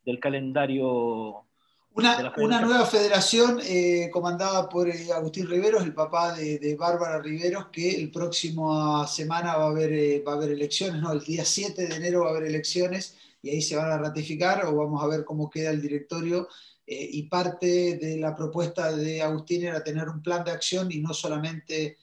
del 0.04 0.20
calendario 0.20 1.46
una, 1.94 2.34
una, 2.38 2.62
nueva 2.62 2.86
federación 2.86 3.60
eh, 3.66 4.10
comandada 4.14 4.70
por 4.70 4.88
eh, 4.88 5.12
Agustín 5.14 5.50
Riveros, 5.50 5.84
el 5.84 5.94
papá 5.94 6.34
de, 6.34 6.76
Bárbara 6.80 7.22
Riveros, 7.22 7.68
que 7.68 7.96
el 7.96 8.10
próximo 8.10 9.06
semana 9.08 9.58
va 9.58 9.66
a, 9.66 9.70
haber, 9.72 9.92
eh, 9.92 10.24
va 10.26 10.32
a 10.32 10.36
haber 10.36 10.52
elecciones, 10.52 11.02
¿no? 11.02 11.12
El 11.12 11.20
día 11.20 11.44
7 11.44 11.88
de 11.88 11.96
enero 11.96 12.22
va 12.22 12.28
a 12.28 12.30
haber 12.30 12.46
elecciones 12.46 13.18
y 13.42 13.50
ahí 13.50 13.62
se 13.62 13.76
van 13.76 13.92
a 13.92 13.98
ratificar 13.98 14.66
o 14.66 14.74
vamos 14.74 15.04
a 15.04 15.08
ver 15.08 15.26
cómo 15.26 15.50
queda 15.50 15.72
el 15.72 15.82
directorio. 15.82 16.48
Y 16.94 17.24
parte 17.24 17.98
de 17.98 18.18
la 18.18 18.36
propuesta 18.36 18.92
de 18.92 19.22
Agustín 19.22 19.66
era 19.66 19.84
tener 19.84 20.10
un 20.10 20.22
plan 20.22 20.44
de 20.44 20.52
acción 20.52 20.92
y 20.92 21.00
no 21.00 21.14
solamente 21.14 21.98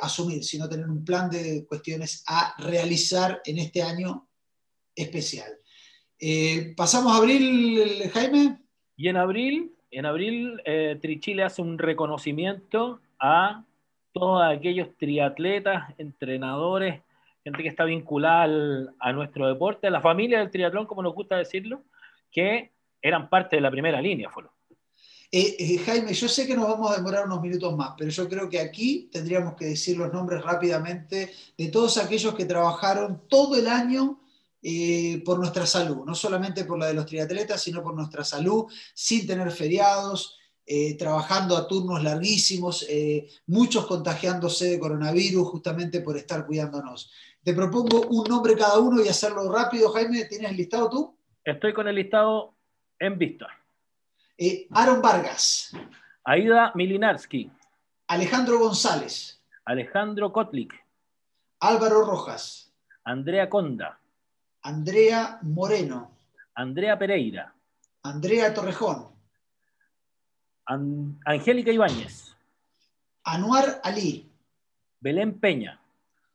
asumir, 0.00 0.42
sino 0.44 0.68
tener 0.68 0.88
un 0.88 1.04
plan 1.04 1.28
de 1.28 1.66
cuestiones 1.66 2.24
a 2.26 2.54
realizar 2.58 3.42
en 3.44 3.58
este 3.58 3.82
año 3.82 4.28
especial. 4.94 5.52
¿Pasamos 6.76 7.12
a 7.12 7.16
abril, 7.16 8.10
Jaime? 8.14 8.58
Y 8.96 9.08
en 9.08 9.16
abril, 9.16 9.72
en 9.90 10.06
abril 10.06 10.60
eh, 10.64 10.96
Trichile 11.00 11.42
hace 11.42 11.60
un 11.60 11.78
reconocimiento 11.78 13.00
a 13.18 13.64
todos 14.12 14.42
aquellos 14.42 14.88
triatletas, 14.96 15.94
entrenadores, 15.98 17.02
gente 17.44 17.62
que 17.62 17.68
está 17.68 17.84
vinculada 17.84 18.92
a 19.00 19.12
nuestro 19.12 19.48
deporte, 19.48 19.86
a 19.86 19.90
la 19.90 20.00
familia 20.00 20.38
del 20.38 20.50
triatlón, 20.50 20.86
como 20.86 21.02
nos 21.02 21.14
gusta 21.14 21.36
decirlo, 21.36 21.82
que 22.30 22.70
eran 23.02 23.28
parte 23.28 23.56
de 23.56 23.62
la 23.62 23.70
primera 23.70 24.00
línea, 24.00 24.30
Folo. 24.30 24.52
Eh, 25.30 25.56
eh, 25.58 25.78
Jaime, 25.78 26.12
yo 26.12 26.28
sé 26.28 26.46
que 26.46 26.54
nos 26.54 26.68
vamos 26.68 26.90
a 26.90 26.96
demorar 26.96 27.24
unos 27.24 27.40
minutos 27.40 27.74
más, 27.76 27.94
pero 27.98 28.10
yo 28.10 28.28
creo 28.28 28.48
que 28.48 28.60
aquí 28.60 29.08
tendríamos 29.10 29.54
que 29.54 29.64
decir 29.66 29.96
los 29.96 30.12
nombres 30.12 30.42
rápidamente 30.42 31.32
de 31.56 31.68
todos 31.68 31.96
aquellos 31.98 32.34
que 32.34 32.44
trabajaron 32.44 33.22
todo 33.28 33.56
el 33.56 33.66
año 33.66 34.20
eh, 34.62 35.20
por 35.24 35.40
nuestra 35.40 35.66
salud, 35.66 36.04
no 36.06 36.14
solamente 36.14 36.64
por 36.64 36.78
la 36.78 36.86
de 36.86 36.94
los 36.94 37.06
triatletas, 37.06 37.60
sino 37.60 37.82
por 37.82 37.96
nuestra 37.96 38.22
salud, 38.22 38.66
sin 38.94 39.26
tener 39.26 39.50
feriados, 39.50 40.38
eh, 40.64 40.96
trabajando 40.96 41.56
a 41.56 41.66
turnos 41.66 42.04
larguísimos, 42.04 42.86
eh, 42.88 43.26
muchos 43.46 43.86
contagiándose 43.86 44.70
de 44.70 44.78
coronavirus 44.78 45.48
justamente 45.48 46.00
por 46.00 46.16
estar 46.16 46.46
cuidándonos. 46.46 47.10
Te 47.42 47.52
propongo 47.52 48.02
un 48.02 48.22
nombre 48.28 48.54
cada 48.54 48.78
uno 48.78 49.02
y 49.02 49.08
hacerlo 49.08 49.50
rápido. 49.50 49.90
Jaime, 49.90 50.26
¿tienes 50.26 50.52
el 50.52 50.56
listado 50.56 50.88
tú? 50.88 51.16
Estoy 51.44 51.72
con 51.72 51.88
el 51.88 51.96
listado 51.96 52.54
en 53.02 53.18
vista. 53.18 53.48
Aaron 54.70 55.02
Vargas. 55.02 55.72
Aida 56.24 56.72
Milinarski. 56.74 57.50
Alejandro 58.06 58.58
González. 58.58 59.42
Alejandro 59.64 60.32
Kotlik. 60.32 60.72
Álvaro 61.60 62.04
Rojas. 62.04 62.72
Andrea 63.04 63.48
Conda. 63.48 63.98
Andrea 64.62 65.38
Moreno. 65.42 66.12
Andrea 66.54 66.98
Pereira. 66.98 67.52
Andrea 68.04 68.54
Torrejón. 68.54 69.08
Angélica 71.24 71.72
Ibáñez. 71.72 72.36
Anuar 73.24 73.80
Ali. 73.82 74.30
Belén 75.00 75.38
Peña. 75.40 75.80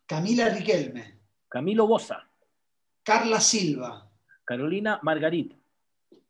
Camila 0.05 0.49
Riquelme. 0.49 1.15
Camilo 1.47 1.87
Bosa. 1.87 2.27
Carla 3.03 3.39
Silva. 3.39 4.09
Carolina 4.43 4.99
Margarit. 5.01 5.53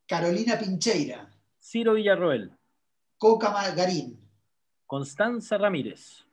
Carolina 0.08 0.58
Pincheira. 0.58 1.30
Ciro 1.60 1.92
Villarroel. 1.92 2.50
Coca 3.18 3.50
Margarín. 3.50 4.18
Constanza 4.86 5.58
Ramírez. 5.58 6.24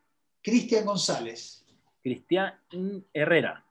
Cristian 0.42 0.86
González. 0.86 1.66
Cristian 2.02 2.54
Herrera. 3.14 3.66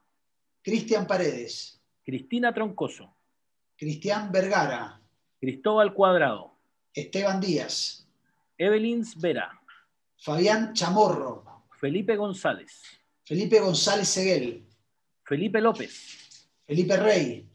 Cristian 0.63 1.07
Paredes. 1.07 1.81
Cristina 2.05 2.53
Troncoso. 2.53 3.17
Cristian 3.79 4.31
Vergara. 4.31 5.01
Cristóbal 5.41 5.95
Cuadrado. 5.95 6.53
Esteban 6.93 7.41
Díaz. 7.41 8.07
Evelyn 8.59 9.07
Vera. 9.17 9.59
Fabián 10.19 10.75
Chamorro. 10.75 11.65
Felipe 11.81 12.15
González. 12.15 12.83
Felipe 13.25 13.59
González 13.59 14.09
Seguel. 14.09 14.67
Felipe 15.25 15.63
López. 15.63 16.47
Felipe 16.67 16.95
Rey. 16.99 17.49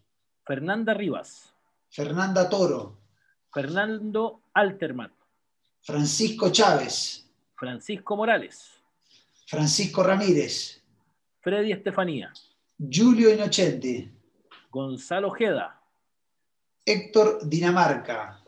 Fernanda 0.43 0.95
Rivas. 0.95 1.48
Fernanda 1.91 2.47
Toro. 2.47 2.97
Fernando 3.51 4.43
Alterman. 4.53 5.11
Francisco 5.81 6.51
Chávez. 6.51 7.25
Francisco 7.55 8.15
Morales. 8.15 8.79
Francisco 9.47 10.03
Ramírez. 10.03 10.83
Freddy 11.41 11.71
Estefanía. 11.71 12.31
Julio 12.77 13.33
Inocente. 13.33 14.11
Gonzalo 14.69 15.29
Ojeda. 15.29 15.81
Héctor 16.85 17.39
Dinamarca. 17.49 18.39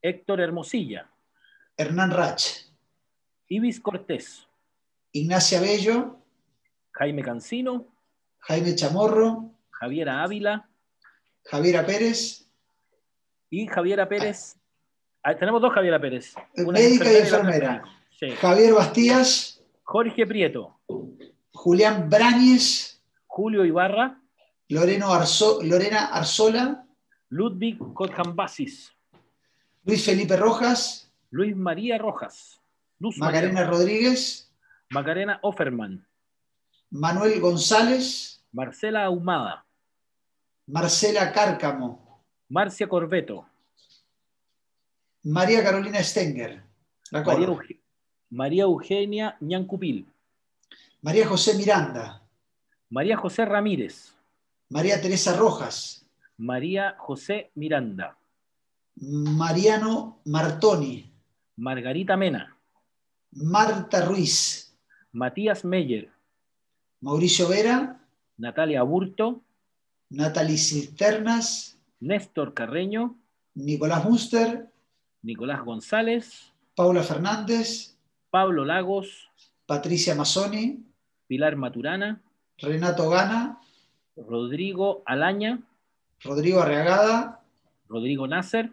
Héctor 0.00 0.40
Hermosilla. 0.40 1.10
Hernán 1.76 2.10
Rach. 2.10 2.42
Ibis 3.48 3.80
Cortés. 3.80 4.46
Ignacia 5.12 5.60
Bello. 5.60 6.18
Jaime 6.92 7.22
Cancino. 7.22 7.86
Jaime 8.40 8.74
Chamorro. 8.74 9.52
Javiera 9.70 10.22
Ávila. 10.22 10.68
Javiera 11.44 11.84
Pérez. 11.84 12.47
Y 13.50 13.66
Javiera 13.66 14.08
Pérez. 14.08 14.56
Ah, 15.22 15.34
tenemos 15.36 15.60
dos 15.60 15.72
Javiera 15.72 16.00
Pérez. 16.00 16.34
médica 16.56 17.12
y 17.12 17.16
enfermera. 17.16 17.82
Javier 18.40 18.74
Bastías. 18.74 19.62
Jorge 19.82 20.26
Prieto. 20.26 20.78
Julián 21.52 22.08
Brañez. 22.08 23.02
Julio 23.26 23.64
Ibarra. 23.64 24.20
Lorena 24.68 26.06
Arzola. 26.06 26.84
Ludwig 27.30 27.78
Kotkambasis. 27.94 28.92
Luis 29.84 30.04
Felipe 30.04 30.36
Rojas. 30.36 31.10
Luis 31.30 31.56
María 31.56 31.98
Rojas. 31.98 32.60
Macarena 32.98 33.64
Rodríguez. 33.64 34.52
Macarena 34.90 35.38
Offerman. 35.42 36.06
Manuel 36.90 37.40
González. 37.40 38.42
Marcela 38.52 39.04
Ahumada. 39.04 39.66
Marcela 40.66 41.32
Cárcamo. 41.32 42.07
Marcia 42.48 42.88
Corbeto. 42.88 43.46
María 45.24 45.62
Carolina 45.62 46.02
Stenger. 46.02 46.62
María, 48.30 48.62
Eugenia 48.62 49.36
Ñancupil. 49.40 50.06
María 51.02 51.26
José 51.26 51.54
Miranda. 51.54 52.22
María 52.90 53.16
José 53.16 53.44
Ramírez. 53.44 54.14
María 54.70 55.00
Teresa 55.00 55.36
Rojas. 55.36 56.06
María 56.38 56.94
José 56.98 57.50
Miranda. 57.54 58.16
Mariano 58.96 60.20
Martoni. 60.24 61.10
Margarita 61.56 62.16
Mena. 62.16 62.56
Marta 63.32 64.04
Ruiz. 64.04 64.74
Matías 65.12 65.64
Meyer. 65.64 66.10
Mauricio 67.00 67.48
Vera. 67.48 68.00
Natalia 68.38 68.82
Burto. 68.82 69.42
Natalie 70.10 70.56
Cisternas. 70.56 71.77
Néstor 72.00 72.54
Carreño. 72.54 73.16
Nicolás 73.54 74.04
Muster. 74.04 74.70
Nicolás 75.22 75.64
González. 75.64 76.52
Paula 76.74 77.02
Fernández. 77.02 77.96
Pablo 78.30 78.64
Lagos. 78.64 79.28
Patricia 79.66 80.14
Mazzoni. 80.14 80.84
Pilar 81.26 81.56
Maturana. 81.56 82.22
Renato 82.58 83.10
Gana. 83.10 83.60
Rodrigo 84.16 85.02
Alaña. 85.06 85.60
Rodrigo 86.22 86.60
Arreagada. 86.60 87.42
Rodrigo 87.88 88.26
Nasser. 88.26 88.72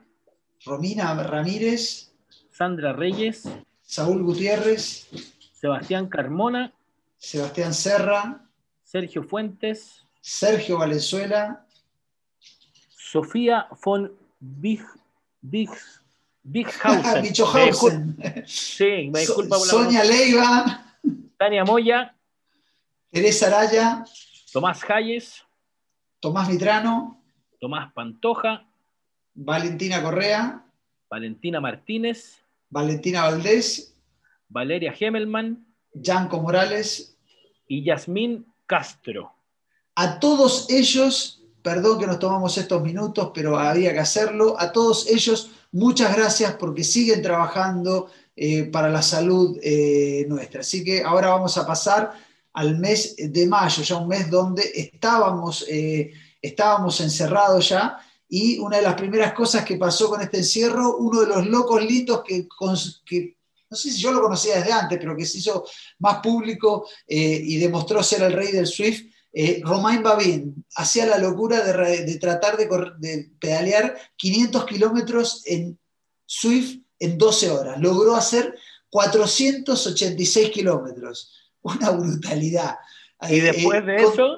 Romina 0.66 1.14
Ramírez. 1.16 2.12
Sandra 2.52 2.94
Reyes. 2.94 3.44
Saúl 3.82 4.24
Gutiérrez. 4.24 5.10
Sebastián 5.54 6.08
Carmona. 6.08 6.74
Sebastián 7.18 7.74
Serra. 7.74 8.48
Sergio 8.84 9.24
Fuentes. 9.24 10.06
Sergio 10.22 10.78
Valenzuela. 10.78 11.65
Sofía 13.16 13.68
von 13.82 14.12
Big, 14.42 14.84
Big, 15.40 15.70
Bichhausen. 16.44 18.18
sí, 18.46 19.10
me 19.10 19.22
disculpa 19.22 19.58
Sonia 19.58 20.04
Leiva. 20.04 20.84
Tania 21.38 21.64
Moya. 21.64 22.14
Teresa 23.10 23.48
Araya. 23.48 24.04
Tomás 24.52 24.84
Hayes. 24.90 25.46
Tomás 26.20 26.50
Mitrano, 26.50 27.22
Tomás 27.58 27.94
Pantoja, 27.94 28.68
Valentina 29.34 30.04
Correa, 30.04 30.66
Valentina 31.10 31.62
Martínez, 31.62 32.44
Valentina 32.70 33.22
Valdés, 33.22 33.96
Valeria 34.50 34.94
Hemelman, 35.00 35.66
Yanco 35.94 36.42
Morales 36.42 37.18
y 37.66 37.82
Yasmín 37.86 38.46
Castro. 38.66 39.32
A 39.96 40.20
todos 40.20 40.70
ellos, 40.70 41.45
perdón 41.66 41.98
que 41.98 42.06
nos 42.06 42.20
tomamos 42.20 42.56
estos 42.60 42.80
minutos, 42.84 43.32
pero 43.34 43.58
había 43.58 43.92
que 43.92 43.98
hacerlo, 43.98 44.56
a 44.60 44.72
todos 44.72 45.08
ellos 45.08 45.50
muchas 45.72 46.16
gracias 46.16 46.54
porque 46.60 46.84
siguen 46.84 47.24
trabajando 47.24 48.12
eh, 48.36 48.66
para 48.66 48.88
la 48.88 49.02
salud 49.02 49.58
eh, 49.64 50.28
nuestra. 50.30 50.62
Así 50.62 50.84
que 50.84 51.02
ahora 51.02 51.30
vamos 51.30 51.58
a 51.58 51.66
pasar 51.66 52.14
al 52.54 52.78
mes 52.78 53.16
de 53.18 53.48
mayo, 53.48 53.82
ya 53.82 53.98
un 53.98 54.08
mes 54.08 54.30
donde 54.30 54.62
estábamos, 54.76 55.66
eh, 55.68 56.14
estábamos 56.40 57.02
encerrados 57.02 57.70
ya. 57.70 57.98
Y 58.30 58.60
una 58.60 58.78
de 58.78 58.84
las 58.84 58.94
primeras 58.94 59.34
cosas 59.34 59.66
que 59.66 59.78
pasó 59.78 60.08
con 60.08 60.22
este 60.22 60.38
encierro, 60.38 60.98
uno 60.98 61.22
de 61.22 61.28
los 61.28 61.48
locos 61.48 61.82
que, 62.24 62.48
que 63.04 63.38
no 63.72 63.76
sé 63.76 63.92
si 63.92 64.00
yo 64.00 64.12
lo 64.12 64.22
conocía 64.22 64.58
desde 64.58 64.72
antes, 64.72 65.00
pero 65.00 65.18
que 65.18 65.26
se 65.26 65.40
hizo 65.40 65.66
más 65.98 66.20
público 66.20 66.88
y 67.08 67.58
demostró 67.58 68.04
ser 68.04 68.22
el 68.22 68.34
rey 68.34 68.52
del 68.52 68.68
Swift, 68.68 69.15
eh, 69.38 69.62
Romain 69.66 70.02
Babin 70.02 70.66
hacía 70.78 71.06
la 71.06 71.18
locura 71.18 71.62
de, 71.62 72.18
tratar 72.20 72.56
de, 72.56 72.68
de, 73.00 73.32
pedalear 73.38 73.98
500 74.16 74.66
kilómetros 74.66 75.44
en 75.46 75.78
Swift 76.26 76.80
en 77.00 77.18
12 77.18 77.52
horas. 77.52 77.80
Logró 77.82 78.16
hacer 78.16 78.56
486 78.90 80.52
kilómetros. 80.52 81.34
Una 81.62 81.92
brutalidad. 81.92 82.78
Y 83.30 83.42
después 83.42 83.80
eh, 83.80 83.86
de 83.86 83.96
eso, 83.98 84.38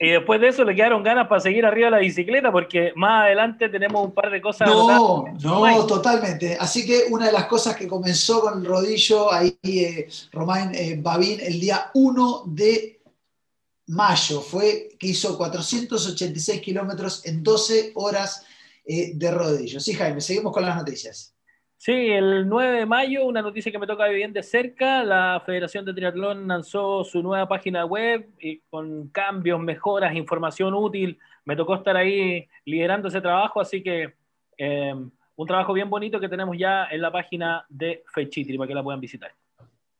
y 0.00 0.10
después 0.10 0.40
de 0.40 0.48
eso 0.48 0.64
le 0.64 0.74
quedaron 0.74 1.02
ganas 1.02 1.28
para 1.28 1.40
seguir 1.40 1.64
arriba 1.64 1.86
de 1.86 1.90
la 1.92 1.98
bicicleta 1.98 2.50
porque 2.52 2.92
más 2.96 3.26
adelante 3.26 3.68
tenemos 3.68 4.04
un 4.04 4.12
par 4.12 4.30
de 4.30 4.40
cosas. 4.40 4.68
No, 4.68 5.24
no, 5.40 5.86
totalmente. 5.86 6.56
Así 6.58 6.84
que 6.84 7.04
una 7.10 7.26
de 7.26 7.32
las 7.32 7.46
cosas 7.46 7.76
que 7.76 7.86
comenzó 7.86 8.40
con 8.40 8.58
el 8.58 8.66
rodillo 8.66 9.32
ahí, 9.32 9.56
eh, 9.62 10.08
Romain 10.32 10.74
eh, 10.74 10.98
Babin, 11.00 11.38
el 11.40 11.60
día 11.60 11.90
1 11.94 12.42
de 12.46 12.99
mayo, 13.90 14.40
fue 14.40 14.88
que 14.98 15.08
hizo 15.08 15.36
486 15.36 16.60
kilómetros 16.60 17.26
en 17.26 17.42
12 17.42 17.92
horas 17.96 18.46
eh, 18.84 19.12
de 19.14 19.30
rodillo. 19.30 19.80
Sí, 19.80 19.94
Jaime, 19.94 20.20
seguimos 20.20 20.52
con 20.52 20.64
las 20.64 20.76
noticias. 20.76 21.34
Sí, 21.76 21.92
el 21.92 22.48
9 22.48 22.80
de 22.80 22.86
mayo, 22.86 23.24
una 23.24 23.40
noticia 23.40 23.72
que 23.72 23.78
me 23.78 23.86
toca 23.86 24.06
bien 24.08 24.32
de 24.32 24.42
cerca, 24.42 25.02
la 25.02 25.42
Federación 25.44 25.84
de 25.84 25.94
Triatlón 25.94 26.46
lanzó 26.46 27.04
su 27.04 27.22
nueva 27.22 27.48
página 27.48 27.86
web 27.86 28.28
y 28.38 28.58
con 28.68 29.08
cambios, 29.08 29.58
mejoras, 29.58 30.14
información 30.14 30.74
útil. 30.74 31.18
Me 31.44 31.56
tocó 31.56 31.74
estar 31.74 31.96
ahí 31.96 32.46
liderando 32.66 33.08
ese 33.08 33.22
trabajo, 33.22 33.60
así 33.60 33.82
que 33.82 34.12
eh, 34.58 34.94
un 35.36 35.46
trabajo 35.46 35.72
bien 35.72 35.88
bonito 35.88 36.20
que 36.20 36.28
tenemos 36.28 36.56
ya 36.58 36.86
en 36.90 37.00
la 37.00 37.10
página 37.10 37.64
de 37.68 38.04
Fechitri 38.12 38.58
para 38.58 38.68
que 38.68 38.74
la 38.74 38.82
puedan 38.82 39.00
visitar. 39.00 39.32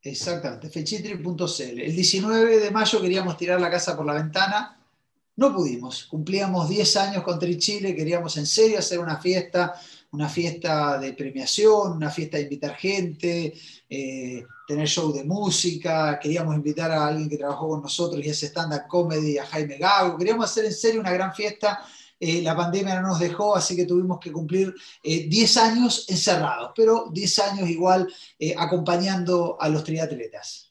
Exactamente, 0.02 0.70
fechitri.cl. 0.70 1.80
El 1.80 1.94
19 1.94 2.58
de 2.58 2.70
mayo 2.70 3.00
queríamos 3.00 3.36
tirar 3.36 3.60
la 3.60 3.70
casa 3.70 3.94
por 3.96 4.06
la 4.06 4.14
ventana, 4.14 4.78
no 5.36 5.54
pudimos. 5.54 6.04
Cumplíamos 6.04 6.68
10 6.68 6.96
años 6.96 7.22
con 7.22 7.38
Trichile, 7.38 7.94
queríamos 7.94 8.36
en 8.38 8.46
serio 8.46 8.78
hacer 8.78 8.98
una 8.98 9.18
fiesta, 9.18 9.74
una 10.12 10.28
fiesta 10.28 10.98
de 10.98 11.12
premiación, 11.12 11.92
una 11.92 12.10
fiesta 12.10 12.38
de 12.38 12.44
invitar 12.44 12.74
gente, 12.76 13.54
eh, 13.88 14.44
tener 14.66 14.88
show 14.88 15.12
de 15.12 15.24
música, 15.24 16.18
queríamos 16.18 16.56
invitar 16.56 16.90
a 16.90 17.06
alguien 17.06 17.28
que 17.28 17.36
trabajó 17.36 17.68
con 17.68 17.82
nosotros 17.82 18.24
y 18.24 18.30
hace 18.30 18.46
stand-up 18.46 18.86
comedy, 18.88 19.36
a 19.36 19.46
Jaime 19.46 19.76
Gago, 19.76 20.16
queríamos 20.16 20.46
hacer 20.46 20.64
en 20.64 20.74
serio 20.74 21.00
una 21.00 21.12
gran 21.12 21.34
fiesta 21.34 21.80
eh, 22.20 22.42
la 22.42 22.54
pandemia 22.54 23.00
no 23.00 23.08
nos 23.08 23.18
dejó, 23.18 23.56
así 23.56 23.74
que 23.74 23.86
tuvimos 23.86 24.20
que 24.20 24.30
cumplir 24.30 24.74
10 25.02 25.56
eh, 25.56 25.60
años 25.60 26.06
encerrados, 26.10 26.72
pero 26.76 27.06
10 27.10 27.38
años 27.38 27.70
igual 27.70 28.06
eh, 28.38 28.54
acompañando 28.56 29.56
a 29.58 29.70
los 29.70 29.82
triatletas. 29.82 30.66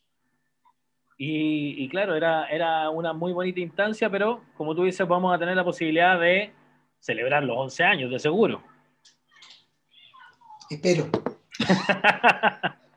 Y, 1.22 1.90
claro, 1.90 2.16
era, 2.16 2.46
era 2.46 2.90
una 2.90 3.12
muy 3.12 3.34
bonita 3.34 3.60
instancia, 3.60 4.10
pero 4.10 4.42
como 4.56 4.74
tú 4.74 4.84
dices, 4.84 5.06
vamos 5.06 5.36
a 5.36 5.40
tener 5.40 5.54
la 5.54 5.66
posibilidad 5.66 6.18
de 6.18 6.54
celebrar 7.00 7.44
los 7.44 7.58
11 7.58 7.84
años, 7.84 8.12
de 8.12 8.20
seguro. 8.20 8.64
Espero. 10.70 11.10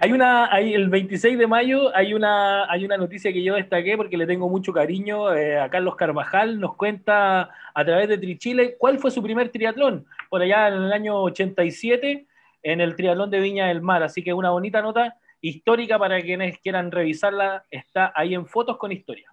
Hay 0.00 0.12
una, 0.12 0.52
hay, 0.52 0.74
el 0.74 0.88
26 0.88 1.36
de 1.36 1.46
mayo 1.48 1.94
hay 1.94 2.14
una, 2.14 2.70
hay 2.70 2.84
una 2.84 2.96
noticia 2.96 3.32
que 3.32 3.42
yo 3.42 3.56
destaqué 3.56 3.96
porque 3.96 4.16
le 4.16 4.26
tengo 4.26 4.48
mucho 4.48 4.72
cariño 4.72 5.34
eh, 5.34 5.58
a 5.58 5.68
Carlos 5.68 5.96
Carvajal. 5.96 6.60
Nos 6.60 6.76
cuenta 6.76 7.50
a 7.74 7.84
través 7.84 8.08
de 8.08 8.16
Trichile 8.16 8.76
cuál 8.78 9.00
fue 9.00 9.10
su 9.10 9.20
primer 9.22 9.48
triatlón 9.50 10.06
por 10.30 10.40
allá 10.40 10.68
en 10.68 10.74
el 10.74 10.92
año 10.92 11.20
87 11.22 12.28
en 12.62 12.80
el 12.80 12.94
triatlón 12.94 13.28
de 13.30 13.40
Viña 13.40 13.66
del 13.66 13.82
Mar. 13.82 14.04
Así 14.04 14.22
que 14.22 14.32
una 14.32 14.50
bonita 14.50 14.80
nota 14.82 15.16
histórica 15.40 15.98
para 15.98 16.22
quienes 16.22 16.60
quieran 16.60 16.92
revisarla. 16.92 17.64
Está 17.68 18.12
ahí 18.14 18.34
en 18.34 18.46
fotos 18.46 18.76
con 18.76 18.92
historia. 18.92 19.32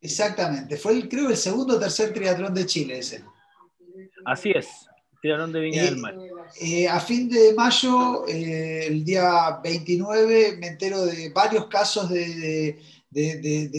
Exactamente. 0.00 0.76
Fue 0.76 0.92
el, 0.92 1.08
creo 1.08 1.30
el 1.30 1.36
segundo 1.36 1.76
o 1.76 1.80
tercer 1.80 2.12
triatlón 2.12 2.54
de 2.54 2.64
Chile 2.64 2.98
ese. 2.98 3.24
Así 4.24 4.52
es. 4.52 4.88
Eh, 6.60 6.82
eh, 6.82 6.88
a 6.88 7.00
fin 7.00 7.28
de 7.28 7.52
mayo, 7.54 8.26
eh, 8.28 8.86
el 8.86 9.04
día 9.04 9.58
29, 9.62 10.56
me 10.58 10.68
entero 10.68 11.04
de 11.04 11.30
varios 11.30 11.66
casos 11.66 12.08
de, 12.08 12.78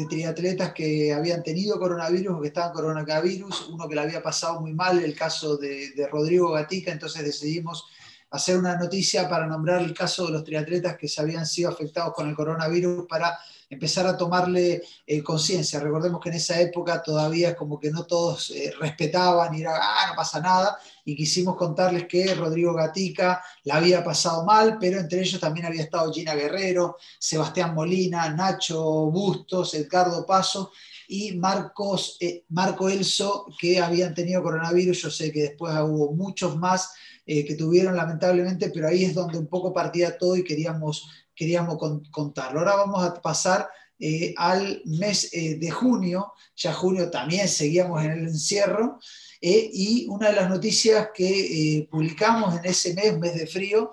triatletas 0.10 0.74
que 0.74 1.14
habían 1.14 1.44
tenido 1.44 1.80
coronavirus 1.80 2.36
o 2.36 2.42
que 2.42 2.48
estaban 2.48 2.74
coronavirus, 2.74 3.70
uno 3.70 3.88
que 3.88 3.96
le 3.96 4.02
había 4.02 4.22
pasado 4.22 4.60
muy 4.60 4.74
mal, 4.74 5.04
el 5.04 5.16
caso 5.16 5.58
de, 5.58 5.92
Rodrigo 6.12 6.52
Gatica, 6.52 6.92
entonces 6.92 7.24
decidimos 7.24 7.86
hacer 8.32 8.58
una 8.58 8.76
noticia 8.76 9.30
para 9.30 9.48
nombrar 9.48 9.82
el 9.82 9.94
caso 9.94 10.26
de 10.26 10.34
los 10.34 10.44
triatletas 10.44 10.98
que 10.98 11.08
se 11.08 11.22
habían 11.22 11.46
sido 11.46 11.70
afectados 11.70 12.14
con 12.14 12.28
el 12.28 12.36
coronavirus 12.36 13.06
para 13.08 13.38
empezar 13.70 14.08
a 14.08 14.18
tomarle 14.18 14.82
eh, 15.06 15.24
conciencia. 15.24 15.80
Recordemos 15.80 16.22
que 16.22 16.30
en 16.30 16.36
esa 16.36 16.60
época 16.60 17.02
todavía 17.02 17.56
como 17.56 17.80
que 17.80 17.92
no 17.92 18.06
todos 18.06 18.52
eh, 18.52 18.74
respetaban 18.80 19.54
y 19.56 19.62
era, 19.62 19.78
ah, 19.78 20.08
no 20.10 20.16
pasa 20.16 20.40
nada, 20.40 20.78
y 21.08 21.16
quisimos 21.16 21.56
contarles 21.56 22.06
que 22.06 22.36
Rodrigo 22.36 22.74
Gatica 22.74 23.42
la 23.64 23.78
había 23.78 24.04
pasado 24.04 24.46
mal, 24.46 24.78
pero 24.80 25.00
entre 25.00 25.22
ellos 25.22 25.40
también 25.40 25.66
había 25.66 25.84
estado 25.84 26.12
Gina 26.12 26.36
Guerrero, 26.36 26.98
Sebastián 27.18 27.74
Molina, 27.74 28.30
Nacho 28.30 28.82
Bustos, 29.10 29.74
Edgardo 29.74 30.26
Paso 30.26 30.72
y 31.08 31.34
Marcos, 31.38 32.18
eh, 32.20 32.44
Marco 32.50 32.90
Elso, 32.90 33.48
que 33.60 33.80
habían 33.80 34.14
tenido 34.14 34.44
coronavirus. 34.44 35.04
Yo 35.04 35.10
sé 35.10 35.32
que 35.32 35.44
después 35.44 35.74
hubo 35.82 36.14
muchos 36.14 36.58
más 36.58 36.94
que 37.26 37.56
tuvieron 37.56 37.94
lamentablemente, 37.94 38.70
pero 38.70 38.88
ahí 38.88 39.04
es 39.04 39.14
donde 39.14 39.38
un 39.38 39.48
poco 39.48 39.74
partía 39.74 40.18
todo 40.18 40.38
y 40.38 40.46
queríamos 40.46 41.10
queríamos 41.38 41.78
contarlo. 42.12 42.60
Ahora 42.60 42.76
vamos 42.76 43.04
a 43.04 43.14
pasar 43.22 43.70
eh, 44.00 44.34
al 44.38 44.82
mes 44.86 45.30
eh, 45.34 45.56
de 45.56 45.72
junio, 45.72 46.34
ya 46.56 46.74
junio 46.74 47.10
también 47.10 47.48
seguíamos 47.48 48.04
en 48.04 48.12
el 48.12 48.28
encierro, 48.28 49.00
eh, 49.42 49.70
y 49.72 50.08
una 50.10 50.30
de 50.30 50.36
las 50.36 50.50
noticias 50.50 51.10
que 51.14 51.88
publicamos 51.90 52.58
en 52.58 52.66
ese 52.66 52.94
mes, 52.94 53.18
mes 53.18 53.36
de 53.36 53.48
frío, 53.48 53.92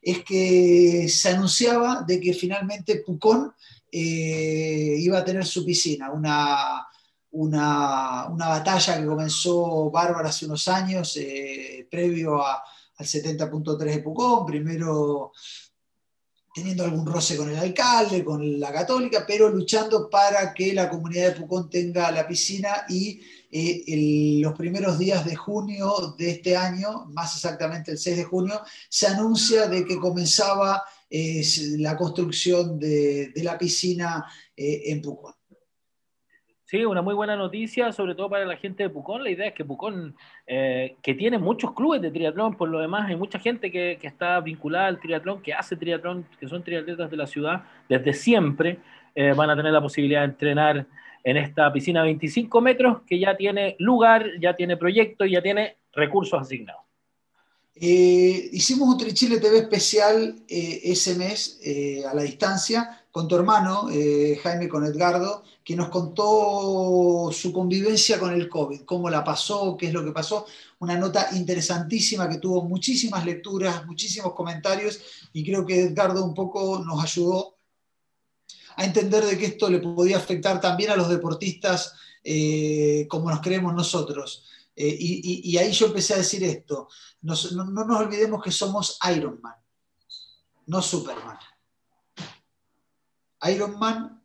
es 0.00 0.22
que 0.24 1.08
se 1.08 1.30
anunciaba 1.30 2.04
de 2.06 2.20
que 2.20 2.32
finalmente 2.32 3.02
Pucón 3.04 3.52
iba 3.90 5.18
a 5.18 5.24
tener 5.24 5.44
su 5.44 5.64
piscina, 5.64 6.12
una, 6.12 6.86
una, 7.30 8.26
una, 8.28 8.48
batalla 8.48 8.98
que 8.98 9.06
comenzó 9.06 9.90
Bárbara 9.90 10.28
hace 10.28 10.44
unos 10.44 10.68
años, 10.68 11.18
previo 11.90 12.44
al 12.44 13.06
70.3 13.06 13.78
de 13.78 13.98
Pucón, 14.00 14.46
primero 14.46 15.32
teniendo 16.56 16.84
algún 16.84 17.04
roce 17.04 17.36
con 17.36 17.50
el 17.50 17.58
alcalde, 17.58 18.24
con 18.24 18.58
la 18.58 18.72
católica, 18.72 19.24
pero 19.26 19.50
luchando 19.50 20.08
para 20.08 20.54
que 20.54 20.72
la 20.72 20.88
comunidad 20.88 21.34
de 21.34 21.40
Pucón 21.40 21.68
tenga 21.68 22.10
la 22.10 22.26
piscina 22.26 22.86
y 22.88 23.20
eh, 23.58 24.40
los 24.42 24.54
primeros 24.54 24.98
días 24.98 25.24
de 25.24 25.36
junio 25.36 26.14
de 26.18 26.30
este 26.30 26.56
año, 26.56 27.06
más 27.06 27.34
exactamente 27.34 27.90
el 27.92 27.98
6 27.98 28.16
de 28.16 28.24
junio, 28.24 28.60
se 28.88 29.06
anuncia 29.06 29.66
de 29.68 29.84
que 29.84 29.98
comenzaba 29.98 30.82
eh, 31.08 31.42
la 31.78 31.96
construcción 31.96 32.80
de, 32.80 33.32
la 33.36 33.56
piscina 33.56 34.26
eh, 34.56 34.82
en 34.86 35.00
Pucón. 35.00 35.34
Sí, 36.64 36.84
una 36.84 37.00
muy 37.00 37.14
buena 37.14 37.36
noticia, 37.36 37.92
sobre 37.92 38.16
todo 38.16 38.28
para 38.28 38.44
la 38.44 38.56
gente 38.56 38.82
de 38.82 38.90
Pucón. 38.90 39.22
La 39.22 39.30
idea 39.30 39.46
es 39.46 39.54
que 39.54 39.64
Pucón, 39.64 40.16
eh, 40.48 40.96
que 41.00 41.14
tiene 41.14 41.38
muchos 41.38 41.74
clubes 41.74 42.02
de 42.02 42.10
triatlón, 42.10 42.56
por 42.56 42.68
lo 42.68 42.80
demás, 42.80 43.08
hay 43.08 43.14
mucha 43.14 43.38
gente 43.38 43.70
que, 43.70 43.98
está 44.02 44.40
vinculada 44.40 44.88
al 44.88 44.98
triatlón, 44.98 45.42
que 45.42 45.54
hace 45.54 45.76
triatlón, 45.76 46.26
que 46.40 46.48
son 46.48 46.64
triatletas 46.64 47.08
de 47.08 47.16
la 47.16 47.28
ciudad 47.28 47.62
desde 47.88 48.12
siempre, 48.12 48.80
van 49.34 49.48
a 49.48 49.56
tener 49.56 49.72
la 49.72 49.80
posibilidad 49.80 50.20
de 50.20 50.26
entrenar 50.26 50.86
en 51.26 51.36
esta 51.36 51.72
piscina 51.72 52.02
de 52.02 52.06
25 52.06 52.60
metros 52.60 52.98
que 53.04 53.18
ya 53.18 53.36
tiene 53.36 53.74
lugar, 53.80 54.24
ya 54.40 54.54
tiene 54.54 54.76
proyecto 54.76 55.24
y 55.24 55.32
ya 55.32 55.42
tiene 55.42 55.76
recursos 55.92 56.40
asignados. 56.40 56.82
Eh, 57.74 58.48
hicimos 58.52 58.88
un 58.88 58.96
Trichile 58.96 59.40
TV 59.40 59.58
especial 59.58 60.36
eh, 60.48 60.80
ese 60.84 61.16
mes 61.16 61.60
a 62.08 62.14
la 62.14 62.22
distancia 62.22 63.02
con 63.10 63.26
tu 63.26 63.34
hermano, 63.34 63.88
Jaime, 64.42 64.68
con 64.68 64.84
Edgardo, 64.84 65.42
que 65.64 65.74
nos 65.74 65.88
contó 65.88 67.28
su 67.32 67.52
convivencia 67.52 68.20
con 68.20 68.32
el 68.32 68.48
COVID, 68.48 68.82
cómo 68.82 69.10
la 69.10 69.24
pasó, 69.24 69.76
qué 69.76 69.86
es 69.86 69.92
lo 69.92 70.04
que 70.04 70.12
pasó. 70.12 70.46
Una 70.78 70.96
nota 70.96 71.30
interesantísima 71.32 72.28
que 72.28 72.38
tuvo 72.38 72.62
muchísimas 72.62 73.26
lecturas, 73.26 73.84
muchísimos 73.84 74.32
comentarios 74.32 75.00
y 75.32 75.44
creo 75.44 75.66
que 75.66 75.80
Edgardo 75.80 76.24
un 76.24 76.34
poco 76.34 76.84
nos 76.86 77.02
ayudó 77.02 77.55
a 78.76 78.84
entender 78.84 79.24
de 79.24 79.38
que 79.38 79.46
esto 79.46 79.68
le 79.68 79.80
podía 79.80 80.18
afectar 80.18 80.60
también 80.60 80.90
a 80.90 80.96
los 80.96 81.08
deportistas 81.08 81.94
eh, 82.22 83.06
como 83.08 83.30
nos 83.30 83.40
creemos 83.40 83.74
nosotros. 83.74 84.44
Eh, 84.74 84.94
y, 84.98 85.56
ahí 85.56 85.72
yo 85.72 85.86
empecé 85.86 86.12
a 86.12 86.18
decir 86.18 86.44
esto, 86.44 86.88
no, 87.22 87.34
no 87.64 87.84
nos 87.86 87.98
olvidemos 87.98 88.42
que 88.42 88.50
somos 88.50 88.98
Iron 89.14 89.40
Man, 89.40 89.54
no 90.66 90.82
Superman. 90.82 91.38
Iron 93.44 93.78
Man 93.78 94.22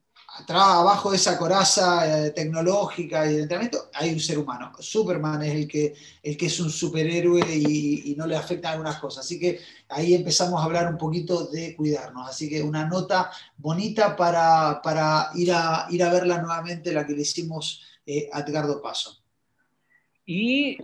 abajo 0.48 1.12
de 1.12 1.18
esa 1.18 1.38
coraza 1.38 2.26
eh, 2.26 2.32
tecnológica 2.32 3.26
y 3.26 3.36
de 3.36 3.42
entrenamiento, 3.44 3.90
hay 3.94 4.12
un 4.12 4.20
ser 4.20 4.38
humano. 4.38 4.72
Superman 4.80 5.42
es 5.44 5.54
el 5.54 5.68
que, 5.68 5.94
el 6.24 6.38
que 6.38 6.46
es 6.48 6.60
un 6.60 6.70
superhéroe 6.70 7.42
y, 7.56 8.16
no 8.18 8.28
le 8.28 8.36
afectan 8.36 8.74
algunas 8.74 8.98
cosas. 8.98 9.26
Así 9.26 9.40
que 9.40 9.60
ahí 9.90 10.14
empezamos 10.14 10.62
a 10.62 10.66
hablar 10.66 10.92
un 10.92 10.98
poquito 10.98 11.48
de 11.48 11.76
cuidarnos. 11.76 12.30
Así 12.30 12.50
que 12.50 12.62
una 12.62 12.86
nota 12.86 13.32
bonita 13.58 14.16
para, 14.16 14.82
ir, 15.36 15.52
a, 15.54 15.88
ir 15.90 16.04
a 16.04 16.12
verla 16.12 16.42
nuevamente, 16.42 16.94
la 16.94 17.06
que 17.06 17.14
le 17.14 17.22
hicimos 17.22 17.82
eh, 18.06 18.30
a 18.32 18.42
Edgardo 18.42 18.82
Paso. 18.82 19.22
Y 20.26 20.78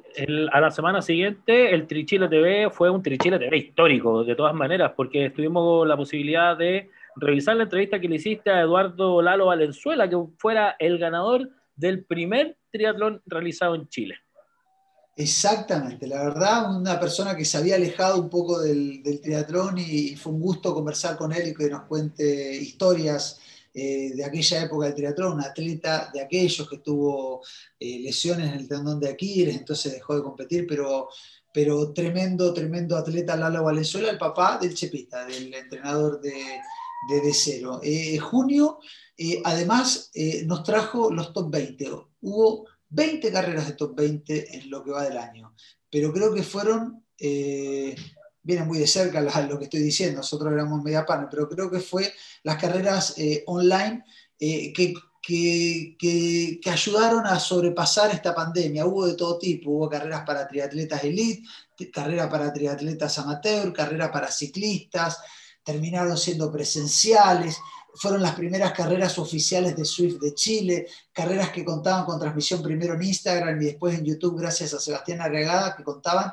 a 0.52 0.60
la 0.60 0.72
semana 0.72 1.02
siguiente 1.02 1.74
el 1.74 1.88
Trichile 1.88 2.28
TV 2.28 2.70
fue 2.72 2.90
un 2.90 3.04
Trichile 3.04 3.38
TV 3.38 3.58
histórico, 3.58 4.24
de 4.24 4.36
todas 4.36 4.54
maneras, 4.54 4.94
porque 4.96 5.30
tuvimos 5.30 5.88
la 5.88 5.96
posibilidad 5.96 6.58
de 6.58 6.90
revisar 7.20 7.56
la 7.56 7.64
entrevista 7.64 8.00
que 8.00 8.08
le 8.08 8.16
hiciste 8.16 8.50
a 8.50 8.62
Eduardo 8.62 9.22
Lalo 9.22 9.48
Valenzuela, 9.48 10.10
que 10.10 10.18
fuera 10.38 10.76
el 10.80 10.98
ganador 10.98 11.50
del 11.76 12.04
primer 12.06 12.58
triatlón 12.72 13.22
realizado 13.26 13.76
en 13.76 13.88
Chile. 13.88 14.16
Exactamente, 15.16 16.06
la 16.06 16.24
verdad, 16.24 16.76
una 16.76 17.00
persona 17.00 17.36
que 17.36 17.44
se 17.44 17.58
había 17.58 17.76
alejado 17.76 18.22
un 18.22 18.30
poco 18.30 18.60
del, 18.60 19.02
triatlón 19.24 19.80
y, 19.80 20.16
fue 20.16 20.32
un 20.32 20.40
gusto 20.40 20.76
conversar 20.76 21.18
con 21.18 21.34
él 21.34 21.48
y 21.48 21.54
que 21.56 21.70
nos 21.70 21.86
cuente 21.86 22.56
historias 22.56 23.42
eh, 23.74 24.12
de 24.14 24.24
aquella 24.24 24.64
época 24.64 24.86
del 24.86 24.96
triatlón, 24.96 25.34
un 25.34 25.44
atleta 25.44 26.12
de 26.14 26.22
aquellos 26.22 26.70
que 26.70 26.78
tuvo 26.78 27.42
eh, 27.80 28.00
lesiones 28.00 28.54
en 28.54 28.60
el 28.60 28.68
tendón 28.68 29.00
de 29.00 29.10
Aquiles, 29.10 29.56
entonces 29.56 29.94
dejó 29.94 30.16
de 30.16 30.22
competir, 30.22 30.68
pero, 30.68 31.10
pero 31.52 31.92
tremendo, 31.94 32.54
tremendo 32.54 32.96
atleta 32.96 33.36
Lalo 33.36 33.64
Valenzuela, 33.64 34.12
el 34.12 34.20
papá 34.20 34.60
del 34.62 34.76
Chepita, 34.76 35.26
del 35.26 35.52
entrenador 35.52 36.22
de, 36.22 36.60
de 37.08 37.34
cero. 37.34 37.80
Eh, 37.84 38.18
junio, 38.18 38.80
eh, 39.18 39.42
además, 39.44 40.10
eh, 40.14 40.44
nos 40.46 40.64
trajo 40.64 41.12
los 41.12 41.34
top 41.34 41.52
20. 41.52 41.92
Hubo 42.22 42.68
20 42.90 43.32
carreras 43.32 43.68
de 43.68 43.74
top 43.74 43.96
20 43.96 44.58
en 44.58 44.70
lo 44.70 44.84
que 44.84 44.92
va 44.92 45.04
del 45.04 45.18
año, 45.18 45.54
pero 45.90 46.12
creo 46.12 46.34
que 46.34 46.44
fueron, 46.44 47.04
vienen 47.20 48.68
muy 48.68 48.80
de 48.80 48.88
cerca 48.88 49.22
lo 49.22 49.58
que 49.58 49.66
estoy 49.66 49.82
diciendo, 49.82 50.18
nosotros 50.18 50.54
éramos 50.54 50.84
media 50.84 51.06
pana, 51.06 51.28
pero 51.30 51.50
creo 51.50 51.70
que 51.70 51.80
fue 51.80 52.14
las 52.44 52.58
carreras 52.58 53.16
online 53.46 54.04
que, 54.40 54.94
que, 55.22 55.98
que, 56.00 56.70
ayudaron 56.70 57.26
a 57.26 57.38
sobrepasar 57.40 58.12
esta 58.12 58.34
pandemia. 58.34 58.86
Hubo 58.86 59.08
de 59.08 59.16
todo 59.16 59.38
tipo, 59.38 59.72
hubo 59.72 59.90
carreras 59.90 60.24
para 60.26 60.48
triatletas 60.48 61.04
elite, 61.04 61.44
carreras 61.92 62.28
para 62.28 62.54
triatletas 62.54 63.20
amateur, 63.20 63.74
carreras 63.74 64.10
para 64.10 64.32
ciclistas, 64.32 65.20
terminaron 65.68 66.18
siendo 66.18 66.50
presenciales, 66.50 67.60
fueron 67.94 68.22
las 68.22 68.36
primeras 68.36 68.72
carreras 68.72 69.20
oficiales 69.20 69.76
de 69.76 69.84
Swift 69.84 70.18
de 70.18 70.34
Chile, 70.34 70.88
carreras 71.12 71.50
que 71.50 71.66
contaban 71.66 72.06
con 72.06 72.18
transmisión 72.18 72.64
primero 72.64 72.94
en 72.94 73.04
Instagram 73.04 73.62
y 73.62 73.66
después 73.66 74.00
en 74.00 74.06
YouTube 74.06 74.40
gracias 74.40 74.74
a 74.74 74.80
Sebastián 74.80 75.20
Arregada, 75.20 75.76
que 75.76 75.84
contaban 75.84 76.32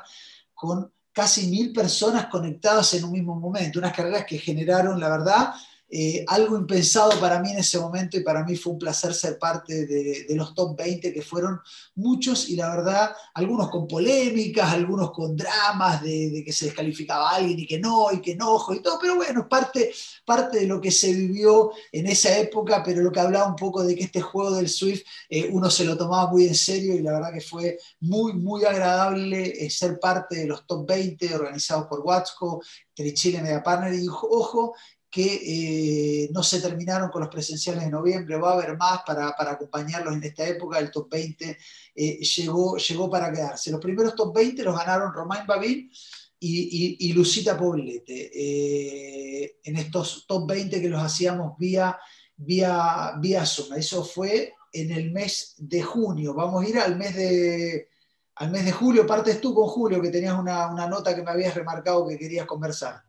con 0.53 0.89
casi 1.11 1.47
mil 1.47 1.73
personas 1.73 2.27
conectadas 2.27 2.93
en 2.93 3.03
un 3.03 3.11
mismo 3.11 3.37
momento, 3.37 3.79
unas 3.79 3.91
carreras 3.91 4.23
que 4.25 4.37
generaron, 4.37 4.97
la 5.01 5.09
verdad, 5.09 5.53
eh, 5.87 6.25
algo 6.27 6.57
impensado 6.57 7.19
para 7.19 7.39
mí 7.39 7.51
en 7.51 7.59
ese 7.59 7.79
momento 7.79 8.17
y 8.17 8.23
para 8.23 8.43
mí 8.43 8.55
fue 8.55 8.73
un 8.73 8.79
placer 8.79 9.13
ser 9.13 9.37
parte 9.37 9.85
de, 9.85 10.25
los 10.35 10.53
top 10.55 10.75
20 10.75 11.13
que 11.13 11.21
fueron 11.21 11.59
muchos 11.93 12.49
y 12.49 12.55
la 12.55 12.69
verdad, 12.75 13.15
algunos 13.35 13.69
con 13.69 13.87
polémicas, 13.87 14.73
algunos 14.73 15.11
con 15.11 15.35
dramas 15.35 16.01
de, 16.01 16.41
que 16.43 16.51
se 16.51 16.65
descalificaba 16.65 17.29
alguien 17.29 17.59
y 17.59 17.67
que 17.67 17.79
no, 17.79 18.11
y 18.11 18.19
que 18.19 18.31
enojo 18.31 18.73
y 18.73 18.81
todo, 18.81 18.97
pero 18.99 19.15
bueno, 19.15 19.47
parte, 19.47 19.93
parte 20.25 20.59
de 20.59 20.67
lo 20.67 20.81
que 20.81 20.91
se 20.91 21.13
vivió 21.13 21.71
en 21.91 22.07
esa 22.07 22.35
época, 22.37 22.81
pero 22.83 23.01
lo 23.01 23.11
que 23.11 23.19
hablaba 23.19 23.47
un 23.47 23.55
poco 23.55 23.83
de 23.83 23.95
que 23.95 24.03
este 24.03 24.21
juego 24.21 24.55
del 24.55 24.69
Swift 24.69 25.03
eh, 25.29 25.49
uno 25.51 25.69
se 25.69 25.85
lo 25.85 25.95
tomaba 25.95 26.31
muy 26.31 26.47
en 26.47 26.55
serio 26.55 26.95
y 26.95 27.01
la 27.01 27.13
verdad 27.13 27.33
que 27.33 27.41
fue 27.41 27.77
muy, 27.99 28.33
muy 28.33 28.65
agradable 28.65 29.65
eh, 29.65 29.69
ser 29.69 29.99
parte 29.99 30.37
de 30.37 30.47
los 30.47 30.65
top 30.65 30.87
20 30.87 31.35
organizados 31.35 31.85
por 31.87 31.99
Watsco, 32.01 32.61
Trichile 32.93 33.41
Media 33.41 33.61
Partner 33.61 33.93
y 33.93 34.07
ojo, 34.07 34.73
que 35.15 36.25
eh, 36.25 36.29
no 36.33 36.43
se 36.43 36.59
terminaron 36.59 37.09
con 37.09 37.21
los 37.21 37.29
presenciales 37.29 37.85
de 37.85 37.89
noviembre, 37.89 38.35
va 38.35 38.49
a 38.49 38.53
haber 38.55 38.75
más 38.75 38.99
para, 39.07 39.33
acompañarlos 39.37 40.13
en 40.13 40.21
esta 40.21 40.45
época, 40.45 40.77
el 40.77 40.91
top 40.91 41.09
20 41.09 41.57
eh, 41.95 42.17
llegó, 42.17 42.75
llegó 42.75 43.09
para 43.09 43.31
quedarse. 43.31 43.71
Los 43.71 43.79
primeros 43.79 44.13
top 44.13 44.35
20 44.35 44.61
los 44.61 44.77
ganaron 44.77 45.13
Romain 45.13 45.47
Babin 45.47 45.89
y, 46.37 47.13
Lucita 47.13 47.57
Poblete, 47.57 48.29
eh, 48.35 49.59
en 49.63 49.77
estos 49.77 50.25
top 50.27 50.49
20 50.49 50.81
que 50.81 50.89
los 50.89 51.01
hacíamos 51.01 51.57
vía, 51.57 51.97
vía, 52.35 53.13
vía 53.17 53.45
Zoom. 53.45 53.73
Eso 53.77 54.03
fue 54.03 54.53
en 54.73 54.91
el 54.91 55.11
mes 55.13 55.55
de 55.59 55.81
junio. 55.81 56.33
Vamos 56.33 56.61
a 56.61 56.67
ir 56.67 56.77
al 56.77 56.97
mes 56.97 57.15
de, 57.15 57.87
al 58.35 58.51
mes 58.51 58.65
de 58.65 58.73
julio. 58.73 59.07
Partes 59.07 59.39
tú 59.39 59.55
con 59.55 59.67
Julio, 59.67 60.01
que 60.01 60.09
tenías 60.09 60.37
una, 60.37 60.69
una 60.69 60.89
nota 60.89 61.15
que 61.15 61.23
me 61.23 61.31
habías 61.31 61.55
remarcado 61.55 62.05
que 62.05 62.17
querías 62.17 62.45
conversar. 62.45 63.01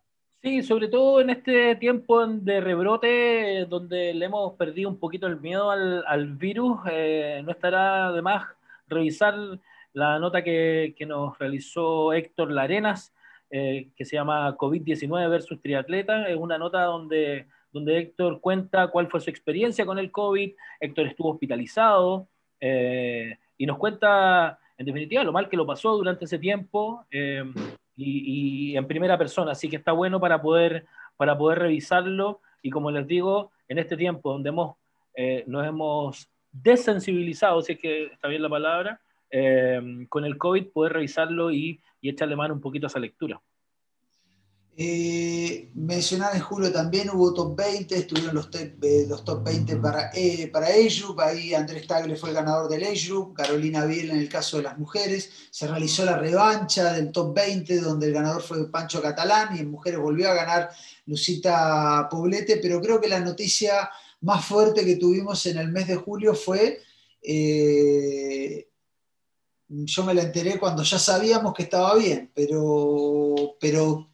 Sí, 0.46 0.62
sobre 0.62 0.86
todo 0.86 1.20
en 1.20 1.30
este 1.30 1.74
tiempo 1.74 2.24
de 2.24 2.60
rebrote, 2.60 3.66
donde 3.68 4.14
le 4.14 4.26
hemos 4.26 4.52
perdido 4.52 4.88
un 4.88 4.96
poquito 5.00 5.26
el 5.26 5.40
miedo 5.40 5.72
al, 5.72 6.36
virus, 6.36 6.78
eh, 6.88 7.42
no 7.44 7.50
estará 7.50 8.12
de 8.12 8.22
más 8.22 8.46
revisar 8.86 9.34
la 9.92 10.20
nota 10.20 10.44
que, 10.44 10.94
nos 11.04 11.36
realizó 11.36 12.12
Héctor 12.12 12.52
Larenas, 12.52 13.12
eh, 13.50 13.88
que 13.96 14.04
se 14.04 14.14
llama 14.14 14.56
COVID-19 14.56 15.28
versus 15.28 15.60
triatleta. 15.60 16.28
Es 16.28 16.36
una 16.36 16.58
nota 16.58 16.84
donde, 16.84 17.48
donde 17.72 17.98
Héctor 17.98 18.40
cuenta 18.40 18.86
cuál 18.86 19.08
fue 19.08 19.20
su 19.20 19.30
experiencia 19.30 19.84
con 19.84 19.98
el 19.98 20.12
COVID. 20.12 20.52
Héctor 20.78 21.08
estuvo 21.08 21.32
hospitalizado 21.32 22.28
eh, 22.60 23.36
y 23.58 23.66
nos 23.66 23.78
cuenta, 23.78 24.60
en 24.78 24.86
definitiva, 24.86 25.24
lo 25.24 25.32
mal 25.32 25.48
que 25.48 25.56
lo 25.56 25.66
pasó 25.66 25.96
durante 25.96 26.26
ese 26.26 26.38
tiempo 26.38 27.04
y, 27.96 28.76
en 28.76 28.86
primera 28.86 29.16
persona, 29.16 29.52
así 29.52 29.68
que 29.68 29.76
está 29.76 29.92
bueno 29.92 30.20
para 30.20 30.40
poder, 30.42 30.86
para 31.16 31.36
poder 31.36 31.60
revisarlo 31.60 32.40
y 32.62 32.70
como 32.70 32.90
les 32.90 33.06
digo, 33.06 33.52
en 33.68 33.78
este 33.78 33.96
tiempo 33.96 34.32
donde 34.32 34.50
hemos, 34.50 34.76
eh, 35.14 35.44
nos 35.46 35.66
hemos 35.66 36.28
desensibilizado, 36.52 37.62
si 37.62 37.72
es 37.72 37.78
que 37.78 38.04
está 38.06 38.28
bien 38.28 38.42
la 38.42 38.48
palabra, 38.48 39.00
eh, 39.30 40.06
con 40.08 40.24
el 40.24 40.36
COVID, 40.36 40.68
poder 40.68 40.94
revisarlo 40.94 41.50
y, 41.50 41.80
y 42.00 42.08
echarle 42.10 42.36
mano 42.36 42.54
un 42.54 42.60
poquito 42.60 42.86
a 42.86 42.88
esa 42.88 42.98
lectura. 42.98 43.40
Eh, 44.78 45.70
mencionar 45.74 46.34
en 46.34 46.42
julio 46.42 46.70
también 46.70 47.08
hubo 47.08 47.32
top 47.32 47.56
20, 47.56 47.96
estuvieron 47.96 48.34
los, 48.34 48.50
eh, 48.52 49.08
top 49.24 49.42
20 49.42 49.76
para, 49.76 50.10
eh, 50.12 50.52
ahí 51.18 51.54
Andrés 51.54 51.86
Tagle 51.86 52.14
fue 52.14 52.28
el 52.28 52.34
ganador 52.34 52.68
del 52.68 52.84
Age 52.84 53.10
Carolina 53.34 53.86
Biel 53.86 54.10
en 54.10 54.18
el 54.18 54.28
caso 54.28 54.58
de 54.58 54.64
las 54.64 54.76
mujeres, 54.76 55.30
se 55.50 55.66
realizó 55.66 56.04
la 56.04 56.18
revancha 56.18 56.92
del 56.92 57.10
top 57.10 57.34
20 57.34 57.80
donde 57.80 58.08
el 58.08 58.12
ganador 58.12 58.42
fue 58.42 58.70
Pancho 58.70 59.00
Catalán 59.00 59.56
y 59.56 59.60
en 59.60 59.70
mujeres 59.70 59.98
volvió 59.98 60.30
a 60.30 60.34
ganar 60.34 60.68
Lucita 61.06 62.06
Poblete, 62.10 62.58
pero 62.58 62.78
creo 62.82 63.00
que 63.00 63.08
la 63.08 63.20
noticia 63.20 63.88
más 64.20 64.44
fuerte 64.44 64.84
que 64.84 64.96
tuvimos 64.96 65.46
en 65.46 65.56
el 65.56 65.72
mes 65.72 65.86
de 65.86 65.96
julio 65.96 66.34
fue... 66.34 66.80
Eh, 67.22 68.68
yo 69.68 70.04
me 70.04 70.14
la 70.14 70.22
enteré 70.22 70.58
cuando 70.60 70.82
ya 70.82 70.98
sabíamos 70.98 71.52
que 71.52 71.64
estaba 71.64 71.96
bien, 71.96 72.30
pero, 72.34 73.56
pero 73.58 74.08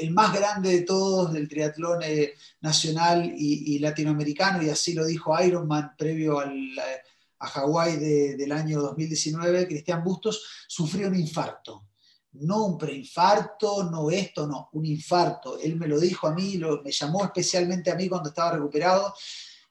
el 0.00 0.10
más 0.10 0.34
grande 0.34 0.70
de 0.70 0.80
todos 0.82 1.32
del 1.32 1.48
triatlón 1.48 2.02
eh, 2.02 2.34
nacional 2.60 3.32
y, 3.36 3.78
latinoamericano, 3.78 4.62
y 4.62 4.70
así 4.70 4.94
lo 4.94 5.04
dijo 5.04 5.40
Ironman 5.40 5.96
previo 5.96 6.40
a 6.40 7.46
Hawái 7.46 7.96
del 8.36 8.52
año 8.52 8.80
2019, 8.80 9.66
Cristian 9.66 10.02
Bustos, 10.02 10.44
sufrió 10.66 11.08
un 11.08 11.16
infarto. 11.16 11.86
No 12.32 12.64
un 12.64 12.78
preinfarto, 12.78 13.84
no 13.84 14.10
esto, 14.10 14.46
no, 14.46 14.68
un 14.72 14.86
infarto. 14.86 15.58
Él 15.60 15.76
me 15.76 15.86
lo 15.86 16.00
dijo 16.00 16.26
a 16.26 16.34
mí, 16.34 16.60
me 16.82 16.90
llamó 16.90 17.24
especialmente 17.24 17.92
a 17.92 17.94
mí 17.94 18.08
cuando 18.08 18.30
estaba 18.30 18.52
recuperado. 18.52 19.14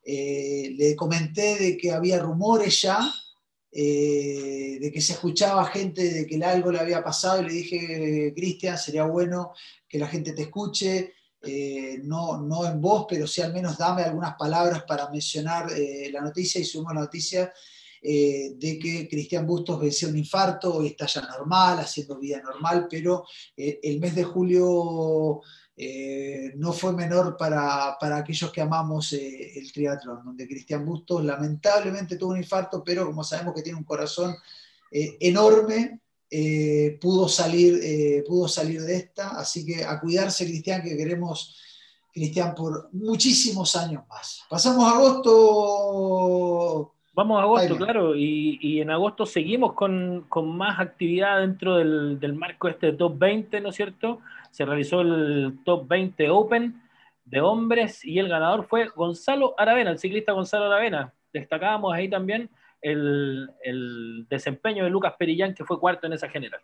Eh, 0.05 0.74
le 0.78 0.95
comenté 0.95 1.57
de 1.57 1.78
que 1.78 1.91
había 1.91 2.19
rumores 2.19 2.82
ya 2.82 3.13
de 3.74 4.91
que 4.93 5.01
se 5.01 5.13
escuchaba 5.13 5.65
gente 5.65 6.13
de 6.13 6.28
que 6.28 6.43
algo 6.43 6.71
le 6.71 6.80
había 6.80 7.03
pasado 7.03 7.41
y 7.41 7.45
le 7.45 7.53
dije, 7.53 8.34
Cristian, 8.36 8.78
sería 8.78 9.05
bueno 9.05 9.53
que 9.88 9.97
la 9.97 10.07
gente 10.07 10.34
te 10.34 10.43
escuche, 10.43 11.13
no, 12.03 12.39
no 12.39 12.67
en 12.67 12.80
voz, 12.80 13.05
pero 13.09 13.26
sí 13.26 13.41
al 13.41 13.51
menos 13.51 13.78
dame 13.78 14.03
algunas 14.03 14.36
palabras 14.36 14.84
para 14.88 15.09
mencionar 15.09 15.71
la 16.11 16.21
noticia 16.21 16.61
y 16.61 16.65
subimos 16.65 16.93
la 16.93 17.01
noticia 17.01 17.51
eh, 18.05 18.55
de 18.57 18.78
que 18.78 19.07
Cristian 19.07 19.47
Bustos 19.47 19.80
venció 19.80 20.09
un 20.09 20.17
infarto, 20.17 20.76
hoy 20.76 20.88
está 20.88 21.05
ya 21.05 21.21
normal, 21.21 21.80
haciendo 21.80 22.19
vida 22.19 22.41
normal, 22.41 22.86
pero 22.89 23.26
eh, 23.55 23.80
el 23.82 24.01
mes 24.01 24.13
de 24.13 24.26
julio 24.26 25.39
eh, 25.76 26.53
no 26.55 26.71
fue 26.71 26.93
menor 26.93 27.36
para, 27.38 27.97
aquellos 27.99 28.51
que 28.51 28.61
amamos 28.61 29.13
el 29.13 29.71
triatlón, 29.71 30.24
donde 30.24 30.47
Cristian 30.47 30.86
Bustos 30.86 31.24
lamentablemente 31.24 32.17
tuvo 32.17 32.32
un 32.32 32.38
infarto, 32.38 32.84
pero 32.84 33.05
como 33.05 33.24
sabemos 33.24 33.53
que 33.55 33.61
tiene 33.61 33.78
un 33.78 33.84
corazón 33.84 34.36
enorme, 34.91 35.99
pudo, 37.01 37.28
salir, 37.28 38.24
pudo 38.28 38.47
salir 38.47 38.82
de 38.84 38.95
esta, 38.95 39.30
así 39.30 39.65
que 39.65 39.84
a 39.84 39.99
cuidarse 39.99 40.45
Cristian, 40.45 40.84
que 40.84 40.95
queremos 40.95 41.57
Cristian 42.13 42.53
por 42.53 42.89
muchísimos 42.93 43.76
años 43.76 44.03
más. 44.07 44.41
Pasamos 44.47 44.91
agosto, 44.93 45.34
Vamos 47.16 47.39
a 47.39 47.43
agosto, 47.43 47.78
claro, 47.78 48.16
y, 48.16 48.82
en 48.82 48.89
agosto 48.89 49.28
seguimos 49.28 49.74
con, 49.74 50.26
más 50.45 50.80
actividad 50.80 51.41
dentro 51.41 51.78
del, 51.78 52.34
marco 52.34 52.68
este 52.68 52.88
de 52.88 52.93
Top 52.93 53.20
20, 53.20 53.61
¿no 53.61 53.70
es 53.70 53.76
cierto? 53.76 54.20
Se 54.49 54.66
realizó 54.66 55.01
el 55.01 55.59
Top 55.64 55.88
20 55.88 56.30
Open 56.32 56.82
de 57.26 57.39
hombres 57.39 58.03
y 58.03 58.18
el 58.18 58.30
ganador 58.30 58.66
fue 58.68 58.88
Gonzalo 58.88 59.53
Aravena, 59.59 59.91
el 59.91 59.99
ciclista 59.99 60.32
Gonzalo 60.32 60.66
Aravena. 60.66 61.14
Destacábamos 61.32 61.93
ahí 61.93 62.09
también 62.09 62.49
el, 62.82 63.47
el 63.64 64.26
desempeño 64.28 64.84
de 64.84 64.89
Lucas 64.89 65.14
Perillán, 65.18 65.53
que 65.53 65.66
fue 65.66 65.80
cuarto 65.80 66.07
en 66.07 66.14
esa 66.14 66.30
general. 66.30 66.61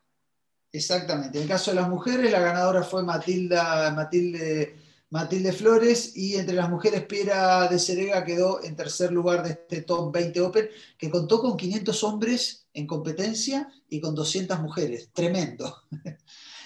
Exactamente. 0.71 1.37
En 1.37 1.43
el 1.43 1.49
caso 1.49 1.71
de 1.71 1.75
las 1.75 1.89
mujeres, 1.89 2.31
la 2.31 2.39
ganadora 2.39 2.81
fue 2.81 3.03
Matilda, 3.03 3.91
Matilde 3.91 4.75
Matilde 5.11 5.53
Flores 5.53 6.15
y 6.15 6.35
entre 6.35 6.55
las 6.55 6.69
mujeres 6.69 7.03
Piera 7.03 7.67
de 7.67 7.79
Cerega 7.79 8.23
quedó 8.23 8.63
en 8.63 8.75
tercer 8.75 9.11
lugar 9.11 9.43
de 9.43 9.51
este 9.51 9.81
Top 9.81 10.13
20 10.13 10.41
Open, 10.41 10.69
que 10.97 11.09
contó 11.09 11.41
con 11.41 11.57
500 11.57 12.03
hombres 12.03 12.67
en 12.73 12.85
competencia 12.85 13.69
y 13.89 13.99
con 13.99 14.13
200 14.13 14.59
mujeres. 14.59 15.09
Tremendo. 15.11 15.75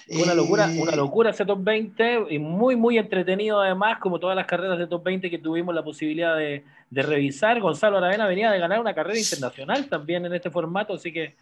Una 0.08 0.34
locura, 0.34 0.66
una 0.66 0.92
eh, 0.92 0.96
locura 0.96 1.30
ese 1.30 1.46
top 1.46 1.60
20 1.62 2.26
y 2.28 2.38
muy, 2.38 2.76
muy 2.76 2.98
entretenido 2.98 3.60
además, 3.60 3.98
como 4.00 4.20
todas 4.20 4.36
las 4.36 4.46
carreras 4.46 4.78
de 4.78 4.86
top 4.86 5.02
20 5.02 5.30
que 5.30 5.38
tuvimos 5.38 5.74
la 5.74 5.82
posibilidad 5.82 6.36
de, 6.36 6.62
revisar. 6.90 7.58
Gonzalo 7.58 7.96
Aravena 7.96 8.26
venía 8.26 8.50
de 8.52 8.58
ganar 8.58 8.80
una 8.80 8.94
carrera 8.94 9.18
internacional 9.18 9.88
también 9.88 10.26
en 10.26 10.34
este 10.34 10.50
formato, 10.50 10.92
así 10.92 11.10
que 11.10 11.36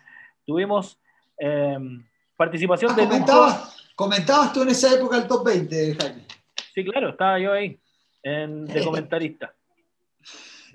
tuvimos 0.46 0.96
eh, 1.38 1.76
participación 2.36 2.92
ah, 2.92 2.94
de... 2.94 3.04
Comentabas, 3.04 3.76
comentabas 3.96 4.52
tú 4.52 4.62
en 4.62 4.68
esa 4.68 4.94
época 4.94 5.16
el 5.16 5.26
top 5.26 5.44
20, 5.44 5.96
Jaime. 5.96 6.21
Sí, 6.74 6.84
claro, 6.84 7.10
estaba 7.10 7.38
yo 7.38 7.52
ahí, 7.52 7.78
de 8.22 8.82
comentarista. 8.84 9.54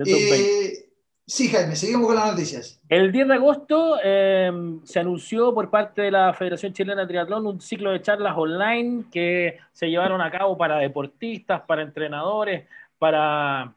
Eh, 0.05 0.89
sí, 1.25 1.49
Jaime, 1.49 1.75
seguimos 1.75 2.07
con 2.07 2.15
las 2.15 2.31
noticias. 2.31 2.79
El 2.87 3.11
10 3.11 3.27
de 3.27 3.33
agosto 3.33 3.97
eh, 4.03 4.51
se 4.83 4.99
anunció 4.99 5.53
por 5.55 5.71
parte 5.71 6.03
de 6.03 6.11
la 6.11 6.33
Federación 6.33 6.73
Chilena 6.73 7.01
de 7.01 7.07
Triatlón 7.07 7.47
un 7.47 7.61
ciclo 7.61 7.91
de 7.91 8.01
charlas 8.01 8.37
online 8.37 9.05
que 9.11 9.57
se 9.71 9.89
llevaron 9.89 10.21
a 10.21 10.29
cabo 10.29 10.55
para 10.55 10.77
deportistas, 10.77 11.61
para 11.61 11.81
entrenadores, 11.81 12.67
para, 12.99 13.73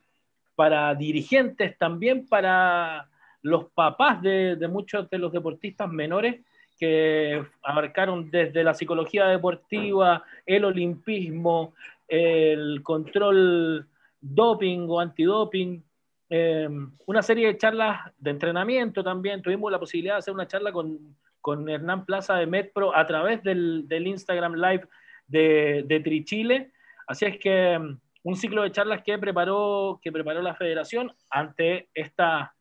para 0.54 0.94
dirigentes, 0.94 1.78
también 1.78 2.26
para 2.26 3.08
los 3.40 3.64
papás 3.72 4.20
de, 4.20 4.56
de 4.56 4.68
muchos 4.68 5.08
de 5.08 5.18
los 5.18 5.32
deportistas 5.32 5.90
menores 5.90 6.42
que 6.80 7.44
abarcaron 7.62 8.30
desde 8.30 8.64
la 8.64 8.72
psicología 8.72 9.26
deportiva, 9.26 10.24
el 10.46 10.64
olimpismo, 10.64 11.74
el 12.10 12.82
control 12.82 13.86
doping 14.20 14.86
o 14.88 15.00
antidoping, 15.00 15.82
em, 16.28 16.90
una 17.06 17.22
serie 17.22 17.46
de 17.46 17.56
charlas 17.56 18.12
de 18.18 18.30
entrenamiento 18.30 19.02
también. 19.02 19.40
Tuvimos 19.40 19.70
la 19.70 19.78
posibilidad 19.78 20.14
de 20.14 20.18
hacer 20.18 20.34
una 20.34 20.46
charla 20.46 20.72
con, 20.72 21.16
con 21.40 21.68
Hernán 21.68 22.04
Plaza 22.04 22.36
de 22.36 22.46
MedPro 22.46 22.94
a 22.94 23.06
través 23.06 23.42
del, 23.42 23.86
del 23.88 24.06
Instagram 24.08 24.54
Live 24.54 24.86
de, 25.28 25.84
de, 25.86 26.00
Trichile. 26.00 26.72
Así 27.06 27.24
es 27.24 27.38
que 27.38 27.72
em, 27.72 27.98
un 28.24 28.36
ciclo 28.36 28.62
de 28.62 28.72
charlas 28.72 29.02
que 29.02 29.16
preparó, 29.18 30.00
que 30.02 30.12
preparó 30.12 30.42
la 30.42 30.54
federación 30.54 31.12
ante 31.30 31.88
esta 31.94 32.54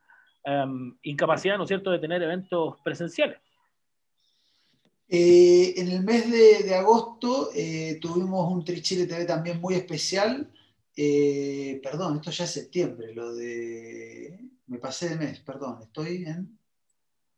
em, 0.43 0.95
incapacidad, 1.01 1.57
¿no 1.57 1.63
es 1.63 1.69
cierto?, 1.69 1.91
de 1.91 1.99
tener 1.99 2.21
eventos 2.21 2.75
presenciales. 2.83 3.39
Eh, 5.11 5.73
en 5.77 5.89
el 5.89 6.03
mes 6.03 6.29
de, 6.29 6.75
agosto 6.75 7.49
eh, 7.55 7.97
tuvimos 7.99 8.51
un 8.53 8.63
Trichile 8.63 9.07
TV 9.07 9.25
también 9.25 9.59
muy 9.59 9.73
especial. 9.73 10.51
Eh, 10.95 11.79
perdón, 11.81 12.17
esto 12.17 12.29
ya 12.29 12.43
es 12.43 12.51
septiembre, 12.51 13.13
lo 13.13 13.33
de... 13.33 14.39
Me 14.67 14.77
pasé 14.77 15.09
de 15.09 15.15
mes, 15.15 15.39
perdón, 15.39 15.79
estoy 15.81 16.25
en... 16.25 16.59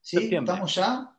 ¿Sí? 0.01 0.29
¿Estamos 0.35 0.75
ya? 0.75 1.15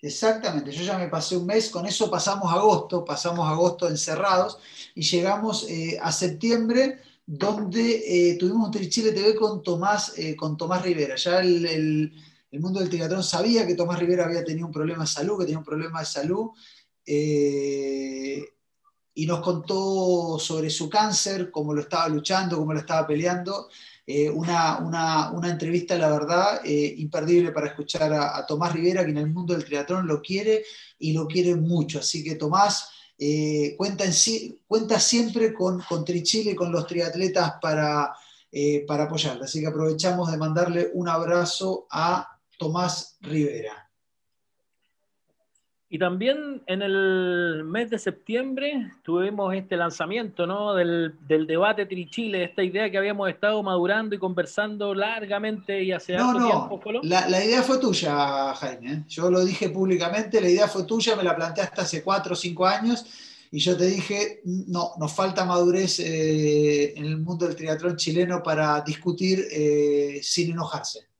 Exactamente, 0.00 0.72
yo 0.72 0.84
ya 0.84 0.96
me 0.96 1.08
pasé 1.08 1.36
un 1.36 1.44
mes, 1.46 1.68
con 1.68 1.84
eso 1.86 2.10
pasamos 2.10 2.50
agosto, 2.50 3.04
pasamos 3.04 3.46
agosto 3.48 3.88
encerrados 3.88 4.58
y 4.94 5.02
llegamos 5.02 5.66
a 6.00 6.10
septiembre 6.10 6.98
donde 7.26 8.36
tuvimos 8.40 8.66
un 8.66 8.72
Trichile 8.72 9.12
TV 9.12 9.34
con 9.34 9.62
Tomás, 9.62 10.14
con 10.36 10.56
Tomás 10.56 10.82
Rivera. 10.82 11.14
Ya 11.16 11.40
el 11.40 11.66
el 11.66 12.12
mundo 12.60 12.80
del 12.80 12.90
triatlón 12.90 13.24
sabía 13.24 13.66
que 13.66 13.74
Tomás 13.74 13.98
Rivera 13.98 14.26
había 14.26 14.44
tenido 14.44 14.66
un 14.66 14.72
problema 14.72 15.04
de 15.04 15.08
salud, 15.08 15.38
que 15.38 15.44
tenía 15.44 15.58
un 15.58 15.64
problema 15.64 16.00
de 16.00 16.06
salud, 16.06 16.50
eh, 17.04 18.44
y 19.14 19.26
nos 19.26 19.40
contó 19.40 20.38
sobre 20.38 20.70
su 20.70 20.88
cáncer, 20.88 21.50
cómo 21.50 21.74
lo 21.74 21.82
estaba 21.82 22.08
luchando, 22.08 22.56
cómo 22.56 22.72
lo 22.72 22.80
estaba 22.80 23.06
peleando. 23.06 23.68
Eh, 24.06 24.28
una, 24.30 25.32
entrevista, 25.44 25.96
la 25.96 26.10
verdad, 26.10 26.60
eh, 26.64 26.94
imperdible 26.98 27.52
para 27.52 27.68
escuchar 27.68 28.12
a, 28.12 28.44
Tomás 28.46 28.72
Rivera, 28.72 29.04
que 29.04 29.10
en 29.10 29.18
el 29.18 29.30
mundo 29.30 29.54
del 29.54 29.64
triatlón 29.64 30.06
lo 30.06 30.20
quiere 30.22 30.64
y 30.98 31.12
lo 31.12 31.26
quiere 31.26 31.54
mucho. 31.56 31.98
Así 31.98 32.24
que 32.24 32.36
Tomás 32.36 32.90
cuenta, 33.76 34.98
siempre 34.98 35.54
con, 35.54 35.80
con 35.82 36.04
Trichile 36.04 36.52
y 36.52 36.56
con 36.56 36.72
los 36.72 36.86
triatletas 36.86 37.54
para, 37.60 38.12
para. 38.86 39.08
Así 39.42 39.60
que 39.60 39.66
aprovechamos 39.68 40.30
de 40.30 40.38
mandarle 40.38 40.90
un 40.94 41.08
abrazo 41.08 41.86
a 41.90 42.31
Tomás 42.62 43.18
Rivera. 43.20 43.90
Y 45.88 45.98
también 45.98 46.62
en 46.68 46.80
el 46.80 47.64
mes 47.64 47.90
de 47.90 47.98
septiembre 47.98 48.92
tuvimos 49.02 49.52
este 49.52 49.76
lanzamiento 49.76 50.46
¿no? 50.46 50.74
del, 50.74 51.18
debate 51.28 51.84
Trichile, 51.84 52.44
esta 52.44 52.62
idea 52.62 52.88
que 52.88 52.96
habíamos 52.96 53.28
estado 53.28 53.62
madurando 53.62 54.14
y 54.14 54.18
conversando 54.18 54.94
largamente 54.94 55.82
y 55.82 55.92
hace 55.92 56.16
no, 56.16 56.32
no. 56.32 56.46
tiempo. 56.46 56.80
La, 57.02 57.28
la, 57.28 57.44
idea 57.44 57.62
fue 57.62 57.78
tuya, 57.78 58.54
Jaime. 58.54 58.92
¿eh? 58.92 59.04
Yo 59.08 59.28
lo 59.28 59.44
dije 59.44 59.68
públicamente, 59.68 60.40
la 60.40 60.48
idea 60.48 60.68
fue 60.68 60.84
tuya, 60.84 61.14
me 61.16 61.24
la 61.24 61.36
planteaste 61.36 61.80
hace 61.80 62.02
cuatro 62.02 62.32
o 62.32 62.36
cinco 62.36 62.64
años 62.64 63.04
y 63.50 63.58
yo 63.58 63.76
te 63.76 63.84
dije, 63.84 64.40
no, 64.44 64.92
nos 64.98 65.12
falta 65.12 65.44
madurez 65.44 65.98
eh, 65.98 66.94
en 66.96 67.04
el 67.04 67.18
mundo 67.18 67.46
del 67.46 67.54
triatlón 67.56 67.96
chileno 67.96 68.42
para 68.42 68.80
discutir 68.80 69.46
eh, 69.50 70.20
sin 70.22 70.52
enojarse. 70.52 71.11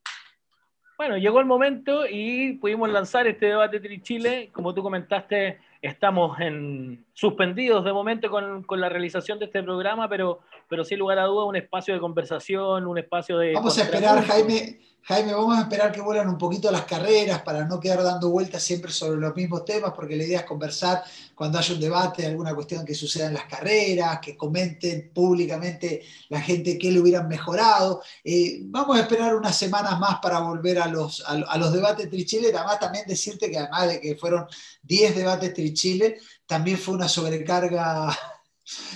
Bueno, 0.97 1.17
llegó 1.17 1.41
el 1.41 1.47
momento 1.47 2.05
y 2.09 2.55
pudimos 2.55 2.91
lanzar 2.91 3.27
este 3.27 3.47
debate 3.47 3.81
Tri-Chile. 3.81 4.51
Como 4.53 4.75
tú 4.75 4.83
comentaste, 4.83 5.59
estamos 5.81 6.39
en, 6.39 7.05
suspendidos 7.13 7.85
de 7.85 7.93
momento 7.93 8.31
con, 8.31 8.63
con, 8.63 8.81
la 8.81 8.89
realización 8.89 9.39
de 9.39 9.47
este 9.47 9.63
programa, 9.63 10.09
pero, 10.09 10.41
pero 10.73 10.87
sin 10.87 10.99
lugar 11.01 11.19
a 11.19 11.25
duda 11.25 11.45
un 11.45 11.55
espacio 11.55 11.93
de 11.93 12.01
conversación, 12.01 12.87
un 12.87 12.97
espacio 12.97 13.37
de... 13.37 13.53
Vamos 13.53 13.77
a 13.77 13.83
esperar, 13.83 14.25
Jaime, 14.25 14.81
Jaime, 15.03 15.35
vamos 15.35 15.59
a 15.59 15.61
esperar 15.61 15.93
que 15.93 16.01
vuelan 16.01 16.31
un 16.31 16.39
poquito 16.39 16.71
las 16.71 16.87
carreras 16.87 17.43
para 17.43 17.67
no 17.67 17.79
quedar 17.79 18.03
dando 18.03 18.31
vueltas 18.31 18.63
siempre 18.63 18.91
sobre 18.91 19.21
los 19.21 19.37
mismos 19.37 19.67
temas, 19.67 19.93
porque 19.95 20.17
la 20.17 20.25
idea 20.25 20.39
es 20.39 20.47
conversar 20.47 21.05
cuando 21.35 21.59
haya 21.59 21.75
un 21.75 21.81
debate, 21.81 22.25
alguna 22.25 22.55
cuestión 22.55 22.87
que 22.87 22.95
suceda 22.95 23.27
en 23.27 23.35
las 23.35 23.45
carreras, 23.45 24.19
que 24.21 24.35
comenten 24.35 25.11
públicamente 25.13 26.05
la 26.31 26.41
gente 26.41 26.79
qué 26.79 26.91
le 26.91 27.01
hubieran 27.01 27.29
mejorado. 27.29 28.01
Eh, 28.25 28.61
vamos 28.63 28.97
a 28.97 29.01
esperar 29.01 29.37
unas 29.37 29.55
semanas 29.55 30.01
más 30.01 30.21
para 30.23 30.39
volver 30.39 30.79
a 30.79 30.87
los, 30.87 31.23
a, 31.27 31.59
los 31.59 31.71
debates 31.71 32.09
Trichile. 32.09 32.49
Además, 32.49 32.81
también 32.81 33.05
decirte 33.07 33.51
que 33.51 33.59
además 33.59 33.89
de 33.89 34.01
que 34.01 34.17
fueron 34.17 34.47
10 34.85 35.17
debates 35.17 35.53
Trichile, 35.53 36.17
también 36.47 36.79
fue 36.79 36.95
una 36.95 37.09
sobrecarga 37.09 38.17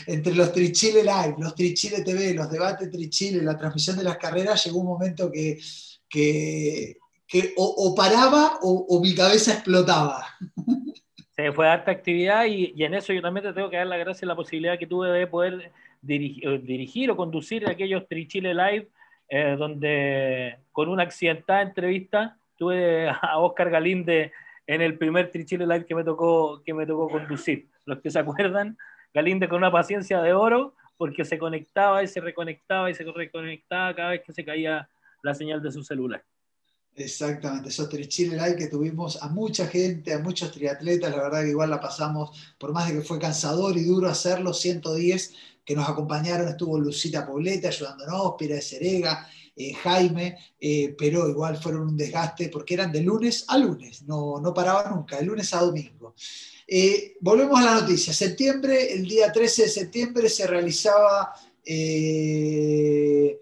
entre 0.07 0.35
los 0.35 0.53
Trichile 0.53 1.03
Live, 1.03 1.37
los 1.39 1.55
Trichile 1.55 2.03
TV, 2.03 2.35
los 2.35 2.51
debates 2.51 2.91
Trichile, 2.91 3.43
la 3.43 3.57
transmisión 3.57 3.97
de 3.97 4.05
las 4.05 4.16
carreras, 4.18 4.64
llegó 4.64 4.81
un 4.81 4.87
momento 4.87 5.31
que 5.31 5.59
que, 6.09 6.97
o, 7.57 7.95
paraba 7.97 8.59
o, 8.62 9.01
mi 9.01 9.14
cabeza 9.14 9.55
explotaba. 9.55 10.27
Se 11.35 11.53
fue 11.53 11.68
harta 11.68 11.91
actividad 11.91 12.47
y, 12.47 12.83
en 12.83 12.95
eso 12.95 13.12
yo 13.12 13.20
también 13.20 13.45
te 13.45 13.53
tengo 13.53 13.68
que 13.68 13.77
dar 13.77 13.87
la 13.87 13.97
gracia 13.97 14.24
y 14.24 14.29
la 14.29 14.37
posibilidad 14.37 14.79
que 14.79 14.87
tuve 14.87 15.11
de 15.11 15.27
poder 15.27 15.72
dirigir, 16.01 16.49
eh, 16.49 16.59
dirigir 16.59 17.11
o 17.11 17.16
conducir 17.16 17.68
aquellos 17.68 18.07
Trichile 18.09 18.55
Live 18.55 18.89
eh, 19.29 19.57
donde 19.59 20.57
con 20.72 20.89
una 20.89 21.03
accidentada 21.03 21.62
entrevista 21.62 22.39
tuve 22.57 23.09
a 23.09 23.39
Oscar 23.39 23.70
Galinde 23.70 24.33
en 24.66 24.81
el 24.81 24.97
primer 24.97 25.31
Trichile 25.31 25.66
Live 25.66 25.85
que 25.85 25.95
me 25.95 26.05
tocó, 26.05 26.62
que 26.64 26.72
me 26.72 26.87
tocó 26.87 27.09
conducir. 27.09 27.66
Los 27.85 28.01
que 28.01 28.11
se 28.11 28.18
acuerdan, 28.18 28.77
Galinde 29.16 29.48
con 29.48 29.56
una 29.56 29.72
paciencia 29.72 30.20
de 30.20 30.34
oro, 30.34 30.74
porque 30.98 31.24
se 31.24 31.38
conectaba 31.38 32.02
y 32.02 32.06
se 32.06 32.20
reconectaba 32.20 32.90
y 32.90 32.94
se 32.94 33.02
reconectaba 33.02 33.96
cada 33.96 34.10
vez 34.10 34.20
que 34.26 34.34
se 34.34 34.44
caía 34.44 34.90
la 35.22 35.32
señal 35.32 35.62
de 35.62 35.72
su 35.72 35.82
celular. 35.82 36.22
Exactamente, 36.94 37.70
esos 37.70 37.88
Trichile 37.88 38.36
Live 38.36 38.56
que 38.56 38.66
tuvimos 38.66 39.22
a 39.22 39.28
mucha 39.28 39.68
gente, 39.68 40.12
a 40.12 40.18
muchos 40.18 40.52
triatletas, 40.52 41.10
la 41.16 41.22
verdad 41.22 41.44
que 41.44 41.48
igual 41.48 41.70
la 41.70 41.80
pasamos, 41.80 42.54
por 42.58 42.74
más 42.74 42.88
de 42.88 42.96
que 42.96 43.00
fue 43.00 43.18
cansador 43.18 43.74
y 43.78 43.84
duro 43.84 44.06
hacerlo, 44.06 44.52
110 44.52 45.34
que 45.64 45.74
nos 45.74 45.88
acompañaron, 45.88 46.48
estuvo 46.48 46.78
Lucita 46.78 47.26
Poblete 47.26 47.68
ayudándonos, 47.68 48.34
Pira 48.38 48.56
de 48.56 48.60
Cerega, 48.60 49.26
eh, 49.56 49.72
Jaime, 49.72 50.36
eh, 50.60 50.94
pero 50.98 51.26
igual 51.26 51.56
fueron 51.56 51.88
un 51.88 51.96
desgaste 51.96 52.50
porque 52.50 52.74
eran 52.74 52.92
de 52.92 53.00
lunes 53.00 53.46
a 53.48 53.56
lunes, 53.56 54.02
no, 54.02 54.38
no 54.42 54.52
paraba 54.52 54.90
nunca, 54.90 55.16
de 55.16 55.24
lunes 55.24 55.54
a 55.54 55.60
domingo. 55.60 56.14
Eh, 56.66 57.16
volvemos 57.20 57.60
a 57.60 57.64
la 57.64 57.80
noticia. 57.80 58.12
Septiembre, 58.12 58.92
el 58.92 59.06
día 59.06 59.30
13 59.30 59.62
de 59.62 59.68
septiembre 59.68 60.28
se 60.28 60.46
realizaba 60.46 61.32
en 61.68 63.36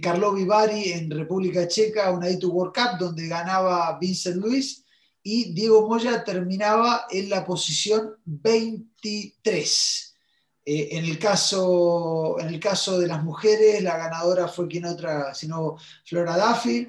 Karlovy 0.00 0.44
Vary, 0.44 0.92
en 0.92 1.10
República 1.10 1.68
Checa, 1.68 2.10
una 2.10 2.28
I2 2.28 2.48
World 2.50 2.74
Cup 2.74 2.98
donde 2.98 3.28
ganaba 3.28 3.98
Vincent 3.98 4.36
Luis 4.36 4.84
y 5.22 5.52
Diego 5.52 5.86
Moya 5.86 6.24
terminaba 6.24 7.06
en 7.10 7.28
la 7.28 7.44
posición 7.44 8.16
23. 8.24 10.16
Eh, 10.64 10.88
en, 10.92 11.04
el 11.04 11.18
caso, 11.18 12.38
en 12.38 12.48
el 12.48 12.60
caso 12.60 12.98
de 12.98 13.06
las 13.06 13.22
mujeres, 13.22 13.82
la 13.82 13.96
ganadora 13.96 14.48
fue 14.48 14.68
quien 14.68 14.86
otra, 14.86 15.34
sino 15.34 15.76
Flora 16.04 16.36
Duffy, 16.36 16.88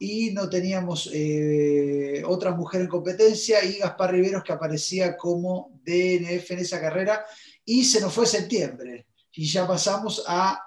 y 0.00 0.30
no 0.30 0.48
teníamos 0.48 1.10
eh, 1.12 2.22
otra 2.26 2.52
mujer 2.52 2.82
en 2.82 2.88
competencia, 2.88 3.64
y 3.64 3.78
Gaspar 3.78 4.12
Riveros 4.12 4.44
que 4.44 4.52
aparecía 4.52 5.16
como 5.16 5.80
DNF 5.84 6.50
en 6.52 6.58
esa 6.58 6.80
carrera, 6.80 7.24
y 7.64 7.84
se 7.84 8.00
nos 8.00 8.12
fue 8.12 8.26
septiembre, 8.26 9.06
y 9.32 9.46
ya 9.46 9.66
pasamos 9.66 10.24
a 10.26 10.60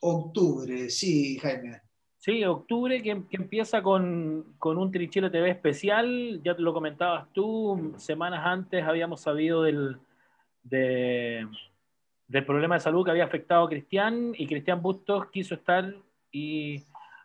octubre. 0.00 0.90
Sí, 0.90 1.38
Jaime. 1.38 1.80
Sí, 2.24 2.42
octubre 2.42 3.02
que, 3.02 3.10
empieza 3.10 3.82
con, 3.82 4.56
un 4.58 4.90
Trichile 4.90 5.28
TV 5.28 5.50
especial, 5.50 6.40
ya 6.42 6.56
te 6.56 6.62
lo 6.62 6.72
comentabas 6.72 7.30
tú, 7.34 7.92
semanas 7.98 8.40
antes 8.44 8.82
habíamos 8.82 9.20
sabido 9.20 9.62
del, 9.62 9.98
de, 10.62 11.46
del 12.26 12.46
problema 12.46 12.76
de 12.76 12.80
salud 12.80 13.04
que 13.04 13.10
había 13.10 13.24
afectado 13.24 13.64
a 13.64 13.68
Cristian 13.68 14.32
y 14.38 14.46
Cristian 14.46 14.80
Bustos 14.80 15.26
quiso 15.30 15.54
estar 15.54 15.94
y 16.32 16.82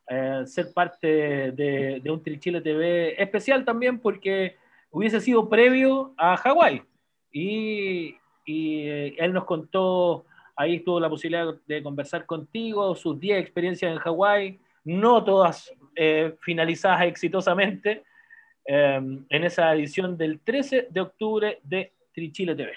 eh, 0.09 0.43
ser 0.45 0.73
parte 0.73 1.51
de, 1.51 2.01
un 2.09 2.23
Trichile 2.23 2.61
TV 2.61 3.21
especial 3.21 3.63
también 3.63 3.99
porque 3.99 4.55
hubiese 4.89 5.21
sido 5.21 5.47
previo 5.47 6.13
a 6.17 6.35
Hawái. 6.37 6.81
Y, 7.31 8.15
eh, 8.47 9.15
él 9.17 9.33
nos 9.33 9.45
contó, 9.45 10.25
ahí 10.55 10.79
tuvo 10.79 10.99
la 10.99 11.09
posibilidad 11.09 11.53
de 11.67 11.83
conversar 11.83 12.25
contigo, 12.25 12.95
sus 12.95 13.19
10 13.19 13.39
experiencias 13.39 13.91
en 13.91 13.99
Hawái, 13.99 14.59
no 14.83 15.23
todas 15.23 15.71
eh, 15.95 16.35
finalizadas 16.41 17.03
exitosamente, 17.03 18.03
en 18.65 19.25
esa 19.43 19.73
edición 19.73 20.15
del 20.15 20.41
13 20.41 20.89
de 20.91 21.01
octubre 21.01 21.59
de 21.63 21.91
Trichile 22.13 22.55
TV 22.55 22.73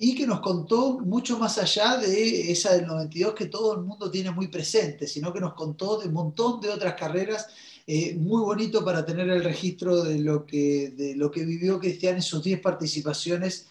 y 0.00 0.14
que 0.14 0.26
nos 0.28 0.40
contó 0.40 1.00
mucho 1.00 1.38
más 1.38 1.58
allá 1.58 1.96
de 1.96 2.52
esa 2.52 2.72
del 2.74 2.86
92 2.86 3.34
que 3.34 3.46
todo 3.46 3.74
el 3.74 3.82
mundo 3.82 4.08
tiene 4.08 4.30
muy 4.30 4.46
presente, 4.46 5.08
sino 5.08 5.32
que 5.32 5.40
nos 5.40 5.54
contó 5.54 5.98
de 5.98 6.06
un 6.06 6.14
montón 6.14 6.60
de 6.60 6.70
otras 6.70 6.94
carreras, 6.94 7.48
eh, 7.84 8.14
muy 8.14 8.40
bonito 8.42 8.84
para 8.84 9.04
tener 9.04 9.28
el 9.28 9.42
registro 9.42 10.04
de 10.04 10.20
lo 10.20 10.46
que, 10.46 10.90
de 10.90 11.16
lo 11.16 11.32
que 11.32 11.44
vivió 11.44 11.80
Cristian 11.80 12.16
en 12.16 12.22
sus 12.22 12.44
10 12.44 12.60
participaciones 12.60 13.66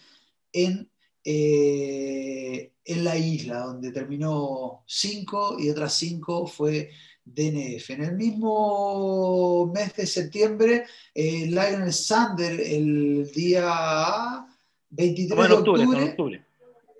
en, 0.52 0.90
eh, 1.24 2.72
en 2.84 3.04
la 3.04 3.16
isla, 3.16 3.60
donde 3.60 3.90
terminó 3.90 4.82
5 4.86 5.56
y 5.60 5.70
otras 5.70 5.94
5 5.94 6.46
fue 6.46 6.90
DNF. 7.24 7.90
En 7.90 8.04
el 8.04 8.16
mismo 8.16 9.70
mes 9.74 9.94
de 9.96 10.06
septiembre, 10.06 10.84
eh, 11.14 11.46
Lionel 11.46 11.92
Sander, 11.92 12.60
el 12.60 13.30
día 13.32 14.46
23 14.90 15.48
de 15.48 15.54
octubre. 15.54 16.46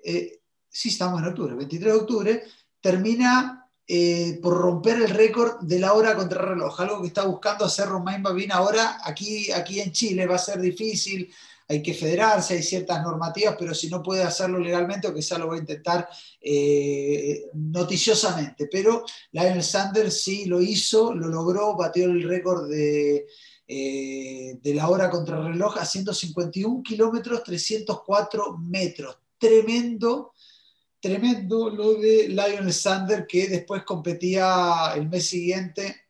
Eh, 0.03 0.39
sí, 0.69 0.89
estamos 0.89 1.21
en 1.21 1.27
octubre. 1.27 1.55
23 1.55 1.93
de 1.93 1.99
octubre 1.99 2.43
termina 2.81 3.59
eh, 3.87 4.39
por 4.41 4.55
romper 4.55 5.01
el 5.01 5.09
récord 5.09 5.61
de 5.61 5.79
la 5.79 5.93
hora 5.93 6.15
contra 6.15 6.43
reloj, 6.43 6.79
algo 6.79 7.01
que 7.01 7.07
está 7.07 7.25
buscando 7.25 7.65
hacer 7.65 7.87
Romain 7.87 8.21
Babin 8.21 8.51
ahora 8.51 8.99
aquí, 9.03 9.51
aquí 9.51 9.79
en 9.81 9.91
Chile. 9.91 10.27
Va 10.27 10.35
a 10.35 10.37
ser 10.37 10.59
difícil, 10.61 11.33
hay 11.67 11.81
que 11.81 11.93
federarse, 11.93 12.53
hay 12.53 12.63
ciertas 12.63 13.01
normativas, 13.01 13.55
pero 13.57 13.73
si 13.73 13.89
no 13.89 14.03
puede 14.03 14.23
hacerlo 14.23 14.59
legalmente, 14.59 15.07
o 15.07 15.13
quizá 15.13 15.37
lo 15.37 15.47
va 15.47 15.55
a 15.55 15.59
intentar 15.59 16.07
eh, 16.39 17.45
noticiosamente. 17.53 18.67
Pero 18.71 19.03
Lionel 19.31 19.63
Sanders 19.63 20.21
sí 20.21 20.45
lo 20.45 20.61
hizo, 20.61 21.13
lo 21.13 21.27
logró, 21.27 21.75
batió 21.75 22.05
el 22.05 22.21
récord 22.23 22.69
de 22.69 23.25
eh, 23.71 24.57
de 24.63 24.73
la 24.73 24.89
hora 24.89 25.11
reloj 25.11 25.77
a 25.77 25.85
151 25.85 26.81
kilómetros 26.81 27.43
304 27.43 28.57
metros. 28.57 29.19
Tremendo, 29.37 30.33
tremendo 30.99 31.69
lo 31.69 31.93
de 31.93 32.29
Lionel 32.29 32.73
Sander 32.73 33.27
que 33.27 33.47
después 33.47 33.83
competía 33.83 34.91
el 34.95 35.07
mes 35.07 35.27
siguiente 35.27 36.07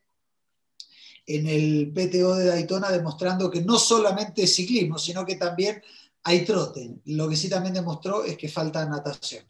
en 1.26 1.46
el 1.46 1.92
PTO 1.92 2.34
de 2.34 2.46
Daytona 2.46 2.90
demostrando 2.90 3.50
que 3.50 3.60
no 3.60 3.78
solamente 3.78 4.44
es 4.44 4.54
ciclismo, 4.54 4.96
sino 4.96 5.26
que 5.26 5.36
también 5.36 5.82
hay 6.22 6.46
trote. 6.46 6.90
Lo 7.04 7.28
que 7.28 7.36
sí 7.36 7.50
también 7.50 7.74
demostró 7.74 8.24
es 8.24 8.38
que 8.38 8.48
falta 8.48 8.86
natación. 8.86 9.44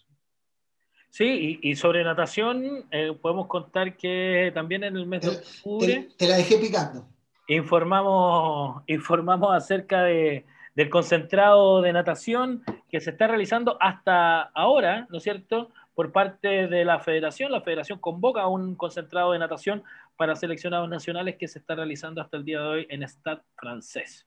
Sí, 1.10 1.60
y, 1.62 1.76
sobre 1.76 2.02
natación 2.02 2.86
eh, 2.90 3.16
podemos 3.22 3.46
contar 3.46 3.96
que 3.96 4.50
también 4.52 4.82
en 4.82 4.96
el 4.96 5.06
mes 5.06 5.22
de 5.22 5.28
octubre... 5.28 6.08
te 6.16 6.26
la 6.26 6.36
dejé 6.38 6.58
picando 6.58 7.06
informamos, 7.56 8.82
informamos 8.86 9.54
acerca 9.54 10.02
de, 10.04 10.46
del 10.74 10.88
concentrado 10.88 11.82
de 11.82 11.92
natación 11.92 12.62
que 12.88 13.00
se 13.00 13.10
está 13.10 13.26
realizando 13.26 13.76
hasta 13.80 14.42
ahora, 14.42 15.06
¿no 15.10 15.18
es 15.18 15.24
cierto? 15.24 15.70
Por 15.94 16.12
parte 16.12 16.68
de 16.68 16.84
la 16.84 17.00
federación. 17.00 17.52
La 17.52 17.60
federación 17.60 17.98
convoca 17.98 18.46
un 18.46 18.76
concentrado 18.76 19.32
de 19.32 19.38
natación 19.38 19.82
para 20.16 20.36
seleccionados 20.36 20.88
nacionales 20.88 21.36
que 21.36 21.48
se 21.48 21.58
está 21.58 21.74
realizando 21.74 22.20
hasta 22.20 22.36
el 22.36 22.44
día 22.44 22.60
de 22.60 22.66
hoy 22.66 22.86
en 22.88 23.02
Stade 23.02 23.42
francés. 23.56 24.26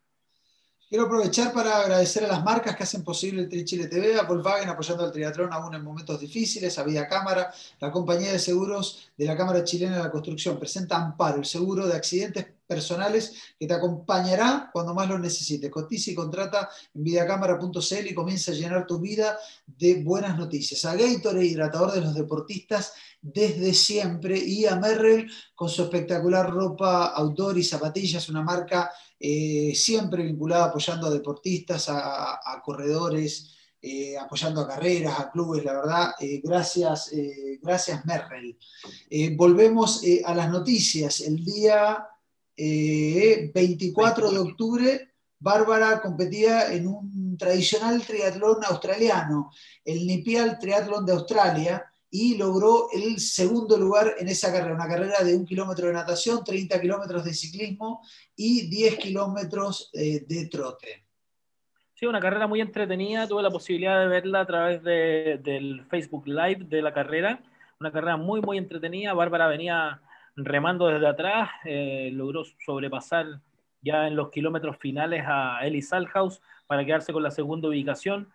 Quiero 0.90 1.06
aprovechar 1.06 1.52
para 1.54 1.80
agradecer 1.80 2.24
a 2.26 2.28
las 2.28 2.44
marcas 2.44 2.76
que 2.76 2.84
hacen 2.84 3.04
posible 3.04 3.42
el 3.42 3.50
Tri 3.50 3.66
Chile 3.66 3.88
TV, 3.88 4.20
a 4.20 4.24
Volkswagen 4.24 4.70
apoyando 4.70 5.04
al 5.04 5.12
triatlón 5.12 5.52
aún 5.52 5.74
en 5.74 5.84
momentos 5.84 6.20
difíciles, 6.20 6.78
a 6.78 6.84
Vía 6.84 7.08
Cámara, 7.08 7.52
la 7.80 7.90
compañía 7.90 8.32
de 8.32 8.38
seguros 8.38 9.10
de 9.18 9.26
la 9.26 9.36
Cámara 9.36 9.64
Chilena 9.64 9.98
de 9.98 10.04
la 10.04 10.12
Construcción. 10.12 10.60
Presenta 10.60 10.98
Amparo, 10.98 11.40
el 11.40 11.46
seguro 11.46 11.88
de 11.88 11.96
accidentes 11.96 12.46
personales 12.74 13.34
que 13.60 13.68
te 13.68 13.74
acompañará 13.74 14.70
cuando 14.74 14.96
más 14.96 15.08
lo 15.08 15.20
necesites. 15.20 15.70
Cotiza 15.70 16.10
y 16.12 16.16
contrata 16.16 16.70
en 16.96 17.04
videacámara.cl 17.04 18.08
y 18.08 18.14
comienza 18.16 18.52
a 18.52 18.56
llenar 18.56 18.88
tu 18.88 19.00
vida 19.00 19.38
de 19.66 20.04
buenas 20.04 20.38
noticias. 20.38 20.84
A 20.86 20.96
Gatorade, 20.96 21.46
hidratador 21.46 21.92
de 21.92 22.02
los 22.02 22.16
deportistas 22.16 22.94
desde 23.22 23.74
siempre, 23.74 24.38
y 24.38 24.66
a 24.66 24.76
Merrell 24.76 25.32
con 25.56 25.70
su 25.70 25.84
espectacular 25.84 26.50
ropa 26.52 27.14
outdoor 27.16 27.58
y 27.58 27.64
zapatillas, 27.64 28.28
una 28.28 28.42
marca 28.42 28.92
eh, 29.18 29.72
siempre 29.76 30.24
vinculada 30.24 30.66
apoyando 30.66 31.08
a 31.08 31.12
deportistas, 31.12 31.88
a, 31.90 32.62
corredores. 32.64 33.50
Eh, 33.86 34.18
apoyando 34.18 34.62
a 34.62 34.68
carreras, 34.68 35.20
a 35.20 35.30
clubes, 35.30 35.66
la 35.66 35.74
verdad, 35.74 36.12
eh, 36.18 36.40
gracias, 36.42 37.12
gracias 37.62 38.06
Merrell. 38.06 38.58
volvemos 39.36 40.02
a 40.24 40.34
las 40.34 40.50
noticias. 40.50 41.20
El 41.20 41.44
día 41.44 42.08
24 42.58 44.28
eh, 44.28 44.32
de 44.32 44.40
octubre, 44.40 45.14
Bárbara 45.40 46.02
competía 46.02 46.72
en 46.74 46.88
un 46.88 47.38
tradicional 47.38 48.02
triatlón 48.06 48.64
australiano, 48.64 49.52
el 49.84 50.08
Nipial 50.08 50.58
Triatlón 50.58 51.06
de 51.06 51.14
Australia, 51.14 51.86
y 52.10 52.38
logró 52.38 52.90
el 52.94 53.20
segundo 53.20 53.76
lugar 53.76 54.14
en 54.20 54.28
esa 54.28 54.54
carrera, 54.54 54.76
una 54.76 54.88
carrera 54.88 55.24
de 55.24 55.36
un 55.36 55.46
kilómetro 55.46 55.88
de 55.88 55.94
natación, 55.94 56.44
30 56.44 56.80
kilómetros 56.80 57.26
de 57.26 57.34
ciclismo 57.34 58.02
y 58.36 58.70
10 58.70 58.98
kilómetros 59.00 59.90
eh, 59.94 60.24
de 60.28 60.46
trote. 60.46 61.08
Sí, 61.96 62.06
una 62.06 62.20
carrera 62.20 62.46
muy 62.46 62.62
entretenida, 62.62 63.28
tuve 63.28 63.42
la 63.42 63.50
posibilidad 63.50 64.00
de 64.00 64.08
verla 64.08 64.42
a 64.42 64.46
través 64.46 64.84
del 64.84 65.86
Facebook 65.90 66.28
Live 66.28 66.66
de 66.70 66.84
la 66.84 66.94
carrera, 66.94 67.44
una 67.80 67.92
carrera 67.92 68.16
muy, 68.16 68.42
muy 68.42 68.60
entretenida, 68.60 69.14
Bárbara 69.14 69.48
venía 69.48 70.00
remando 70.36 70.88
desde 70.88 71.08
atrás, 71.08 71.50
eh, 71.66 72.10
logró 72.14 72.44
sobrepasar 72.66 73.42
ya 73.82 74.08
en 74.08 74.16
los 74.16 74.30
kilómetros 74.30 74.78
finales 74.78 75.24
a 75.28 75.60
Eli 75.66 75.82
Salhaus 75.82 76.42
para 76.68 76.86
quedarse 76.86 77.14
con 77.14 77.24
la 77.24 77.32
segunda 77.32 77.68
ubicación 77.68 78.30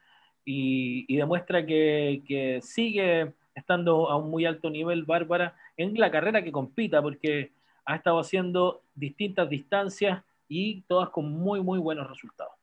y, 0.44 1.16
demuestra 1.16 1.66
que, 1.66 2.60
sigue 2.62 3.34
estando 3.54 4.08
a 4.08 4.16
un 4.16 4.30
muy 4.30 4.46
alto 4.46 4.70
nivel 4.70 5.04
Bárbara 5.04 5.56
en 5.76 5.94
la 5.98 6.10
carrera 6.10 6.42
que 6.42 6.52
compita, 6.52 7.02
porque 7.02 7.52
ha 7.84 7.96
estado 7.96 8.18
haciendo 8.18 8.82
distintas 8.94 9.48
distancias 9.48 10.22
y 10.48 10.82
todas 10.82 11.10
con 11.10 11.30
muy, 11.30 11.60
muy 11.60 11.78
buenos 11.78 12.08
resultados. 12.08 12.57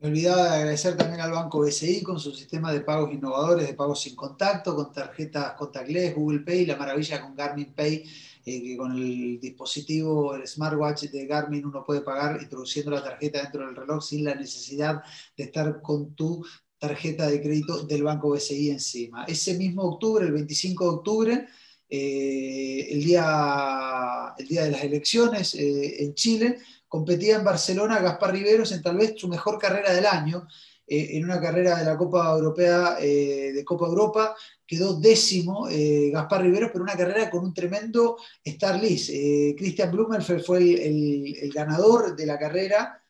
Me 0.00 0.08
olvidaba 0.08 0.50
de 0.50 0.56
agradecer 0.56 0.96
también 0.96 1.20
al 1.20 1.30
Banco 1.30 1.60
BCI 1.60 2.02
con 2.02 2.18
su 2.20 2.32
sistema 2.32 2.72
de 2.72 2.80
pagos 2.80 3.12
innovadores, 3.12 3.66
de 3.66 3.74
pagos 3.74 4.02
sin 4.02 4.14
contacto, 4.14 4.74
con 4.74 4.92
tarjetas 4.92 5.54
contactless, 5.54 6.14
Google 6.14 6.40
Pay, 6.40 6.66
la 6.66 6.76
maravilla 6.76 7.22
con 7.22 7.34
Garmin 7.34 7.72
Pay, 7.72 8.04
eh, 8.44 8.62
que 8.62 8.76
con 8.76 8.92
el 8.92 9.40
dispositivo, 9.40 10.34
el 10.34 10.46
smartwatch 10.46 11.04
de 11.04 11.26
Garmin 11.26 11.64
uno 11.64 11.84
puede 11.84 12.02
pagar 12.02 12.42
introduciendo 12.42 12.90
la 12.90 13.02
tarjeta 13.02 13.40
dentro 13.40 13.66
del 13.66 13.76
reloj 13.76 14.04
sin 14.04 14.24
la 14.24 14.34
necesidad 14.34 15.02
de 15.36 15.44
estar 15.44 15.80
con 15.80 16.14
tu 16.14 16.44
tarjeta 16.78 17.28
de 17.28 17.40
crédito 17.40 17.84
del 17.86 18.02
Banco 18.02 18.30
BCI 18.30 18.70
encima. 18.70 19.24
Ese 19.24 19.54
mismo 19.56 19.84
octubre, 19.84 20.26
el 20.26 20.32
25 20.32 20.84
de 20.84 20.90
octubre, 20.90 21.48
eh, 21.88 22.88
el, 22.90 23.04
día, 23.04 24.34
el 24.36 24.48
día 24.48 24.64
de 24.64 24.70
las 24.70 24.84
elecciones 24.84 25.54
eh, 25.54 26.02
en 26.02 26.14
Chile, 26.14 26.58
competía 26.94 27.34
en 27.34 27.44
Barcelona 27.44 27.98
Gaspar 27.98 28.30
Riveros 28.30 28.70
en 28.70 28.80
tal 28.80 28.96
vez 28.96 29.14
su 29.16 29.26
mejor 29.26 29.58
carrera 29.58 29.92
del 29.92 30.06
año, 30.06 30.46
eh, 30.86 31.08
en 31.16 31.24
una 31.24 31.40
carrera 31.40 31.76
de 31.76 31.84
la 31.84 31.96
Copa 31.96 32.30
Europea, 32.30 32.94
de 33.00 33.64
Copa 33.64 33.86
Europa, 33.86 34.36
quedó 34.64 34.94
décimo 34.94 35.66
Gaspar 36.12 36.42
Riveros, 36.42 36.70
pero 36.72 36.84
una 36.84 36.96
carrera 36.96 37.28
con 37.28 37.42
un 37.42 37.52
tremendo 37.52 38.16
Star 38.44 38.80
List. 38.80 39.10
Christian 39.58 39.90
Blumenfeld 39.90 40.44
fue 40.44 40.58
el, 40.58 41.36
el, 41.42 41.52
ganador 41.52 42.14
de 42.14 42.26
la 42.26 42.38
carrera, 42.38 43.02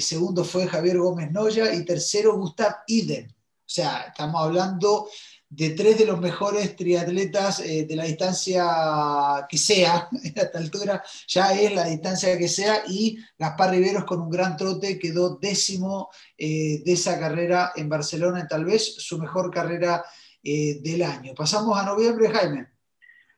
segundo 0.00 0.42
fue 0.42 0.66
Javier 0.66 0.98
Gómez 0.98 1.30
Noya 1.30 1.74
y 1.74 1.84
tercero 1.84 2.38
Gustav 2.38 2.76
Iden. 2.86 3.28
O 3.28 3.74
sea, 3.74 4.06
estamos 4.08 4.40
hablando 4.42 5.08
de 5.54 5.70
tres 5.70 5.98
de 5.98 6.06
los 6.06 6.18
mejores 6.18 6.74
triatletas 6.76 7.60
eh, 7.60 7.84
de 7.84 7.94
la 7.94 8.04
distancia 8.04 8.64
que 9.46 9.58
sea, 9.58 10.08
a 10.12 10.18
esta 10.24 10.58
altura 10.58 11.02
ya 11.28 11.52
es 11.52 11.74
la 11.74 11.84
distancia 11.84 12.38
que 12.38 12.48
sea, 12.48 12.82
y 12.88 13.18
Gaspar 13.38 13.70
Riveros 13.70 14.04
con 14.04 14.22
un 14.22 14.30
gran 14.30 14.56
trote 14.56 14.98
quedó 14.98 15.36
décimo 15.36 16.08
eh, 16.38 16.82
de 16.82 16.92
esa 16.92 17.20
carrera 17.20 17.72
en 17.76 17.90
Barcelona, 17.90 18.46
tal 18.48 18.64
vez 18.64 18.94
su 18.94 19.18
mejor 19.18 19.50
carrera 19.50 20.02
eh, 20.42 20.80
del 20.82 21.02
año. 21.02 21.34
Pasamos 21.36 21.78
a 21.78 21.84
noviembre, 21.84 22.30
Jaime. 22.30 22.68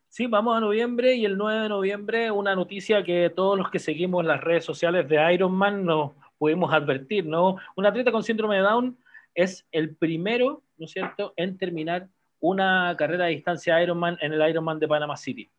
Sí, 0.09 0.29
vamos 0.29 0.57
a 0.57 0.61
noviembre 0.61 1.17
y 1.17 1.25
el 1.25 1.37
9 1.37 1.63
de 1.63 1.69
noviembre 1.69 2.31
una 2.31 2.55
noticia 2.55 3.03
que 3.03 3.29
todos 3.35 3.59
los 3.59 3.73
que 3.73 3.81
seguimos 3.81 4.25
las 4.25 4.41
redes 4.41 4.65
sociales 4.65 5.09
de 5.09 5.35
Ironman 5.35 5.85
nos 5.85 6.13
pudimos 6.39 6.73
advertir, 6.73 7.27
¿no? 7.27 7.57
Un 7.75 7.87
atleta 7.87 8.13
con 8.13 8.23
síndrome 8.23 8.57
de 8.57 8.63
Down 8.63 8.99
es 9.35 9.67
el 9.73 9.97
primero 9.97 10.64
¿no 10.77 10.87
es 10.87 10.93
cierto?, 10.93 11.33
en 11.37 11.57
terminar 11.59 12.09
una 12.41 12.95
carrera 12.99 13.27
de 13.27 13.33
distancia 13.33 13.83
Ironman 13.83 14.19
en 14.21 14.33
el 14.33 14.49
Ironman 14.49 14.79
de 14.79 14.89
Panama 14.89 15.17
City. 15.17 15.51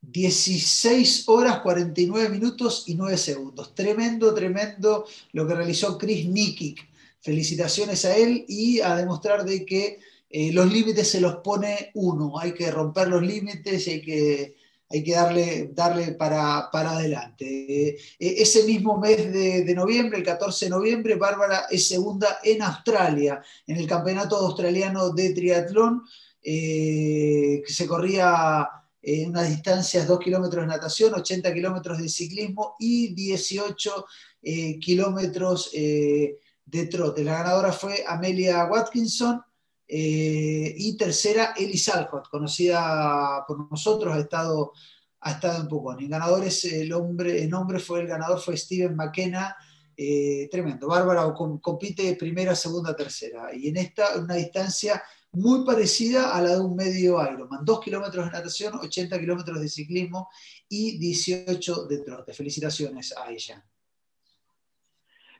16 0.00 1.28
horas 1.28 1.60
49 1.60 2.28
minutos 2.28 2.84
y 2.86 2.94
9 2.94 3.16
segundos. 3.16 3.74
Tremendo, 3.74 4.32
tremendo 4.32 5.06
lo 5.32 5.46
que 5.46 5.54
realizó 5.54 5.98
Chris 5.98 6.26
Nikic. 6.28 6.88
Felicitaciones 7.20 8.04
a 8.04 8.16
él 8.16 8.44
y 8.48 8.80
a 8.80 8.94
demostrar 8.96 9.44
de 9.44 9.66
que 9.66 9.98
eh, 10.30 10.52
los 10.52 10.72
límites 10.72 11.10
se 11.10 11.20
los 11.20 11.36
pone 11.36 11.90
uno. 11.94 12.38
Hay 12.38 12.52
que 12.52 12.70
romper 12.70 13.08
los 13.08 13.22
límites 13.22 13.86
y 13.86 13.90
hay 13.90 14.02
que 14.02 14.56
hay 14.90 15.04
que 15.04 15.12
darle, 15.12 15.70
darle 15.74 16.12
para, 16.12 16.70
para 16.70 16.92
adelante. 16.92 17.90
Eh, 17.90 17.96
ese 18.18 18.64
mismo 18.64 18.98
mes 18.98 19.32
de, 19.32 19.74
noviembre, 19.74 20.18
el 20.18 20.24
14 20.24 20.66
de 20.66 20.70
noviembre, 20.70 21.16
Bárbara 21.16 21.66
es 21.70 21.86
segunda 21.86 22.38
en 22.42 22.62
Australia, 22.62 23.42
en 23.66 23.76
el 23.76 23.86
Campeonato 23.86 24.36
Australiano 24.36 25.10
de 25.10 25.34
Triatlón, 25.34 26.04
eh, 26.42 27.62
que 27.66 27.72
se 27.72 27.86
corría 27.86 28.66
en 29.02 29.30
unas 29.30 29.48
distancias 29.48 30.06
2 30.06 30.18
kilómetros 30.20 30.62
de 30.62 30.68
natación, 30.68 31.14
80 31.14 31.52
kilómetros 31.52 31.98
de 31.98 32.08
ciclismo 32.08 32.74
y 32.78 33.14
18 33.14 34.06
eh, 34.42 34.78
kilómetros 34.78 35.70
de 35.72 36.86
trote. 36.90 37.24
La 37.24 37.38
ganadora 37.38 37.72
fue 37.72 38.04
Amelia 38.06 38.64
Watkinson 38.64 39.42
eh, 39.88 40.74
y 40.76 40.96
tercera, 40.98 41.54
Ellis 41.56 41.88
Alcott, 41.88 42.28
conocida 42.28 43.42
por 43.48 43.70
nosotros, 43.70 44.14
ha 44.14 44.20
estado, 44.20 44.72
ha 45.20 45.32
estado 45.32 45.62
en 45.62 45.68
poco. 45.68 45.98
En 45.98 46.10
ganadores, 46.10 46.64
el 46.66 46.92
hombre, 46.92 47.42
el 47.42 47.48
nombre 47.48 47.78
fue 47.78 48.00
el 48.00 48.06
ganador 48.06 48.38
fue 48.38 48.56
Steven 48.56 48.94
McKenna, 48.94 49.56
eh, 49.96 50.46
tremendo. 50.50 50.88
Bárbara 50.88 51.32
compite 51.62 52.14
primera, 52.16 52.54
segunda, 52.54 52.94
tercera. 52.94 53.54
Y 53.54 53.68
en 53.68 53.78
esta, 53.78 54.18
una 54.18 54.34
distancia 54.34 55.02
muy 55.32 55.64
parecida 55.64 56.34
a 56.34 56.42
la 56.42 56.50
de 56.50 56.60
un 56.60 56.76
medio 56.76 57.22
Ironman. 57.22 57.64
Dos 57.64 57.80
kilómetros 57.80 58.26
de 58.26 58.32
natación, 58.32 58.74
80 58.74 59.18
kilómetros 59.18 59.60
de 59.60 59.68
ciclismo 59.68 60.28
y 60.68 60.98
18 60.98 61.86
de 61.86 61.98
trote. 61.98 62.34
Felicitaciones 62.34 63.14
a 63.16 63.30
ella. 63.30 63.64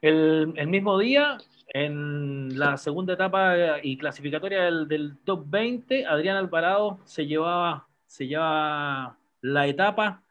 El, 0.00 0.68
mismo 0.68 0.98
día, 0.98 1.38
en 1.68 2.58
la 2.58 2.76
segunda 2.76 3.14
etapa 3.14 3.78
y 3.82 3.96
clasificatoria 3.98 4.64
del, 4.64 5.18
top 5.24 5.44
20, 5.48 6.06
Adrián 6.06 6.36
Alvarado 6.36 6.98
se 7.04 7.26
llevaba, 7.26 7.88
se 8.06 8.26
llevaba 8.26 9.16
la 9.40 9.66
etapa 9.66 10.22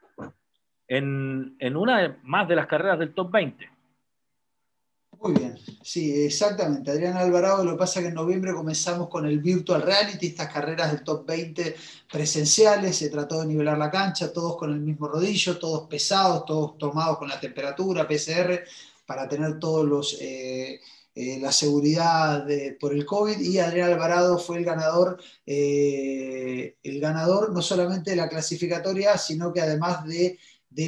en, 0.88 1.58
una 1.76 2.18
más 2.24 2.48
de 2.48 2.56
las 2.56 2.68
carreras 2.68 3.00
del 3.00 3.14
top 3.14 3.32
20. 3.32 3.70
Muy 5.20 5.34
bien, 5.34 5.58
sí, 5.82 6.26
exactamente. 6.26 6.92
Adrián 6.92 7.18
Alvarado, 7.18 7.66
lo 7.66 7.72
que 7.72 7.78
pasa 7.80 8.00
es 8.00 8.04
que 8.04 8.10
en 8.10 8.16
noviembre 8.16 8.54
comenzamos 8.54 9.10
con 9.10 9.26
el 9.26 9.40
Virtual 9.40 9.82
Reality, 9.82 10.28
estas 10.28 10.54
carreras 10.54 10.92
del 10.92 11.04
top 11.04 11.26
20 11.26 11.76
presenciales, 12.12 12.98
se 12.98 13.10
trató 13.10 13.42
de 13.42 13.48
nivelar 13.48 13.80
la 13.80 13.90
cancha, 13.90 14.32
todos 14.32 14.56
con 14.58 14.72
el 14.72 14.80
mismo 14.80 15.08
rodillo, 15.08 15.58
todos 15.58 15.88
pesados, 15.88 16.46
todos 16.46 16.78
tomados 16.78 17.18
con 17.18 17.30
la 17.30 17.40
temperatura, 17.40 18.08
PCR, 18.08 18.64
para 19.08 19.28
tener 19.28 19.58
todos 19.58 19.88
los... 19.88 20.18
Eh, 20.22 20.80
eh, 21.20 21.40
la 21.40 21.52
seguridad 21.52 22.46
por 22.80 22.94
el 22.94 23.04
COVID. 23.04 23.40
Y 23.40 23.58
Adrián 23.58 23.92
Alvarado 23.92 24.38
fue 24.38 24.60
el 24.60 24.64
ganador, 24.64 25.20
eh, 25.48 26.76
el 26.84 27.00
ganador 27.00 27.52
no 27.52 27.64
solamente 27.64 28.12
de 28.12 28.18
la 28.18 28.30
clasificatoria, 28.30 29.18
sino 29.18 29.52
que 29.52 29.62
además 29.62 30.06
de, 30.06 30.38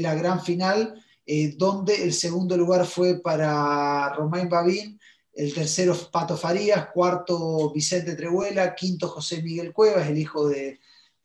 la 0.01 0.13
gran 0.13 0.39
final, 0.43 1.03
eh, 1.25 1.55
donde 1.57 2.03
el 2.03 2.13
segundo 2.13 2.55
lugar 2.55 2.85
fue 2.85 3.19
para 3.19 4.13
Romain 4.13 4.47
Babín, 4.47 4.99
el 5.33 5.51
tercero 5.51 5.97
Pato 6.11 6.37
Farías, 6.37 6.89
cuarto 6.93 7.71
Vicente 7.73 8.15
Trehuela, 8.15 8.75
quinto 8.75 9.07
José 9.07 9.41
Miguel 9.41 9.73
Cuevas, 9.73 10.07
el 10.09 10.19
hijo 10.19 10.47
de, 10.47 10.61
de 10.61 10.79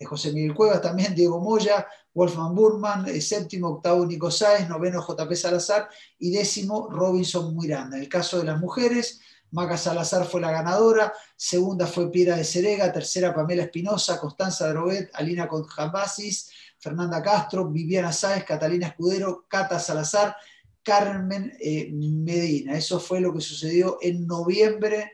José 0.04 0.32
Miguel 0.32 0.54
Cuevas, 0.54 0.80
también 0.80 1.14
Diego 1.14 1.40
Moya, 1.40 1.86
Wolfman 2.12 2.54
Burman, 2.54 3.08
eh, 3.08 3.20
séptimo, 3.20 3.68
octavo 3.68 4.06
Nico 4.06 4.30
Sáez, 4.30 4.68
noveno 4.68 5.04
JP 5.06 5.34
Salazar 5.34 5.88
y 6.18 6.30
décimo 6.30 6.88
Robinson 6.90 7.56
Miranda. 7.56 7.96
En 7.96 8.02
el 8.04 8.08
caso 8.08 8.38
de 8.38 8.44
las 8.44 8.60
mujeres, 8.60 9.20
Maca 9.50 9.76
Salazar 9.76 10.24
fue 10.26 10.40
la 10.40 10.50
ganadora, 10.50 11.12
segunda 11.36 11.86
fue 11.86 12.10
Piera 12.10 12.36
de 12.36 12.44
Cerega, 12.44 12.92
tercera 12.92 13.34
Pamela 13.34 13.62
Espinosa, 13.62 14.18
Constanza 14.18 14.68
Droguet, 14.68 15.10
Alina 15.14 15.48
Conjabasis, 15.48 16.50
Fernanda 16.78 17.22
Castro, 17.22 17.68
Viviana 17.68 18.12
Sáez, 18.12 18.44
Catalina 18.44 18.88
Escudero, 18.88 19.46
Cata 19.48 19.78
Salazar, 19.78 20.36
Carmen 20.82 21.52
eh, 21.60 21.90
Medina. 21.92 22.76
Eso 22.76 23.00
fue 23.00 23.20
lo 23.20 23.32
que 23.32 23.40
sucedió 23.40 23.98
en 24.00 24.26
noviembre 24.26 25.12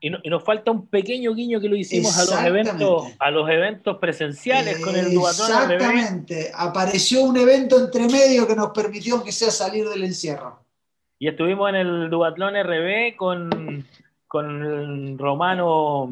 y, 0.00 0.10
nos 0.10 0.44
falta 0.44 0.70
un 0.70 0.86
pequeño 0.88 1.34
guiño 1.34 1.60
que 1.60 1.68
lo 1.68 1.76
hicimos 1.76 2.18
a 2.18 2.24
los 2.24 2.44
eventos, 2.44 3.04
a 3.18 3.30
los 3.30 3.48
eventos 3.48 3.98
presenciales 3.98 4.80
con 4.80 4.96
el 4.96 5.12
Duatlón 5.14 5.72
Exactamente. 5.72 6.50
Apareció 6.54 7.22
un 7.22 7.36
evento 7.36 7.78
entre 7.78 8.06
medio 8.06 8.46
que 8.46 8.56
nos 8.56 8.70
permitió 8.70 9.22
que 9.22 9.32
sea 9.32 9.50
salir 9.50 9.88
del 9.88 10.04
encierro. 10.04 10.60
Y 11.18 11.28
estuvimos 11.28 11.68
en 11.70 11.76
el 11.76 12.10
Duatlón 12.10 12.54
RB 12.54 13.16
con, 13.16 13.86
con 14.26 15.18
Romano 15.18 16.10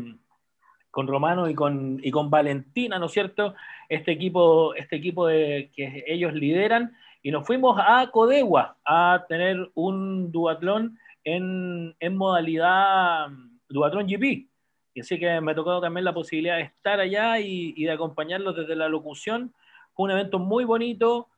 con 0.93 1.07
Romano 1.07 1.49
y 1.49 1.55
con, 1.55 2.01
y 2.05 2.11
con 2.11 2.31
Valentina, 2.31 2.99
¿no 2.99 3.07
es 3.07 3.13
cierto? 3.13 3.55
Este 3.89 4.13
equipo, 4.13 4.75
este 4.75 4.97
equipo 4.97 5.27
de, 5.27 5.71
que 5.75 6.05
ellos 6.07 6.35
lideran, 6.35 6.95
y 7.23 7.31
nos 7.31 7.47
fuimos 7.47 7.81
a 7.81 8.11
Codegua 8.13 8.77
a 8.85 9.25
tener 9.27 9.71
un 9.75 10.31
duatlón 10.31 10.99
en, 11.25 11.95
modalidad 12.17 13.29
Duatron 13.69 14.07
GP. 14.07 14.49
Y 14.95 15.01
así 15.01 15.19
que 15.19 15.41
me 15.41 15.53
ha 15.53 15.55
tocado 15.55 15.81
también 15.81 16.05
la 16.05 16.13
posibilidad 16.13 16.57
de 16.57 16.65
estar 16.65 17.01
allá 17.01 17.39
y, 17.41 17.73
de 17.85 17.91
acompañarlos 17.91 18.57
desde 18.57 18.77
la 18.77 18.89
locución. 18.89 19.55
Fue 19.95 20.05
un 20.05 20.11
evento 20.11 20.39
muy 20.39 20.65
bonito, 20.65 21.29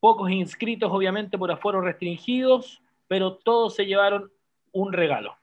pocos 0.00 0.30
inscritos 0.30 0.90
obviamente 0.92 1.38
por 1.38 1.50
aforos 1.50 1.84
restringidos, 1.84 2.82
pero 3.08 3.36
todos 3.36 3.74
se 3.74 3.86
llevaron 3.86 4.30
un 4.72 4.92
regalo. 4.92 5.39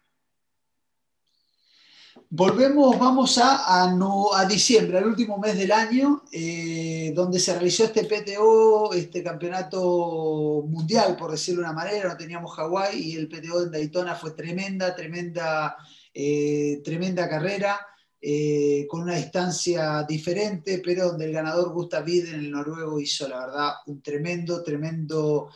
Volvemos, 2.29 2.99
vamos 2.99 3.37
a, 3.37 3.85
a, 3.85 4.45
diciembre, 4.45 4.97
al 4.97 5.05
último 5.05 5.37
mes 5.37 5.57
del 5.57 5.71
año, 5.71 6.23
eh, 6.33 7.13
donde 7.15 7.39
se 7.39 7.53
realizó 7.53 7.85
este 7.85 8.03
PTO, 8.03 8.91
este 8.91 9.23
campeonato 9.23 10.65
mundial, 10.67 11.15
por 11.15 11.31
decirlo 11.31 11.61
de 11.61 11.69
una 11.69 11.73
manera, 11.73 12.09
no 12.09 12.17
teníamos 12.17 12.53
Hawái 12.53 12.99
y 12.99 13.15
el 13.15 13.29
PTO 13.29 13.63
en 13.63 13.71
Daytona 13.71 14.13
fue 14.13 14.31
tremenda, 14.31 14.93
tremenda, 14.93 15.77
eh, 16.13 16.81
tremenda 16.83 17.29
carrera. 17.29 17.79
eh, 18.19 18.87
con 18.89 19.03
una 19.03 19.15
distancia 19.15 20.03
diferente, 20.03 20.81
pero 20.83 21.09
donde 21.09 21.25
el 21.25 21.31
ganador 21.31 21.71
Gustav 21.71 22.03
Widen, 22.03 22.35
el 22.35 22.51
noruego, 22.51 22.99
hizo 22.99 23.27
la 23.27 23.45
verdad 23.45 23.69
un 23.85 24.01
tremendo, 24.01 24.63
tremendo 24.63 25.49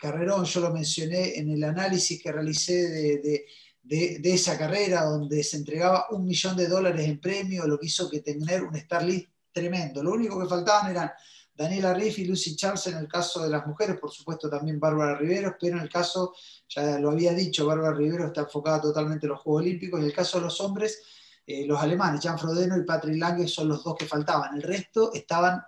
carrerón. 0.00 0.44
Yo 0.44 0.60
lo 0.60 0.72
mencioné 0.72 1.34
en 1.36 1.50
el 1.50 1.62
análisis 1.64 2.22
que 2.22 2.32
realicé 2.32 2.88
de, 2.88 3.44
esa 3.88 4.56
carrera, 4.56 5.04
donde 5.04 5.42
se 5.42 5.56
entregaba 5.56 6.06
un 6.10 6.24
millón 6.24 6.56
de 6.56 6.68
dólares 6.68 7.06
en 7.06 7.20
premio, 7.20 7.66
lo 7.66 7.78
que 7.78 7.86
hizo 7.86 8.08
que 8.08 8.20
tener 8.20 8.62
un 8.62 8.76
Starlist 8.76 9.28
tremendo. 9.52 10.02
Lo 10.02 10.12
único 10.12 10.40
que 10.40 10.48
faltaban 10.48 10.90
eran 10.90 11.10
Daniela 11.54 11.92
Riff 11.92 12.18
y 12.18 12.24
Lucy 12.24 12.56
Charles 12.56 12.86
en 12.86 12.96
el 12.96 13.08
caso 13.08 13.42
de 13.42 13.50
las 13.50 13.66
mujeres, 13.66 13.98
por 13.98 14.10
supuesto 14.10 14.48
también 14.48 14.80
Bárbara 14.80 15.18
Rivero, 15.18 15.56
pero 15.60 15.76
en 15.76 15.82
el 15.82 15.90
caso, 15.90 16.34
ya 16.68 16.98
lo 16.98 17.10
había 17.10 17.32
dicho, 17.34 17.66
Bárbara 17.66 17.94
Rivero 17.94 18.26
está 18.26 18.42
enfocada 18.42 18.80
totalmente 18.80 19.26
en 19.26 19.32
los 19.32 19.40
Juegos 19.40 19.62
Olímpicos, 19.62 20.00
en 20.00 20.06
el 20.06 20.14
caso 20.14 20.38
de 20.38 20.44
los 20.44 20.60
hombres, 20.60 21.02
eh, 21.46 21.66
los 21.66 21.80
alemanes, 21.80 22.20
Jan 22.22 22.38
Frodeno 22.38 22.76
y 22.78 22.84
Patrick 22.84 23.16
Lange 23.16 23.48
son 23.48 23.68
los 23.68 23.84
dos 23.84 23.96
que 23.96 24.06
faltaban. 24.06 24.54
El 24.54 24.62
resto 24.62 25.12
estaban 25.12 25.60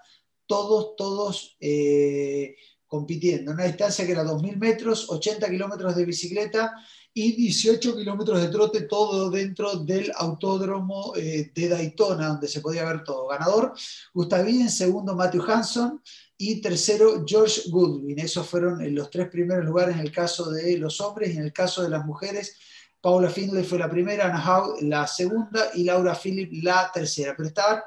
todos, 0.46 0.94
todos 0.96 1.56
eh, 1.60 2.54
compitiendo. 2.86 3.52
Una 3.52 3.64
distancia 3.64 4.06
que 4.06 4.12
era 4.12 4.24
2.000 4.24 4.56
metros, 4.56 5.10
80 5.10 5.50
kilómetros 5.50 5.96
de 5.96 6.04
bicicleta 6.04 6.74
y 7.16 7.36
18 7.36 7.96
kilómetros 7.96 8.42
de 8.42 8.48
trote, 8.48 8.82
todo 8.82 9.30
dentro 9.30 9.76
del 9.76 10.10
autódromo 10.16 11.14
eh, 11.16 11.52
de 11.54 11.68
Daytona, 11.68 12.26
donde 12.26 12.48
se 12.48 12.60
podía 12.60 12.84
ver 12.84 13.04
todo. 13.04 13.28
Ganador, 13.28 13.72
Gustav 14.12 14.48
en 14.48 14.68
segundo, 14.68 15.14
Matthew 15.14 15.44
Hanson 15.48 16.02
y 16.36 16.60
tercero, 16.60 17.24
George 17.24 17.62
Goodwin. 17.70 18.18
Esos 18.18 18.48
fueron 18.48 18.92
los 18.92 19.10
tres 19.10 19.28
primeros 19.28 19.64
lugares 19.64 19.94
en 19.94 20.00
el 20.00 20.10
caso 20.10 20.50
de 20.50 20.76
los 20.76 21.00
hombres 21.00 21.32
y 21.32 21.36
en 21.36 21.44
el 21.44 21.52
caso 21.52 21.84
de 21.84 21.90
las 21.90 22.04
mujeres. 22.04 22.56
Paula 23.00 23.30
Findlay 23.30 23.62
fue 23.62 23.78
la 23.78 23.88
primera, 23.88 24.26
Anna 24.26 24.42
Howe 24.44 24.82
la 24.82 25.06
segunda 25.06 25.70
y 25.74 25.84
Laura 25.84 26.16
Philip 26.20 26.64
la 26.64 26.90
tercera. 26.92 27.34
Pero 27.36 27.48
estaban 27.48 27.80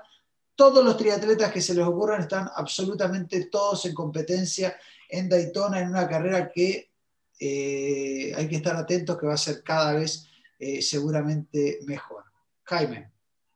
todos 0.56 0.86
los 0.86 0.96
triatletas 0.96 1.52
que 1.52 1.62
se 1.62 1.74
les 1.74 1.86
ocurran, 1.86 2.22
están 2.22 2.50
absolutamente 2.56 3.46
todos 3.46 3.86
en 3.86 3.94
competencia 3.94 4.78
en 5.10 5.28
Daytona, 5.28 5.82
en 5.82 5.90
una 5.90 6.08
carrera 6.08 6.50
que 6.50 6.92
eh, 7.40 8.34
hay 8.36 8.48
que 8.48 8.56
estar 8.56 8.76
atentos, 8.76 9.18
que 9.18 9.28
va 9.28 9.34
a 9.34 9.38
ser 9.38 9.64
cada 9.64 9.94
vez 9.94 10.30
eh, 10.60 10.82
seguramente 10.82 11.80
mejor. 11.86 12.24
Jaime. 12.64 13.12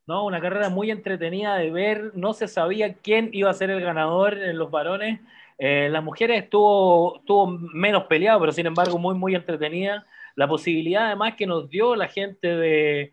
No, 0.07 0.25
una 0.25 0.41
carrera 0.41 0.69
muy 0.69 0.91
entretenida 0.91 1.55
de 1.55 1.71
ver, 1.71 2.11
no 2.15 2.33
se 2.33 2.47
sabía 2.47 2.95
quién 2.95 3.29
iba 3.33 3.49
a 3.49 3.53
ser 3.53 3.69
el 3.69 3.81
ganador 3.81 4.37
en 4.37 4.57
los 4.57 4.71
varones. 4.71 5.19
Eh, 5.57 5.89
las 5.91 6.03
mujeres 6.03 6.43
estuvo, 6.43 7.17
estuvo 7.19 7.47
menos 7.47 8.05
peleado, 8.05 8.39
pero 8.39 8.51
sin 8.51 8.65
embargo 8.65 8.97
muy, 8.97 9.15
muy 9.15 9.35
entretenida 9.35 10.05
la 10.35 10.47
posibilidad 10.47 11.07
además 11.07 11.35
que 11.35 11.45
nos 11.45 11.69
dio 11.69 11.95
la 11.95 12.07
gente 12.07 12.47
de, 12.47 13.11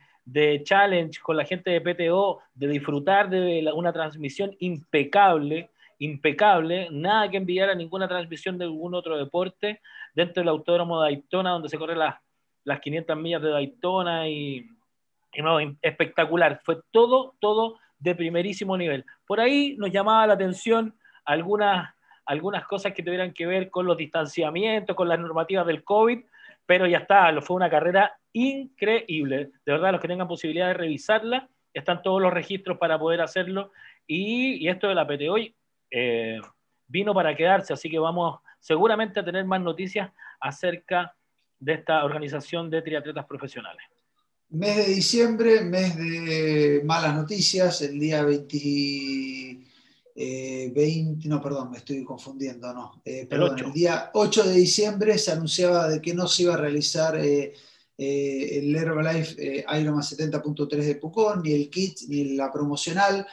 Challenge 0.65 1.19
con 1.21 1.37
la 1.37 1.45
gente 1.45 1.71
de 1.71 1.81
PTO 1.81 2.41
de 2.55 2.69
disfrutar 2.69 3.31
de 3.31 3.67
una 3.75 3.93
transmisión 3.93 4.55
impecable, 4.61 5.71
impecable, 5.99 6.89
nada 6.91 7.31
que 7.31 7.39
enviar 7.39 7.71
a 7.71 7.75
ninguna 7.75 8.07
transmisión 8.09 8.59
de 8.59 8.65
algún 8.65 8.95
otro 8.95 9.17
deporte 9.17 9.81
dentro 10.19 10.41
del 10.41 10.49
autódromo 10.49 11.01
de 11.01 11.13
Daytona 11.13 11.51
donde 11.51 11.69
se 11.69 11.79
corren 11.79 12.01
las, 12.01 12.17
las 12.65 12.81
500 12.81 13.17
millas 13.17 13.41
de 13.41 13.51
Daytona 13.51 14.29
y, 14.29 14.67
espectacular, 15.81 16.61
fue 16.65 16.81
todo, 16.91 17.37
todo 17.39 17.77
de 18.01 18.17
primerísimo 18.17 18.77
nivel. 18.77 19.05
Por 19.29 19.39
ahí 19.39 19.77
nos 19.79 19.93
llamaba 19.93 20.27
la 20.27 20.33
atención 20.33 20.93
algunas, 21.25 21.95
algunas 22.27 22.65
cosas 22.65 22.95
que 22.95 23.05
tuvieran 23.05 23.33
que 23.33 23.47
ver 23.47 23.71
con 23.71 23.87
los 23.87 23.97
distanciamientos, 23.97 24.97
con 24.97 25.09
las 25.09 25.21
normativas 25.21 25.65
del 25.65 25.85
COVID, 25.85 26.25
pero 26.67 26.89
ya 26.89 26.99
está, 26.99 27.41
fue 27.41 27.55
una 27.55 27.71
carrera 27.71 28.19
increíble. 28.33 29.53
De 29.65 29.73
verdad, 29.73 29.93
los 29.93 30.01
que 30.01 30.09
tengan 30.09 30.27
posibilidad 30.27 30.67
de 30.67 30.75
revisarla, 30.75 31.49
están 31.73 32.03
todos 32.03 32.21
los 32.21 32.33
registros 32.33 32.77
para 32.79 32.99
poder 32.99 33.21
hacerlo. 33.21 33.71
Y, 34.05 34.67
esto 34.67 34.89
de 34.89 34.97
la 34.97 35.07
PT 35.07 35.31
hoy 35.31 35.55
eh, 35.93 36.41
vino 36.89 37.15
para 37.15 37.37
quedarse, 37.37 37.73
así 37.73 37.89
que 37.89 38.01
vamos 38.01 38.41
seguramente 38.59 39.21
a 39.21 39.25
tener 39.25 39.45
más 39.45 39.61
noticias 39.61 40.11
acerca 40.41 41.15
de 41.59 41.75
esta 41.75 42.05
organización 42.05 42.71
de 42.71 42.83
triatletas 42.83 43.27
profesionales. 43.27 43.83
Mes 44.51 44.77
de 44.77 44.95
diciembre, 44.95 45.61
mes 45.63 45.97
de 45.97 46.83
malas 46.85 47.15
noticias, 47.15 47.83
el 47.83 47.99
día 47.99 48.23
20 48.23 49.69
20, 50.19 51.27
eh, 51.27 51.29
no, 51.29 51.41
perdón, 51.41 51.71
me 51.71 51.79
estoy 51.79 52.03
confundiendo, 52.03 52.73
no. 52.73 53.01
Eh, 53.05 53.27
perdón, 53.27 53.59
el, 53.59 53.73
día 53.73 54.11
8 54.15 54.45
de 54.45 54.55
diciembre 54.55 55.17
se 55.17 55.31
anunciaba 55.31 55.89
de 55.89 56.01
que 56.01 56.13
no 56.13 56.27
se 56.27 56.43
iba 56.43 56.55
a 56.55 56.57
realizar 56.57 57.17
eh, 57.17 57.53
el 57.97 58.75
Herbalife 58.75 59.65
Ironman 59.79 60.03
70.3 60.03 60.77
de 60.77 60.95
Pucón, 60.97 61.43
ni 61.43 61.53
el 61.53 61.71
kit, 61.71 62.01
ni 62.09 62.37
la 62.37 62.53
promocional 62.53 63.27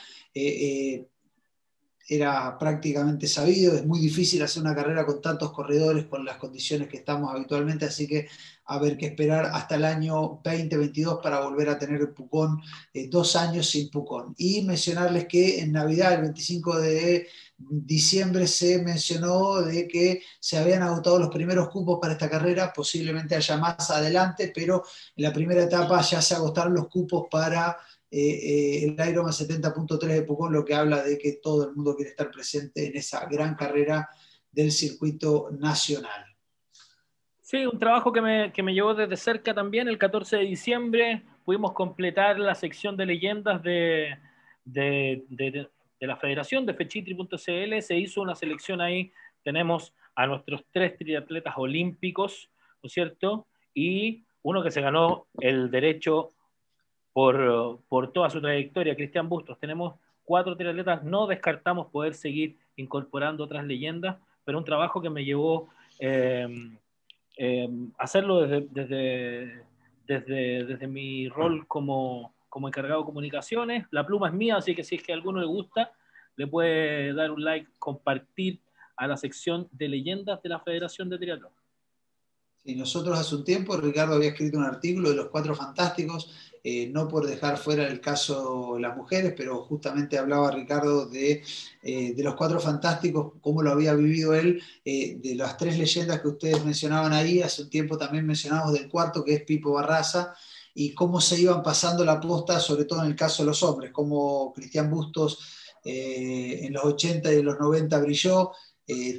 era 2.08 2.58
prácticamente 2.60 3.28
sabido, 3.28 3.76
es 3.76 3.86
muy 3.86 4.00
difícil 4.00 4.44
hacer 4.44 4.62
una 4.62 4.76
carrera 4.76 5.06
con 5.06 5.22
tantos 5.22 5.52
corredores, 5.52 6.06
con 6.06 6.24
las 6.24 6.38
condiciones 6.38 6.88
que 6.88 6.98
estamos 6.98 7.34
habitualmente, 7.34 7.86
así 7.86 8.08
que 8.08 8.28
a 8.66 8.80
ver 8.80 8.98
que 8.98 9.08
esperar 9.08 9.46
hasta 9.54 9.76
el 9.76 9.86
año 9.86 10.40
2022 10.44 11.20
para 11.22 11.40
volver 11.42 11.70
a 11.70 11.78
tener 11.78 12.14
Pucón, 12.14 12.62
eh, 12.94 13.08
dos 13.10 13.36
años 13.36 13.70
sin 13.70 13.90
Pucón. 13.90 14.34
Y 14.38 14.62
mencionarles 14.64 15.28
que 15.28 15.60
en 15.60 15.72
Navidad, 15.72 16.14
el 16.14 16.22
25 16.22 16.80
de 16.80 17.28
diciembre, 17.58 18.48
se 18.48 18.82
mencionó 18.82 19.62
de 19.62 19.88
que 19.88 20.22
se 20.40 20.58
habían 20.58 20.84
agotado 20.84 21.20
los 21.20 21.30
primeros 21.30 21.70
cupos 21.70 22.00
para 22.02 22.14
esta 22.14 22.30
carrera, 22.30 22.74
posiblemente 22.74 23.36
haya 23.36 23.58
más 23.58 23.90
adelante, 23.92 24.52
pero 24.54 24.84
en 25.16 25.24
la 25.24 25.34
primera 25.34 25.64
etapa 25.64 26.02
ya 26.02 26.22
se 26.22 26.36
agotaron 26.36 26.74
los 26.74 26.88
cupos 26.88 27.26
para 27.30 27.78
eh, 28.18 28.86
eh, 28.86 28.96
el 28.98 29.10
Ironman 29.10 29.34
70.3 29.34 30.08
de 30.08 30.22
Pucón, 30.22 30.54
lo 30.54 30.64
que 30.64 30.74
habla 30.74 31.04
de 31.04 31.18
que 31.18 31.34
todo 31.44 31.68
el 31.68 31.76
mundo 31.76 31.98
quiere 31.98 32.12
estar 32.12 32.32
presente 32.32 32.88
en 32.88 32.96
esa 32.96 33.26
gran 33.26 33.56
carrera 33.56 34.08
del 34.54 34.72
circuito 34.72 35.50
nacional. 35.52 36.24
Sí, 37.42 37.66
un 37.66 37.78
trabajo 37.78 38.14
que 38.14 38.22
me, 38.22 38.54
que 38.54 38.64
me 38.64 38.74
llevó 38.74 38.94
desde 38.94 39.18
cerca 39.18 39.54
también. 39.54 39.90
El 39.90 39.98
14 39.98 40.38
de 40.38 40.44
diciembre 40.44 41.24
pudimos 41.44 41.74
completar 41.74 42.40
la 42.40 42.56
sección 42.56 42.96
de 42.96 43.06
leyendas 43.06 43.62
de, 43.62 44.18
de, 44.64 45.26
de, 45.28 45.68
de 46.00 46.08
la 46.08 46.16
federación 46.16 46.66
de 46.66 46.74
fechitri.cl. 46.74 47.82
Se 47.82 47.98
hizo 47.98 48.22
una 48.22 48.36
selección 48.36 48.80
ahí. 48.80 49.12
Tenemos 49.44 49.94
a 50.16 50.26
nuestros 50.26 50.64
tres 50.72 50.98
triatletas 50.98 51.56
olímpicos, 51.58 52.50
¿no 52.82 52.88
es 52.88 52.94
cierto? 52.94 53.46
Y 53.74 54.24
uno 54.42 54.64
que 54.64 54.72
se 54.72 54.80
ganó 54.80 55.28
el 55.42 55.70
derecho 55.70 56.35
por, 57.16 58.12
toda 58.14 58.30
su 58.30 58.42
trayectoria, 58.42 58.94
Cristian 58.94 59.30
Bustos. 59.30 59.58
Tenemos 59.58 59.96
cuatro 60.26 60.58
triatletas, 60.58 61.02
no 61.06 61.28
descartamos 61.28 61.88
poder 61.88 62.14
seguir 62.14 62.58
incorporando 62.76 63.46
otras 63.46 63.66
leyendas, 63.66 64.18
pero 64.44 64.58
un 64.58 64.66
trabajo 64.66 65.02
que 65.02 65.10
me 65.10 65.24
llevó 65.24 65.70
eh, 65.98 66.76
hacerlo 67.98 68.42
desde, 68.42 68.68
desde, 68.70 69.64
desde, 70.06 70.66
desde, 70.66 70.88
mi 70.88 71.30
rol 71.30 71.66
como, 71.70 72.36
como 72.50 72.68
encargado 72.68 73.00
de 73.00 73.06
comunicaciones. 73.06 73.88
La 73.92 74.06
pluma 74.06 74.28
es 74.28 74.34
mía, 74.34 74.58
así 74.58 74.76
que 74.76 74.84
si 74.84 74.96
es 74.96 75.04
que 75.04 75.14
a 75.14 75.16
alguno 75.16 75.40
le 75.40 75.48
gusta, 75.48 75.94
le 76.36 76.48
puede 76.48 77.14
dar 77.14 77.32
un 77.32 77.46
like, 77.46 77.72
compartir 77.80 78.60
a 78.98 79.08
la 79.08 79.16
sección 79.16 79.70
de 79.72 79.88
leyendas 79.88 80.44
de 80.44 80.50
la 80.50 80.60
Federación 80.60 81.10
de 81.10 81.18
Triatlón. 81.18 81.54
Y 82.66 82.76
nosotros 82.76 83.18
hace 83.18 83.36
un 83.36 83.46
tiempo, 83.46 83.78
Ricardo 83.78 84.16
había 84.16 84.32
escrito 84.32 84.58
un 84.58 84.66
artículo 84.66 85.12
de 85.12 85.16
los 85.16 85.28
cuatro 85.30 85.56
fantásticos 85.56 86.52
eh, 86.68 86.88
no 86.88 87.08
por 87.08 87.28
dejar 87.28 87.60
fuera 87.60 87.86
el 87.86 88.02
caso 88.02 88.72
de 88.74 88.82
las 88.82 88.98
mujeres, 88.98 89.36
pero 89.38 89.64
justamente 89.66 90.18
hablaba 90.18 90.50
Ricardo 90.50 91.06
de, 91.06 91.44
eh, 91.84 92.16
los 92.18 92.34
cuatro 92.34 92.60
fantásticos, 92.60 93.34
cómo 93.40 93.62
lo 93.62 93.70
había 93.70 93.94
vivido 93.94 94.34
él, 94.34 94.60
eh, 94.84 95.20
de 95.22 95.36
las 95.36 95.58
tres 95.58 95.78
leyendas 95.78 96.22
que 96.22 96.28
ustedes 96.28 96.66
mencionaban 96.66 97.14
ahí, 97.14 97.40
hace 97.44 97.62
un 97.62 97.70
tiempo 97.70 98.00
también 98.00 98.26
mencionamos 98.26 98.74
del 98.74 98.90
cuarto, 98.90 99.24
que 99.24 99.36
es 99.36 99.44
Pipo 99.44 99.74
Barraza, 99.74 100.34
y 100.74 100.96
cómo 100.96 101.22
se 101.22 101.40
iban 101.40 101.62
pasando 101.62 102.04
la 102.04 102.20
posta, 102.20 102.60
sobre 102.60 102.86
todo 102.86 103.02
en 103.02 103.12
el 103.12 103.16
caso 103.16 103.44
de 103.44 103.50
los 103.50 103.62
hombres, 103.62 103.92
como 103.92 104.52
Cristian 104.52 104.90
Bustos 104.90 105.38
en 105.84 106.74
los 106.74 106.84
80 106.84 107.32
y 107.32 107.36
en 107.38 107.46
los 107.46 107.60
90 107.60 108.00
brilló, 108.00 108.54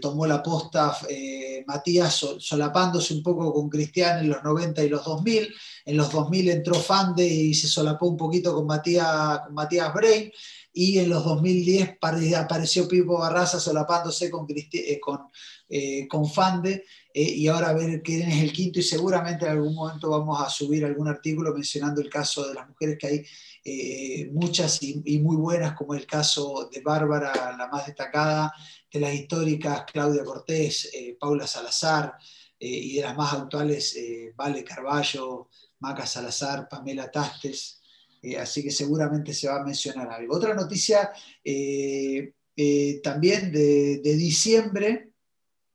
tomó 0.00 0.26
la 0.26 0.42
posta 0.42 0.96
Matías 1.66 2.24
solapándose 2.38 3.14
un 3.14 3.22
poco 3.22 3.52
con 3.52 3.68
Cristian 3.68 4.20
en 4.20 4.30
los 4.30 4.42
90 4.42 4.84
y 4.84 4.88
los 4.88 5.04
2000, 5.04 5.54
en 5.86 5.96
los 5.96 6.10
2000 6.12 6.50
entró 6.50 6.74
Fande 6.74 7.26
y 7.26 7.54
se 7.54 7.66
solapó 7.66 8.06
un 8.06 8.16
poquito 8.16 8.54
con 8.54 8.66
Matías, 8.66 9.40
con 9.40 9.54
Matías 9.54 9.92
Brain. 9.92 10.30
Y 10.78 10.98
en 10.98 11.08
los 11.08 11.24
2010 11.24 11.96
apareció 12.36 12.86
Pipo 12.86 13.18
Barraza 13.18 13.58
solapándose 13.58 14.30
con, 14.30 14.46
eh, 14.50 15.00
con, 15.00 15.20
eh, 15.70 16.06
con 16.06 16.30
Fande. 16.30 16.84
Eh, 17.14 17.22
y 17.22 17.48
ahora 17.48 17.70
a 17.70 17.72
ver 17.72 18.02
quién 18.02 18.28
es 18.28 18.42
el 18.42 18.52
quinto. 18.52 18.80
Y 18.80 18.82
seguramente 18.82 19.46
en 19.46 19.52
algún 19.52 19.74
momento 19.74 20.10
vamos 20.10 20.38
a 20.38 20.50
subir 20.50 20.84
algún 20.84 21.08
artículo 21.08 21.54
mencionando 21.54 22.02
el 22.02 22.10
caso 22.10 22.46
de 22.46 22.52
las 22.52 22.68
mujeres, 22.68 22.98
que 23.00 23.06
hay 23.06 24.28
muchas 24.32 24.82
y, 24.82 25.00
y, 25.06 25.18
muy 25.18 25.36
buenas, 25.36 25.74
como 25.74 25.94
el 25.94 26.06
caso 26.06 26.68
de 26.70 26.82
Bárbara, 26.82 27.56
la 27.56 27.68
más 27.68 27.86
destacada, 27.86 28.52
de 28.92 29.00
las 29.00 29.14
históricas 29.14 29.84
Claudia 29.90 30.24
Cortés, 30.24 30.92
Paula 31.18 31.46
Salazar, 31.46 32.18
y 32.58 32.96
de 32.96 33.02
las 33.02 33.16
más 33.16 33.32
actuales 33.32 33.98
Vale 34.36 34.62
Carballo, 34.62 35.48
Maca 35.78 36.04
Salazar, 36.04 36.68
Pamela 36.68 37.10
Tastes, 37.10 37.80
así 38.38 38.62
que 38.62 38.70
seguramente 38.70 39.32
se 39.32 39.48
va 39.48 39.60
a 39.60 39.64
mencionar 39.64 40.10
algo. 40.10 40.34
Otra 40.34 40.54
noticia 40.54 41.10
también 43.02 43.52
de, 43.52 44.00
diciembre, 44.16 45.10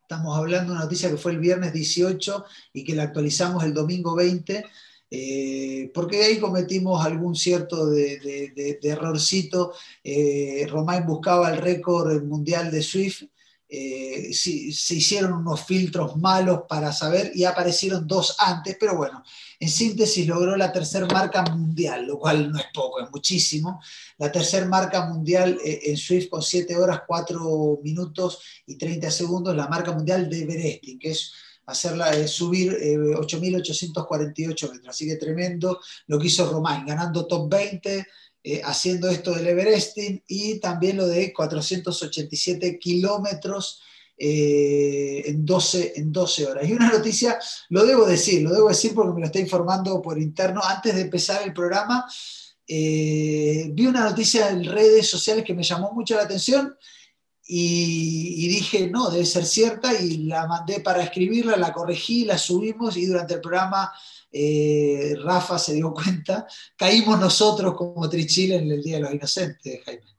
estamos 0.02 0.38
hablando 0.38 0.72
de 0.72 0.78
una 0.78 0.86
noticia 0.86 1.10
que 1.10 1.18
fue 1.18 1.32
el 1.32 1.40
viernes 1.40 1.74
18 1.74 2.46
y 2.74 2.84
que 2.84 2.96
la 2.96 3.04
actualizamos 3.04 3.64
el 3.64 3.74
domingo 3.74 4.16
20 4.16 4.66
eh, 5.14 5.92
porque 5.94 6.24
ahí 6.24 6.40
cometimos 6.40 7.06
algún 7.06 7.36
cierto 7.36 7.88
de, 7.88 8.80
errorcito. 8.82 9.74
Eh, 10.02 10.66
Romain 10.70 11.06
buscaba 11.06 11.52
el 11.52 11.58
récord 11.58 12.24
mundial 12.24 12.72
de 12.72 12.82
Swift. 12.82 13.24
Eh, 13.68 14.34
se 14.34 14.96
hicieron 14.96 15.34
unos 15.34 15.66
filtros 15.66 16.16
malos 16.16 16.62
para 16.68 16.94
saber 16.94 17.32
y 17.36 17.44
aparecieron 17.44 18.08
dos 18.08 18.36
antes, 18.40 18.78
pero 18.80 18.98
bueno, 18.98 19.24
en 19.62 19.70
síntesis 19.70 20.26
logró 20.26 20.58
la 20.58 20.72
tercera 20.72 21.06
marca 21.06 21.44
mundial, 21.44 22.08
lo 22.08 22.18
cual 22.18 22.52
no 22.52 22.58
es 22.58 22.66
poco, 22.74 23.00
es 23.00 23.12
muchísimo. 23.12 23.80
La 24.18 24.32
tercera 24.32 24.66
marca 24.66 25.06
mundial 25.06 25.60
en 25.64 25.96
Swift 25.98 26.30
con 26.30 26.42
7 26.42 26.76
horas, 26.76 27.02
4 27.08 27.80
minutos 27.84 28.40
y 28.66 28.76
30 28.76 29.12
segundos, 29.12 29.56
la 29.56 29.68
marca 29.68 29.92
mundial 29.92 30.28
de 30.28 30.42
Everesting, 30.42 30.98
que 30.98 31.12
es 31.12 31.32
hacerla 31.68 32.12
eh, 32.18 32.28
subir 32.28 32.74
8.848 32.74 34.64
eh, 34.66 34.72
metros. 34.72 34.88
Así 34.88 35.06
que 35.06 35.18
tremendo 35.18 35.80
lo 36.08 36.18
que 36.18 36.26
hizo 36.26 36.52
Romain, 36.52 36.84
ganando 36.84 37.28
top 37.28 37.48
20, 37.48 38.08
eh, 38.44 38.62
haciendo 38.64 39.10
esto 39.10 39.32
del 39.36 39.46
Everesting 39.46 40.24
y 40.28 40.60
también 40.60 40.98
lo 40.98 41.06
de 41.06 41.32
487 41.32 42.80
kilómetros 42.80 43.84
en, 44.22 45.46
12, 45.46 45.94
en 45.96 46.12
12 46.12 46.46
horas. 46.46 46.70
Y 46.70 46.74
una 46.74 46.92
noticia, 46.92 47.40
lo 47.70 47.86
debo 47.86 48.06
decir, 48.06 48.44
lo 48.44 48.52
debo 48.52 48.70
decir 48.70 48.94
porque 48.94 49.14
me 49.14 49.22
lo 49.22 49.26
está 49.26 49.40
informando 49.40 50.02
por 50.02 50.20
interno, 50.20 50.62
antes 50.64 50.96
de 50.96 51.02
empezar 51.02 51.42
el 51.44 51.54
programa, 51.54 52.06
vi 52.68 53.86
una 53.86 54.04
noticia 54.04 54.50
en 54.50 54.64
redes 54.64 55.10
sociales 55.10 55.44
que 55.44 55.54
me 55.54 55.64
llamó 55.64 55.92
mucho 55.92 56.16
la 56.16 56.24
atención 56.24 56.76
y, 57.54 58.48
dije, 58.48 58.90
no, 58.90 59.10
debe 59.10 59.26
ser 59.26 59.46
cierta 59.46 59.94
y 60.00 60.20
la 60.20 60.48
mandé 60.48 60.80
para 60.80 61.04
escribirla, 61.04 61.58
la 61.58 61.74
corregí, 61.74 62.24
la 62.24 62.38
subimos 62.38 62.96
y 62.96 63.06
durante 63.06 63.34
el 63.34 63.42
programa 63.42 63.92
eh, 64.32 65.16
Rafa 65.22 65.60
se 65.60 65.74
dio 65.74 65.94
cuenta, 65.94 66.48
caímos 66.78 67.20
nosotros 67.20 67.76
como 67.76 68.10
Trichile 68.10 68.56
en 68.56 68.72
el 68.72 68.82
Día 68.82 68.96
de 68.98 69.02
los 69.02 69.14
Inocentes, 69.14 69.84
Jaime. 69.84 70.11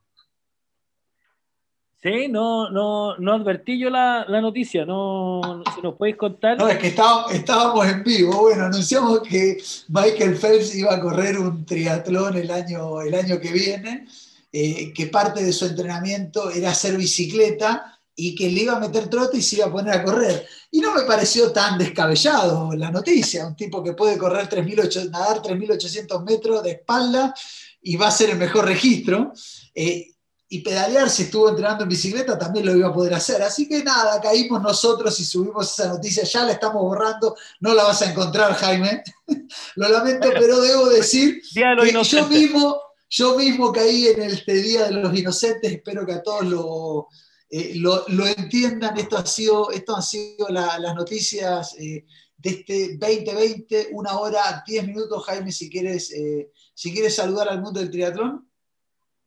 Sí, 2.03 2.27
no, 2.29 2.69
no, 2.69 3.17
no 3.19 3.33
advertí 3.33 3.79
yo 3.79 3.89
la, 3.89 4.27
noticia, 4.41 4.85
no, 4.85 5.63
si 5.73 5.81
nos 5.83 5.95
podéis 5.95 6.17
contar. 6.17 6.59
No, 6.59 6.67
es 6.67 6.79
que 6.79 6.89
estábamos, 6.89 7.87
en 7.87 8.03
vivo, 8.03 8.41
bueno, 8.41 8.65
anunciamos 8.65 9.21
que 9.21 9.63
Michael 9.87 10.37
Phelps 10.37 10.75
iba 10.75 10.95
a 10.95 11.01
correr 11.01 11.39
un 11.39 11.65
triatlón 11.65 12.37
el 12.37 12.51
año, 12.51 13.01
el 13.03 13.15
año 13.15 13.39
que 13.39 13.53
viene 13.53 14.09
eh, 14.53 14.93
que 14.93 15.07
parte 15.07 15.45
de 15.45 15.53
su 15.53 15.65
entrenamiento 15.65 16.51
era 16.51 16.73
hacer 16.73 16.97
bicicleta 16.97 18.01
y 18.17 18.35
que 18.35 18.51
le 18.51 18.63
iba 18.63 18.75
a 18.75 18.81
meter 18.81 19.09
trote 19.09 19.39
y 19.39 19.43
se 19.43 19.57
iba 19.57 19.67
a 19.67 19.73
poner 19.73 19.95
a 19.95 20.03
correr. 20.03 20.45
Y 20.73 20.81
no 20.81 20.93
me 20.95 21.03
pareció 21.03 21.53
tan 21.53 21.79
descabellado 21.79 22.73
la 22.73 22.91
noticia, 22.91 23.47
un 23.47 23.55
tipo 23.55 23.81
que 23.81 23.93
puede 23.93 24.19
correr 24.19 24.49
3.800, 24.49 25.11
nadar 25.11 25.41
3.800 25.41 26.25
metros 26.25 26.65
de 26.65 26.73
espalda 26.73 27.33
y 27.81 27.97
va 27.97 28.09
a 28.09 28.11
ser 28.11 28.31
el 28.31 28.39
mejor 28.39 28.65
registro. 28.65 29.33
Eh, 29.73 30.12
y 30.55 30.61
pedalear, 30.61 31.09
si 31.09 31.23
estuvo 31.23 31.49
entrenando 31.49 31.85
en 31.85 31.89
bicicleta, 31.89 32.39
también 32.39 32.67
lo 32.67 32.77
iba 32.77 32.89
a 32.89 32.93
poder 32.93 33.15
hacer. 33.15 33.43
Así 33.43 33.67
que 33.67 33.83
nada, 33.83 34.21
caímos 34.21 34.61
nosotros 34.61 35.19
y 35.19 35.25
subimos 35.25 35.73
esa 35.73 35.89
noticia, 35.89 36.25
ya 36.25 36.45
la 36.45 36.53
estamos 36.53 36.83
borrando, 36.83 37.35
no 37.61 37.73
la 37.73 37.85
vas 37.85 38.03
a 38.03 38.11
encontrar, 38.11 38.53
Jaime. 38.55 39.03
lo 39.77 39.89
lamento, 39.89 40.29
pero 40.31 40.61
debo 40.61 40.91
decir 40.91 41.41
que 41.55 42.05
yo 42.05 42.29
mismo 42.29 42.79
yo 43.09 43.37
mismo 43.37 43.73
caí 43.73 44.09
en 44.09 44.23
este 44.23 44.55
Día 44.55 44.85
de 44.85 44.93
los 44.93 45.19
Inocentes, 45.19 45.73
espero 45.73 46.05
que 46.05 46.13
a 46.13 46.23
todos 46.23 46.45
lo, 46.45 47.09
eh, 47.49 47.73
lo, 47.77 48.27
entiendan. 48.27 48.99
Esto 48.99 49.17
ha 49.17 49.25
sido, 49.25 49.71
esto 49.71 49.97
han 49.97 50.03
sido 50.03 50.49
las 50.49 50.95
noticias 50.95 51.75
eh, 51.79 52.05
de 52.37 52.51
este 52.51 52.97
2020, 52.99 53.89
una 53.93 54.19
hora, 54.19 54.63
diez 54.67 54.87
minutos. 54.87 55.25
Jaime, 55.25 55.51
si 55.51 55.71
quieres, 55.71 56.11
eh, 56.13 56.51
si 56.75 56.93
quieres 56.93 57.15
saludar 57.15 57.49
al 57.49 57.63
mundo 57.63 57.81
del 57.81 57.91
triatlón. 57.91 58.52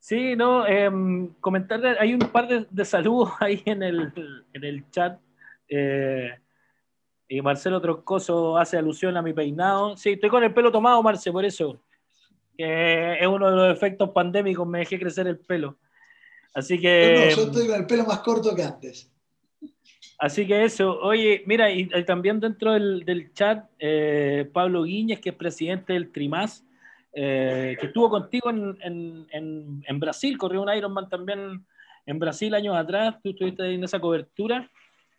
Sí, 0.06 0.36
no, 0.36 0.68
em, 0.68 1.34
comentarle, 1.40 1.96
hay 2.00 2.14
un 2.14 2.20
par 2.20 2.48
de, 2.48 2.86
saludos 2.86 3.32
ahí 3.40 3.64
en 3.66 3.82
el, 3.82 4.14
en 4.54 4.64
el 4.64 4.90
chat. 4.92 5.20
y 7.28 7.42
Marcelo 7.42 7.82
Troscoso 7.82 8.56
hace 8.56 8.78
alusión 8.78 9.18
a 9.18 9.24
mi 9.24 9.34
peinado. 9.34 9.98
Sí, 9.98 10.12
estoy 10.12 10.30
con 10.30 10.44
el 10.44 10.54
pelo 10.54 10.72
tomado, 10.72 11.02
Marce, 11.02 11.32
por 11.32 11.44
eso 11.44 11.82
que 12.58 13.20
es 13.20 13.28
uno 13.28 13.50
de 13.50 13.56
los 13.56 13.76
efectos 13.76 14.10
pandémicos, 14.12 14.68
me 14.68 14.80
dejé 14.80 15.00
crecer 15.00 15.28
el 15.28 15.40
pelo. 15.40 15.78
Así 16.54 16.80
que... 16.80 17.32
No, 17.32 17.36
yo 17.36 17.48
estoy 17.48 17.68
con 17.68 17.76
el 17.76 17.86
pelo 17.86 18.06
más 18.06 18.20
corto 18.20 18.56
que 18.56 18.64
antes. 18.64 19.12
Así 20.18 20.48
que 20.48 20.64
eso, 20.64 20.98
oye, 21.02 21.44
mira, 21.46 21.70
y, 21.72 21.88
también 22.06 22.40
dentro 22.40 22.74
del, 22.74 23.32
chat, 23.34 23.66
eh, 23.80 24.50
Pablo 24.54 24.84
Guiñez, 24.84 25.20
que 25.20 25.30
es 25.30 25.36
presidente 25.36 25.94
del 25.94 26.12
Trimas, 26.12 26.64
eh, 27.16 27.78
que 27.80 27.88
estuvo 27.88 28.10
contigo 28.10 28.50
en, 28.50 30.00
Brasil, 30.00 30.38
corrió 30.38 30.62
un 30.62 30.74
Ironman 30.74 31.10
también 31.10 31.66
en 32.06 32.20
Brasil 32.20 32.54
años 32.54 32.76
atrás, 32.76 33.16
tú 33.24 33.30
estuviste 33.30 33.74
en 33.74 33.84
esa 33.84 34.00
cobertura, 34.00 34.70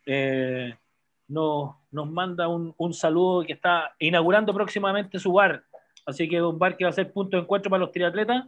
eh, 0.05 0.73
nos, 1.27 1.75
nos, 1.91 2.09
manda 2.09 2.47
un, 2.47 2.73
un, 2.77 2.93
saludo 2.93 3.43
que 3.43 3.53
está 3.53 3.95
inaugurando 3.99 4.53
próximamente 4.53 5.19
su 5.19 5.33
bar, 5.33 5.63
Así 6.07 6.29
que 6.29 6.41
un 6.41 6.57
bar 6.57 6.77
que 6.77 6.85
va 6.85 6.89
a 6.89 6.93
ser 6.93 7.11
punto 7.11 7.35
de 7.35 7.43
encuentro 7.43 7.69
para 7.69 7.81
los 7.81 7.91
triatletas. 7.91 8.45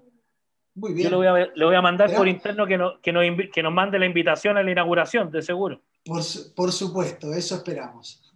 Muy 0.76 0.93
bien. 0.93 1.09
Yo 1.09 1.21
le 1.21 1.65
voy 1.65 1.76
a, 1.76 1.81
mandar 1.81 2.15
por 2.15 2.26
interno 2.26 2.65
que, 2.65 2.80
que, 3.01 3.11
nos, 3.11 3.34
que 3.53 3.61
nos 3.61 3.73
mande 3.73 3.99
la 3.99 4.05
invitación 4.05 4.57
a 4.57 4.63
la 4.63 4.71
inauguración, 4.71 5.30
de 5.30 5.41
seguro. 5.41 5.81
Por, 6.05 6.71
supuesto, 6.71 7.34
eso 7.34 7.55
esperamos. 7.55 8.34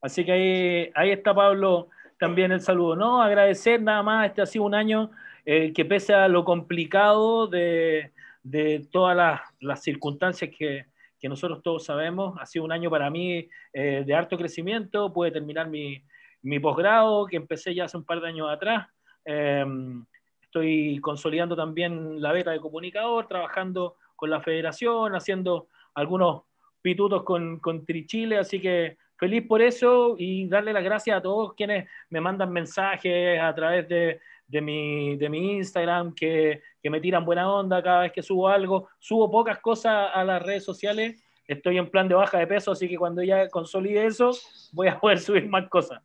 Así 0.00 0.24
que 0.24 0.32
ahí, 0.32 0.90
ahí 0.94 1.10
está 1.10 1.34
Pablo 1.34 1.88
también 2.22 2.52
el 2.52 2.60
saludo. 2.60 2.94
No, 2.94 3.20
agradecer 3.20 3.82
nada 3.82 4.00
más, 4.04 4.28
este 4.28 4.42
ha 4.42 4.46
sido 4.46 4.64
un 4.64 4.76
año 4.76 5.10
eh, 5.44 5.72
que 5.72 5.84
pese 5.84 6.14
a 6.14 6.28
lo 6.28 6.44
complicado 6.44 7.48
de, 7.48 8.12
de 8.44 8.86
todas 8.92 9.16
las, 9.16 9.40
las 9.58 9.82
circunstancias 9.82 10.48
que, 10.56 10.86
que, 11.18 11.28
nosotros 11.28 11.64
todos 11.64 11.84
sabemos, 11.84 12.38
ha 12.38 12.46
sido 12.46 12.64
un 12.64 12.70
año 12.70 12.90
para 12.90 13.10
mí 13.10 13.48
eh, 13.72 14.04
de 14.06 14.14
harto 14.14 14.38
crecimiento, 14.38 15.12
puede 15.12 15.32
terminar 15.32 15.68
mi, 15.68 16.00
mi 16.42 16.60
posgrado, 16.60 17.26
que 17.26 17.38
empecé 17.38 17.74
ya 17.74 17.86
hace 17.86 17.96
un 17.96 18.04
par 18.04 18.20
de 18.20 18.28
años 18.28 18.48
atrás. 18.48 18.86
Em, 19.24 20.04
estoy 20.40 21.00
consolidando 21.00 21.56
también 21.56 22.22
la 22.22 22.30
beta 22.30 22.52
de 22.52 22.60
comunicador, 22.60 23.26
trabajando 23.26 23.96
con 24.14 24.30
la 24.30 24.40
federación, 24.40 25.16
haciendo 25.16 25.66
algunos 25.94 26.42
pitutos 26.82 27.24
con, 27.24 27.58
con 27.58 27.84
Trichile, 27.84 28.38
así 28.38 28.60
que 28.60 28.96
feliz 29.22 29.46
por 29.46 29.62
eso 29.62 30.16
y 30.18 30.48
darle 30.48 30.72
las 30.72 30.82
gracias 30.82 31.16
a 31.16 31.22
todos 31.22 31.54
quienes 31.54 31.88
me 32.10 32.20
mandan 32.20 32.50
mensajes 32.50 33.40
a 33.40 33.54
través 33.54 33.88
de, 33.88 34.18
de, 34.48 34.60
mi, 34.60 35.16
de 35.16 35.28
mi, 35.28 35.52
Instagram, 35.58 36.12
que, 36.12 36.60
que, 36.82 36.90
me 36.90 37.00
tiran 37.00 37.24
buena 37.24 37.48
onda 37.48 37.80
cada 37.80 38.00
vez 38.00 38.12
que 38.12 38.22
subo 38.22 38.48
algo. 38.48 38.88
Subo 38.98 39.30
pocas 39.30 39.58
cosas 39.60 40.10
a 40.12 40.24
las 40.24 40.42
redes 40.42 40.64
sociales, 40.64 41.22
estoy 41.46 41.78
en 41.78 41.88
plan 41.88 42.08
de 42.08 42.16
baja 42.16 42.38
de 42.38 42.48
peso, 42.48 42.72
así 42.72 42.88
que 42.88 42.96
cuando 42.96 43.22
ya 43.22 43.48
consolide 43.48 44.06
eso, 44.06 44.32
voy 44.72 44.88
a 44.88 44.98
poder 44.98 45.18
subir 45.26 45.48
más 45.48 45.68
cosas 45.68 46.02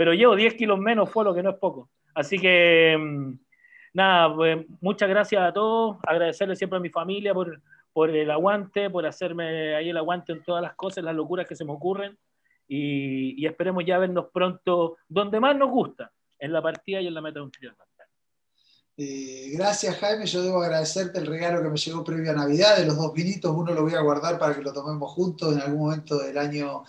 pero 0.00 0.14
llevo 0.14 0.34
10 0.34 0.54
kilos 0.54 0.78
menos, 0.78 1.10
fue 1.10 1.26
lo 1.26 1.34
que 1.34 1.42
no 1.42 1.50
es 1.50 1.56
poco. 1.56 1.90
Así 2.14 2.38
que, 2.38 2.96
mm, 2.98 3.32
nada, 3.92 4.34
pues, 4.34 4.64
muchas 4.80 5.10
gracias 5.10 5.42
a 5.42 5.52
todos, 5.52 5.98
agradecerle 6.06 6.56
siempre 6.56 6.78
a 6.78 6.80
mi 6.80 6.88
familia 6.88 7.34
por, 7.34 7.60
por 7.92 8.08
el 8.08 8.30
aguante, 8.30 8.88
por 8.88 9.04
hacerme 9.04 9.74
ahí 9.74 9.90
el 9.90 9.98
aguante 9.98 10.32
en 10.32 10.42
todas 10.42 10.62
las 10.62 10.74
cosas, 10.74 11.04
las 11.04 11.14
locuras 11.14 11.46
que 11.46 11.54
se 11.54 11.66
me 11.66 11.72
ocurren, 11.72 12.16
y, 12.72 13.46
esperemos 13.46 13.84
ya 13.84 13.98
vernos 13.98 14.26
pronto 14.32 14.96
donde 15.08 15.40
más 15.40 15.56
nos 15.56 15.70
gusta, 15.70 16.12
en 16.38 16.52
la 16.52 16.62
partida 16.62 17.00
y 17.00 17.08
en 17.08 17.14
la 17.14 17.20
meta 17.20 17.40
de 17.40 17.44
un 17.44 17.50
triatlón. 17.50 17.86
Eh, 19.02 19.52
gracias 19.54 19.96
Jaime, 19.96 20.26
yo 20.26 20.42
debo 20.42 20.62
agradecerte 20.62 21.20
el 21.20 21.26
regalo 21.26 21.62
que 21.62 21.70
me 21.70 21.78
llegó 21.78 22.04
previo 22.04 22.32
a 22.32 22.34
Navidad, 22.34 22.76
de 22.76 22.84
los 22.84 22.96
dos 22.96 23.14
vinitos, 23.14 23.50
uno 23.56 23.72
lo 23.72 23.82
voy 23.82 23.94
a 23.94 24.02
guardar 24.02 24.38
para 24.38 24.54
que 24.54 24.60
lo 24.60 24.74
tomemos 24.74 25.10
juntos 25.12 25.54
en 25.54 25.60
algún 25.62 25.80
momento 25.80 26.18
del 26.18 26.36
año 26.36 26.84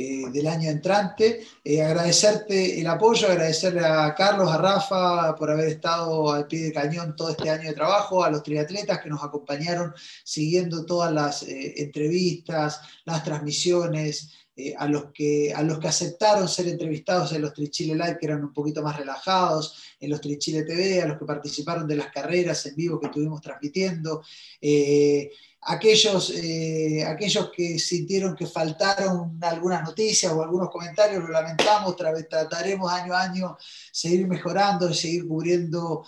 eh, 0.00 0.30
del 0.30 0.46
año 0.46 0.70
entrante. 0.70 1.44
Eh, 1.64 1.82
agradecerte 1.82 2.80
el 2.80 2.86
apoyo, 2.86 3.26
agradecerle 3.26 3.84
a 3.84 4.14
Carlos, 4.14 4.48
a 4.48 4.56
Rafa 4.56 5.34
por 5.34 5.50
haber 5.50 5.66
estado 5.66 6.32
al 6.32 6.46
pie 6.46 6.60
de 6.60 6.72
cañón 6.72 7.16
todo 7.16 7.30
este 7.30 7.50
año 7.50 7.68
de 7.68 7.74
trabajo, 7.74 8.22
a 8.22 8.30
los 8.30 8.44
triatletas 8.44 9.00
que 9.00 9.08
nos 9.08 9.24
acompañaron 9.24 9.92
siguiendo 10.22 10.86
todas 10.86 11.12
las 11.12 11.42
eh, 11.42 11.82
entrevistas, 11.82 12.80
las 13.04 13.24
transmisiones. 13.24 14.32
Eh, 14.60 14.74
a, 14.76 14.88
los 14.88 15.12
que, 15.12 15.54
a 15.54 15.62
los 15.62 15.78
que 15.78 15.86
aceptaron 15.86 16.48
ser 16.48 16.66
entrevistados 16.66 17.32
en 17.32 17.42
los 17.42 17.54
Trichile 17.54 17.94
Live, 17.94 18.18
que 18.18 18.26
eran 18.26 18.42
un 18.42 18.52
poquito 18.52 18.82
más 18.82 18.96
relajados, 18.96 19.94
en 20.00 20.10
los 20.10 20.20
Trichile 20.20 20.64
TV, 20.64 21.00
a 21.00 21.06
los 21.06 21.16
que 21.16 21.24
participaron 21.24 21.86
de 21.86 21.94
las 21.94 22.08
carreras 22.10 22.66
en 22.66 22.74
vivo 22.74 22.98
que 22.98 23.06
estuvimos 23.06 23.40
transmitiendo, 23.40 24.20
eh, 24.60 25.30
aquellos, 25.60 26.30
eh, 26.30 27.04
aquellos 27.06 27.52
que 27.54 27.78
sintieron 27.78 28.34
que 28.34 28.48
faltaron 28.48 29.38
algunas 29.42 29.84
noticias 29.84 30.32
o 30.32 30.42
algunos 30.42 30.70
comentarios, 30.70 31.22
lo 31.22 31.28
lamentamos, 31.28 31.94
trataremos 31.94 32.90
año 32.90 33.14
a 33.14 33.22
año 33.22 33.56
seguir 33.92 34.26
mejorando, 34.26 34.92
seguir 34.92 35.28
cubriendo 35.28 36.04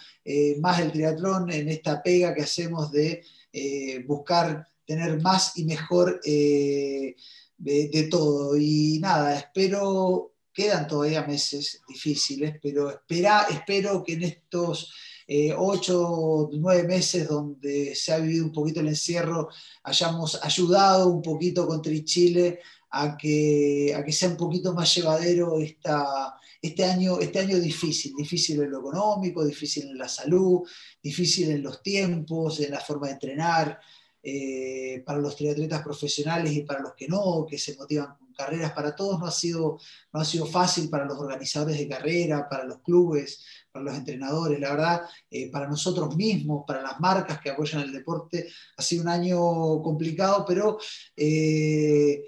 más 0.59 0.81
el 0.81 0.91
triatlón 0.91 1.53
en 1.53 1.69
esta 1.69 2.03
pega 2.03 2.35
que 2.35 2.43
hacemos 2.43 2.91
de 2.91 3.23
buscar 4.07 4.67
tener 4.85 5.21
más 5.21 5.57
y 5.57 5.65
mejor 5.65 6.21
de, 7.61 8.09
todo. 8.11 8.57
Y 8.57 8.99
nada, 9.01 9.39
espero, 9.39 10.33
quedan 10.53 10.89
todavía 10.89 11.27
meses 11.27 11.83
difíciles, 11.89 12.57
pero 12.63 12.91
espera, 12.91 13.47
espero 13.51 14.03
que 14.03 14.15
en 14.15 14.23
estos 14.25 14.93
eh, 15.27 15.55
ocho 15.57 16.49
nueve 16.55 16.89
meses 16.89 17.29
donde 17.29 17.95
se 17.95 18.13
ha 18.13 18.19
vivido 18.19 18.47
un 18.47 18.53
poquito 18.53 18.81
el 18.81 18.89
encierro, 18.89 19.49
hayamos 19.85 20.43
ayudado 20.43 21.09
un 21.09 21.23
poquito 21.23 21.69
con 21.69 21.81
Trichile 21.81 22.59
a 22.91 23.17
que, 23.17 23.95
a 23.97 24.03
que 24.03 24.13
sea 24.13 24.31
un 24.31 24.37
poquito 24.37 24.75
más 24.75 24.93
llevadero 24.93 25.61
esta, 25.61 26.35
este, 26.61 26.85
año, 26.85 27.21
este 27.21 27.39
año 27.39 27.61
difícil, 27.61 28.13
difícil 28.17 28.61
en 28.61 28.71
lo 28.73 28.81
económico, 28.81 29.45
difícil 29.45 29.89
en 29.89 29.99
la 29.99 30.09
salud, 30.09 30.63
difícil 31.01 31.51
en 31.51 31.63
los 31.63 31.81
tiempos, 31.81 32.59
en 32.59 32.73
la 32.73 32.81
forma 32.81 33.07
de 33.07 33.13
entrenar. 33.13 33.79
Eh, 34.23 35.03
para 35.07 35.19
los 35.19 35.35
triatletas 35.35 35.81
profesionales 35.83 36.53
y 36.53 36.61
para 36.63 36.81
los 36.81 36.93
que 36.95 37.09
no, 37.09 37.47
que 37.49 37.57
se 37.57 37.75
motivan 37.75 38.19
con 38.19 38.35
carreras, 38.35 38.73
para 38.73 38.95
todos 38.95 39.19
no 39.19 39.25
ha, 39.25 39.31
sido, 39.31 39.79
no 40.13 40.21
ha 40.21 40.25
sido 40.27 40.45
fácil, 40.45 40.91
para 40.91 41.07
los 41.07 41.19
organizadores 41.19 41.79
de 41.79 41.89
carrera, 41.89 42.47
para 42.47 42.65
los 42.65 42.83
clubes, 42.83 43.43
para 43.73 43.87
los 43.87 43.95
entrenadores, 43.95 44.61
la 44.61 44.73
verdad, 44.73 45.01
eh, 45.31 45.51
para 45.51 45.69
nosotros 45.69 46.15
mismos, 46.17 46.65
para 46.67 46.83
las 46.83 47.01
marcas 47.01 47.41
que 47.41 47.49
apoyan 47.49 47.81
el 47.81 47.93
deporte, 47.93 48.49
ha 48.77 48.83
sido 48.83 49.05
un 49.05 49.09
año 49.09 49.81
complicado, 49.83 50.45
pero 50.47 50.79
eh, 51.17 52.23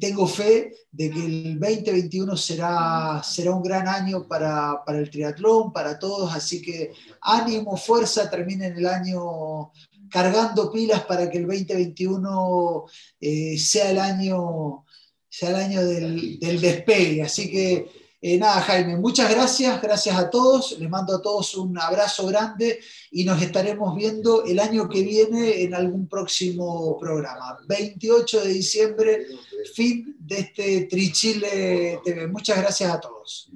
tengo 0.00 0.26
fe 0.26 0.72
de 0.90 1.10
que 1.10 1.26
el 1.26 1.58
2021 1.60 2.38
será, 2.38 3.20
será 3.22 3.54
un 3.54 3.62
gran 3.62 3.86
año 3.86 4.26
para, 4.26 4.82
para 4.82 4.98
el 4.98 5.10
triatlón, 5.10 5.74
para 5.74 5.98
todos, 5.98 6.34
así 6.34 6.62
que 6.62 6.92
ánimo, 7.20 7.76
fuerza, 7.76 8.30
terminen 8.30 8.78
el 8.78 8.86
año 8.86 9.72
cargando 10.10 10.70
pilas 10.70 11.04
para 11.04 11.30
que 11.30 11.38
el 11.38 11.46
2021 11.46 12.84
eh, 13.20 13.58
sea 13.58 13.90
el 13.90 13.98
año, 13.98 14.84
sea 15.28 15.50
el 15.50 15.56
año 15.56 15.84
del, 15.84 16.38
despegue. 16.60 17.22
Así 17.22 17.50
que 17.50 17.90
eh, 18.20 18.38
nada, 18.38 18.60
Jaime, 18.62 18.96
muchas 18.96 19.30
gracias, 19.30 19.82
gracias 19.82 20.16
a 20.16 20.30
todos, 20.30 20.78
les 20.78 20.88
mando 20.88 21.14
a 21.14 21.20
todos 21.20 21.54
un 21.56 21.78
abrazo 21.78 22.26
grande 22.26 22.80
y 23.10 23.24
nos 23.24 23.42
estaremos 23.42 23.94
viendo 23.94 24.44
el 24.44 24.58
año 24.60 24.88
que 24.88 25.02
viene 25.02 25.62
en 25.62 25.74
algún 25.74 26.08
próximo 26.08 26.96
programa. 26.98 27.58
28 27.68 28.44
de 28.44 28.48
diciembre, 28.48 29.26
fin 29.74 30.16
de 30.18 30.38
este 30.38 30.86
Trichile 30.86 32.00
TV. 32.02 32.26
Muchas 32.28 32.58
gracias 32.58 32.90
a 32.90 33.00
todos. 33.00 33.50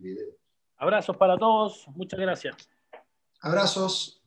Abrazos 0.76 1.16
para 1.16 1.38
todos, 1.38 1.86
muchas 1.94 2.20
gracias. 2.20 2.56
Abrazos. 3.40 4.20